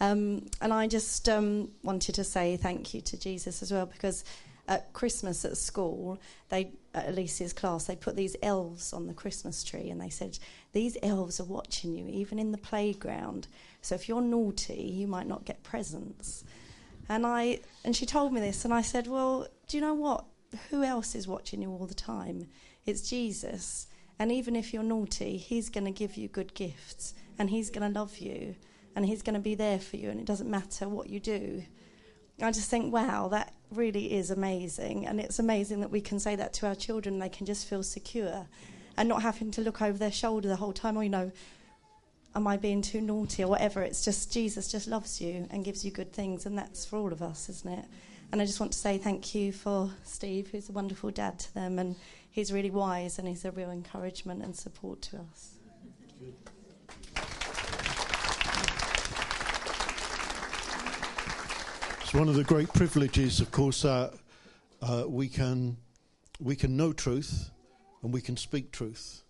Um, 0.00 0.46
and 0.60 0.72
I 0.72 0.86
just 0.86 1.28
um, 1.28 1.70
wanted 1.82 2.14
to 2.14 2.24
say 2.24 2.56
thank 2.56 2.94
you 2.94 3.00
to 3.02 3.18
Jesus 3.18 3.62
as 3.62 3.72
well 3.72 3.86
because 3.86 4.24
at 4.68 4.92
Christmas 4.92 5.44
at 5.44 5.56
school, 5.56 6.18
they 6.50 6.72
at 6.94 7.08
Alicia's 7.08 7.52
class, 7.52 7.84
they 7.84 7.96
put 7.96 8.16
these 8.16 8.36
elves 8.42 8.92
on 8.92 9.06
the 9.06 9.14
Christmas 9.14 9.64
tree 9.64 9.90
and 9.90 10.00
they 10.00 10.10
said, 10.10 10.38
These 10.72 10.96
elves 11.02 11.40
are 11.40 11.44
watching 11.44 11.94
you, 11.94 12.06
even 12.06 12.38
in 12.38 12.52
the 12.52 12.58
playground. 12.58 13.48
So 13.82 13.94
if 13.94 14.08
you're 14.08 14.20
naughty, 14.20 14.82
you 14.82 15.06
might 15.06 15.26
not 15.26 15.44
get 15.44 15.62
presents. 15.62 16.44
And 17.08 17.26
I 17.26 17.60
and 17.84 17.96
she 17.96 18.06
told 18.06 18.32
me 18.32 18.40
this 18.40 18.64
and 18.64 18.74
I 18.74 18.82
said, 18.82 19.06
Well, 19.06 19.48
do 19.66 19.76
you 19.76 19.80
know 19.80 19.94
what? 19.94 20.24
Who 20.70 20.82
else 20.82 21.14
is 21.14 21.26
watching 21.26 21.62
you 21.62 21.70
all 21.70 21.86
the 21.86 21.94
time? 21.94 22.48
It's 22.86 23.08
Jesus. 23.08 23.87
And 24.18 24.32
even 24.32 24.56
if 24.56 24.74
you're 24.74 24.82
naughty, 24.82 25.36
He's 25.36 25.68
going 25.70 25.84
to 25.84 25.90
give 25.90 26.16
you 26.16 26.28
good 26.28 26.54
gifts 26.54 27.14
and 27.38 27.50
He's 27.50 27.70
going 27.70 27.92
to 27.92 27.98
love 27.98 28.18
you 28.18 28.56
and 28.96 29.06
He's 29.06 29.22
going 29.22 29.34
to 29.34 29.40
be 29.40 29.54
there 29.54 29.78
for 29.78 29.96
you, 29.96 30.10
and 30.10 30.18
it 30.18 30.26
doesn't 30.26 30.50
matter 30.50 30.88
what 30.88 31.08
you 31.08 31.20
do. 31.20 31.62
I 32.40 32.50
just 32.50 32.70
think, 32.70 32.92
wow, 32.92 33.28
that 33.28 33.52
really 33.70 34.12
is 34.12 34.30
amazing. 34.30 35.06
And 35.06 35.20
it's 35.20 35.38
amazing 35.38 35.80
that 35.80 35.90
we 35.90 36.00
can 36.00 36.18
say 36.18 36.36
that 36.36 36.52
to 36.54 36.66
our 36.66 36.74
children, 36.74 37.18
they 37.18 37.28
can 37.28 37.46
just 37.46 37.66
feel 37.66 37.82
secure 37.82 38.46
and 38.96 39.08
not 39.08 39.22
having 39.22 39.50
to 39.52 39.60
look 39.60 39.80
over 39.82 39.98
their 39.98 40.12
shoulder 40.12 40.48
the 40.48 40.56
whole 40.56 40.72
time, 40.72 40.96
or, 40.96 41.04
you 41.04 41.10
know, 41.10 41.30
am 42.34 42.46
I 42.46 42.56
being 42.56 42.82
too 42.82 43.00
naughty 43.00 43.42
or 43.42 43.48
whatever. 43.48 43.82
It's 43.82 44.04
just 44.04 44.32
Jesus 44.32 44.70
just 44.70 44.88
loves 44.88 45.20
you 45.20 45.46
and 45.50 45.64
gives 45.64 45.84
you 45.84 45.90
good 45.90 46.12
things, 46.12 46.46
and 46.46 46.58
that's 46.58 46.84
for 46.84 46.96
all 46.96 47.12
of 47.12 47.22
us, 47.22 47.48
isn't 47.48 47.72
it? 47.72 47.84
And 48.30 48.42
I 48.42 48.44
just 48.44 48.60
want 48.60 48.72
to 48.72 48.78
say 48.78 48.98
thank 48.98 49.34
you 49.34 49.52
for 49.52 49.90
Steve, 50.04 50.48
who's 50.50 50.68
a 50.68 50.72
wonderful 50.72 51.10
dad 51.10 51.38
to 51.38 51.54
them, 51.54 51.78
and 51.78 51.96
he's 52.38 52.52
really 52.52 52.70
wise 52.70 53.18
and 53.18 53.26
he's 53.26 53.44
a 53.44 53.50
real 53.50 53.68
encouragement 53.68 54.44
and 54.44 54.54
support 54.54 55.02
to 55.02 55.16
us. 55.16 55.56
It's 62.00 62.14
one 62.14 62.28
of 62.28 62.36
the 62.36 62.44
great 62.44 62.72
privileges, 62.72 63.40
of 63.40 63.50
course, 63.50 63.82
that 63.82 64.12
uh, 64.80 65.04
we 65.08 65.28
can 65.28 65.78
we 66.40 66.54
can 66.54 66.76
know 66.76 66.92
truth 66.92 67.50
and 68.04 68.14
we 68.14 68.20
can 68.20 68.36
speak 68.36 68.70
truth, 68.70 69.24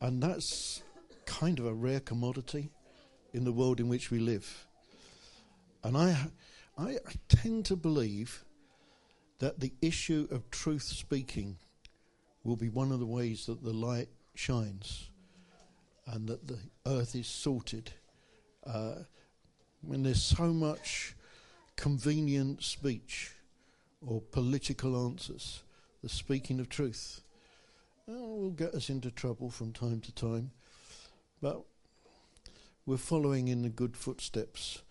and 0.00 0.22
that's 0.22 0.84
kind 1.26 1.58
of 1.58 1.66
a 1.66 1.74
rare 1.74 2.00
commodity 2.00 2.70
in 3.34 3.42
the 3.42 3.52
world 3.52 3.80
in 3.80 3.88
which 3.88 4.12
we 4.12 4.20
live. 4.20 4.66
And 5.82 5.96
I 5.96 6.16
I 6.78 6.98
tend 7.28 7.64
to 7.64 7.74
believe 7.74 8.44
that 9.40 9.58
the 9.58 9.72
issue 9.82 10.28
of 10.30 10.48
truth 10.52 10.84
speaking 10.84 11.58
will 12.44 12.56
be 12.56 12.68
one 12.68 12.92
of 12.92 13.00
the 13.00 13.06
ways 13.06 13.46
that 13.46 13.62
the 13.62 13.72
light 13.72 14.08
shines 14.34 15.10
and 16.06 16.28
that 16.28 16.46
the 16.46 16.58
earth 16.86 17.14
is 17.14 17.26
sorted. 17.26 17.92
Uh, 18.64 18.94
when 19.82 20.02
there's 20.02 20.22
so 20.22 20.52
much 20.52 21.14
convenient 21.76 22.62
speech 22.62 23.32
or 24.04 24.20
political 24.20 25.06
answers, 25.06 25.62
the 26.02 26.08
speaking 26.08 26.60
of 26.60 26.68
truth 26.68 27.20
oh, 28.08 28.36
will 28.36 28.50
get 28.50 28.74
us 28.74 28.88
into 28.88 29.10
trouble 29.10 29.50
from 29.50 29.72
time 29.72 30.00
to 30.00 30.12
time. 30.12 30.50
But 31.40 31.62
we're 32.86 32.96
following 32.96 33.48
in 33.48 33.62
the 33.62 33.68
good 33.68 33.96
footsteps 33.96 34.82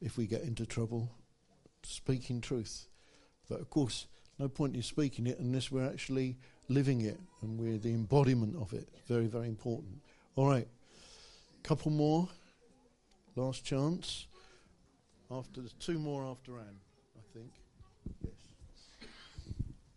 if 0.00 0.16
we 0.16 0.26
get 0.26 0.42
into 0.42 0.66
trouble, 0.66 1.10
speaking 1.82 2.40
truth. 2.40 2.86
But 3.48 3.60
of 3.60 3.70
course, 3.70 4.06
no 4.38 4.48
point 4.48 4.76
in 4.76 4.82
speaking 4.82 5.26
it 5.26 5.38
unless 5.38 5.70
we're 5.70 5.86
actually 5.88 6.38
living 6.70 7.02
it 7.02 7.18
and 7.42 7.58
we're 7.58 7.78
the 7.78 7.90
embodiment 7.90 8.56
of 8.56 8.72
it. 8.72 8.88
Very, 9.06 9.26
very 9.26 9.48
important. 9.48 10.00
All 10.36 10.48
right, 10.48 10.68
couple 11.62 11.90
more. 11.90 12.28
Last 13.36 13.64
chance. 13.64 14.26
After 15.30 15.60
there's 15.60 15.74
two 15.74 15.98
more 15.98 16.24
after 16.24 16.58
Anne, 16.58 16.80
I 17.16 17.22
think. 17.32 17.50
Yes. 18.24 18.32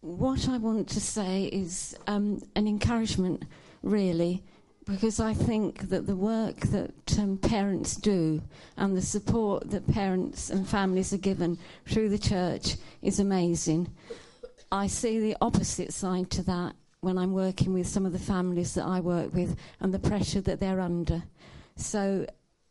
What 0.01 0.47
I 0.49 0.57
want 0.57 0.87
to 0.89 0.99
say 0.99 1.45
is 1.45 1.95
um, 2.07 2.41
an 2.55 2.67
encouragement, 2.67 3.43
really, 3.81 4.43
because 4.85 5.19
I 5.19 5.33
think 5.33 5.89
that 5.89 6.05
the 6.05 6.15
work 6.15 6.57
that 6.67 7.17
um, 7.17 7.37
parents 7.37 7.95
do 7.95 8.41
and 8.77 8.95
the 8.95 9.01
support 9.01 9.71
that 9.71 9.87
parents 9.87 10.49
and 10.49 10.67
families 10.67 11.13
are 11.13 11.17
given 11.17 11.57
through 11.87 12.09
the 12.09 12.19
church 12.19 12.75
is 13.01 13.19
amazing. 13.19 13.89
I 14.73 14.87
see 14.87 15.19
the 15.19 15.37
opposite 15.39 15.93
side 15.93 16.31
to 16.31 16.41
that 16.43 16.73
when 17.01 17.15
I'm 17.19 17.31
working 17.31 17.73
with 17.73 17.85
some 17.85 18.07
of 18.07 18.11
the 18.11 18.17
families 18.17 18.73
that 18.73 18.85
I 18.85 19.01
work 19.01 19.31
with 19.31 19.55
and 19.79 19.93
the 19.93 19.99
pressure 19.99 20.41
that 20.41 20.59
they're 20.59 20.79
under. 20.79 21.21
So 21.75 22.25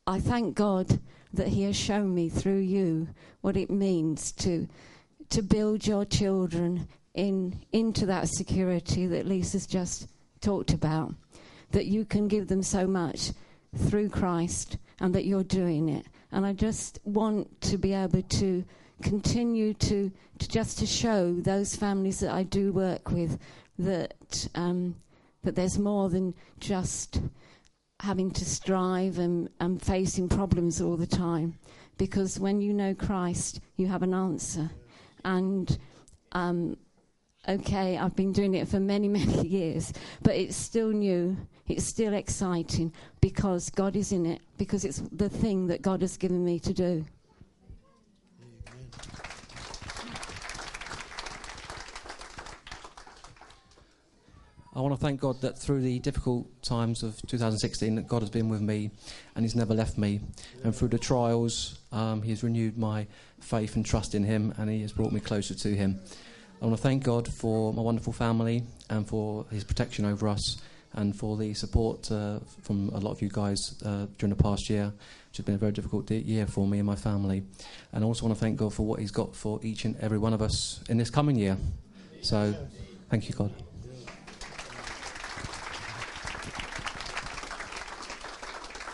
I 0.04 0.18
thank 0.18 0.56
God 0.56 0.98
that 1.32 1.46
He 1.46 1.62
has 1.62 1.76
shown 1.76 2.12
me 2.12 2.28
through 2.28 2.58
you 2.58 3.06
what 3.42 3.56
it 3.56 3.70
means 3.70 4.32
to 4.32 4.66
to 5.30 5.42
build 5.42 5.86
your 5.86 6.04
children 6.04 6.88
in 7.14 7.64
into 7.70 8.04
that 8.06 8.28
security 8.28 9.06
that 9.06 9.28
Lisa's 9.28 9.68
just 9.68 10.08
talked 10.40 10.72
about. 10.72 11.14
That 11.70 11.86
you 11.86 12.04
can 12.04 12.26
give 12.26 12.48
them 12.48 12.64
so 12.64 12.84
much 12.84 13.30
through 13.76 14.08
Christ 14.08 14.76
and 14.98 15.14
that 15.14 15.24
you're 15.24 15.44
doing 15.44 15.88
it. 15.88 16.06
And 16.32 16.44
I 16.44 16.52
just 16.52 16.98
want 17.04 17.60
to 17.60 17.78
be 17.78 17.92
able 17.92 18.22
to 18.22 18.64
continue 19.02 19.74
to, 19.74 20.10
to 20.38 20.48
just 20.48 20.78
to 20.78 20.86
show 20.86 21.34
those 21.34 21.76
families 21.76 22.20
that 22.20 22.32
I 22.32 22.44
do 22.44 22.72
work 22.72 23.10
with 23.10 23.38
that 23.78 24.48
um, 24.54 24.96
that 25.42 25.56
there's 25.56 25.78
more 25.78 26.08
than 26.08 26.34
just 26.60 27.20
having 28.00 28.30
to 28.30 28.44
strive 28.44 29.18
and, 29.18 29.48
and 29.60 29.80
facing 29.80 30.28
problems 30.28 30.80
all 30.80 30.96
the 30.96 31.06
time. 31.06 31.58
Because 31.98 32.38
when 32.38 32.60
you 32.60 32.72
know 32.72 32.94
Christ, 32.94 33.60
you 33.76 33.86
have 33.86 34.02
an 34.02 34.14
answer. 34.14 34.70
And 35.24 35.78
um, 36.32 36.76
okay, 37.48 37.98
I've 37.98 38.16
been 38.16 38.32
doing 38.32 38.54
it 38.54 38.68
for 38.68 38.80
many, 38.80 39.08
many 39.20 39.46
years, 39.46 39.92
but 40.22 40.34
it's 40.34 40.56
still 40.56 40.88
new. 40.88 41.36
It's 41.68 41.84
still 41.84 42.14
exciting 42.14 42.92
because 43.20 43.70
God 43.70 43.94
is 43.94 44.12
in 44.12 44.26
it, 44.26 44.40
because 44.58 44.84
it's 44.84 45.02
the 45.12 45.28
thing 45.28 45.68
that 45.68 45.80
God 45.80 46.02
has 46.02 46.16
given 46.16 46.44
me 46.44 46.58
to 46.60 46.72
do. 46.72 47.04
I 54.74 54.80
want 54.80 54.94
to 54.94 55.00
thank 55.00 55.20
God 55.20 55.38
that 55.42 55.58
through 55.58 55.82
the 55.82 55.98
difficult 55.98 56.46
times 56.62 57.02
of 57.02 57.20
2016, 57.26 57.96
that 57.96 58.08
God 58.08 58.22
has 58.22 58.30
been 58.30 58.48
with 58.48 58.62
me 58.62 58.90
and 59.36 59.44
He's 59.44 59.54
never 59.54 59.74
left 59.74 59.98
me. 59.98 60.20
And 60.64 60.74
through 60.74 60.88
the 60.88 60.98
trials, 60.98 61.78
um, 61.92 62.22
He 62.22 62.30
has 62.30 62.42
renewed 62.42 62.78
my 62.78 63.06
faith 63.38 63.76
and 63.76 63.84
trust 63.84 64.14
in 64.14 64.24
Him, 64.24 64.54
and 64.56 64.70
He 64.70 64.80
has 64.80 64.92
brought 64.92 65.12
me 65.12 65.20
closer 65.20 65.54
to 65.54 65.68
Him. 65.76 66.00
I 66.62 66.64
want 66.64 66.76
to 66.76 66.82
thank 66.82 67.04
God 67.04 67.28
for 67.28 67.74
my 67.74 67.82
wonderful 67.82 68.14
family 68.14 68.62
and 68.88 69.06
for 69.06 69.44
His 69.50 69.62
protection 69.62 70.06
over 70.06 70.26
us, 70.26 70.62
and 70.94 71.14
for 71.14 71.36
the 71.36 71.52
support 71.52 72.10
uh, 72.10 72.38
from 72.62 72.88
a 72.90 72.98
lot 72.98 73.10
of 73.10 73.20
you 73.20 73.28
guys 73.28 73.82
uh, 73.84 74.06
during 74.16 74.34
the 74.34 74.42
past 74.42 74.70
year, 74.70 74.86
which 75.28 75.36
has 75.36 75.44
been 75.44 75.54
a 75.54 75.58
very 75.58 75.72
difficult 75.72 76.10
year 76.10 76.46
for 76.46 76.66
me 76.66 76.78
and 76.78 76.86
my 76.86 76.96
family. 76.96 77.42
And 77.92 78.04
I 78.04 78.06
also 78.06 78.24
want 78.24 78.38
to 78.38 78.40
thank 78.40 78.56
God 78.56 78.72
for 78.72 78.86
what 78.86 79.00
He's 79.00 79.10
got 79.10 79.36
for 79.36 79.60
each 79.62 79.84
and 79.84 79.96
every 80.00 80.18
one 80.18 80.32
of 80.32 80.40
us 80.40 80.82
in 80.88 80.96
this 80.96 81.10
coming 81.10 81.36
year. 81.36 81.58
So, 82.22 82.54
thank 83.10 83.28
you, 83.28 83.34
God. 83.34 83.52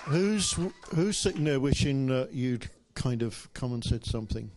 Who's 0.08 0.56
who's 0.94 1.18
sitting 1.18 1.44
there 1.44 1.60
wishing 1.60 2.10
uh, 2.10 2.28
you'd 2.32 2.70
kind 2.94 3.20
of 3.20 3.52
come 3.52 3.74
and 3.74 3.84
said 3.84 4.06
something? 4.06 4.50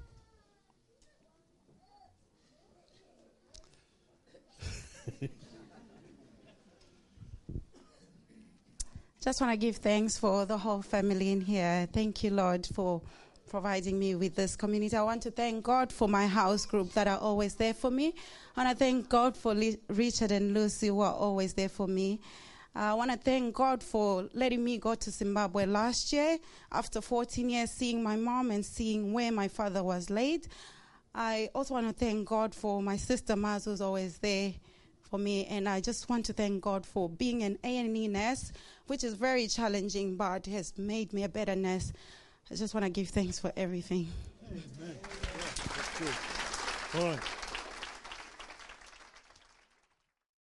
Just 9.21 9.41
want 9.41 9.51
to 9.51 9.57
give 9.57 9.75
thanks 9.75 10.17
for 10.17 10.45
the 10.45 10.57
whole 10.57 10.81
family 10.81 11.33
in 11.33 11.41
here. 11.41 11.85
Thank 11.91 12.23
you, 12.23 12.29
Lord, 12.29 12.65
for 12.65 13.01
providing 13.49 13.99
me 13.99 14.15
with 14.15 14.37
this 14.37 14.55
community. 14.55 14.95
I 14.95 15.03
want 15.03 15.21
to 15.23 15.31
thank 15.31 15.65
God 15.65 15.91
for 15.91 16.07
my 16.07 16.27
house 16.27 16.65
group 16.65 16.93
that 16.93 17.09
are 17.09 17.19
always 17.19 17.55
there 17.55 17.73
for 17.73 17.91
me. 17.91 18.15
And 18.55 18.69
I 18.69 18.73
thank 18.73 19.09
God 19.09 19.35
for 19.35 19.53
Richard 19.89 20.31
and 20.31 20.53
Lucy 20.53 20.87
who 20.87 21.01
are 21.01 21.13
always 21.13 21.53
there 21.55 21.67
for 21.67 21.89
me. 21.89 22.21
I 22.73 22.93
want 22.93 23.11
to 23.11 23.17
thank 23.17 23.53
God 23.53 23.83
for 23.83 24.29
letting 24.33 24.63
me 24.63 24.77
go 24.77 24.95
to 24.95 25.11
Zimbabwe 25.11 25.65
last 25.65 26.13
year 26.13 26.37
after 26.71 27.01
14 27.01 27.49
years, 27.49 27.71
seeing 27.71 28.01
my 28.01 28.15
mom 28.15 28.49
and 28.51 28.65
seeing 28.65 29.11
where 29.11 29.31
my 29.31 29.49
father 29.49 29.83
was 29.83 30.09
laid. 30.09 30.47
I 31.13 31.49
also 31.53 31.73
want 31.73 31.87
to 31.87 31.93
thank 31.93 32.27
God 32.29 32.55
for 32.55 32.81
my 32.81 32.95
sister 32.95 33.35
Maz, 33.35 33.65
who's 33.65 33.81
always 33.81 34.19
there 34.19 34.53
for 35.01 35.19
me. 35.19 35.45
And 35.47 35.67
I 35.67 35.81
just 35.81 36.07
want 36.07 36.25
to 36.27 36.33
thank 36.33 36.61
God 36.61 36.85
for 36.85 37.09
being 37.09 37.43
an 37.43 37.57
A&E 37.63 38.07
nurse, 38.07 38.53
which 38.87 39.03
is 39.03 39.15
very 39.15 39.47
challenging, 39.47 40.15
but 40.15 40.45
has 40.45 40.77
made 40.77 41.11
me 41.11 41.23
a 41.23 41.29
better 41.29 41.55
nurse. 41.55 41.91
I 42.49 42.55
just 42.55 42.73
want 42.73 42.85
to 42.85 42.89
give 42.89 43.09
thanks 43.09 43.37
for 43.37 43.51
everything. 43.57 44.07
Amen. 44.49 44.97
Yeah. 46.93 47.19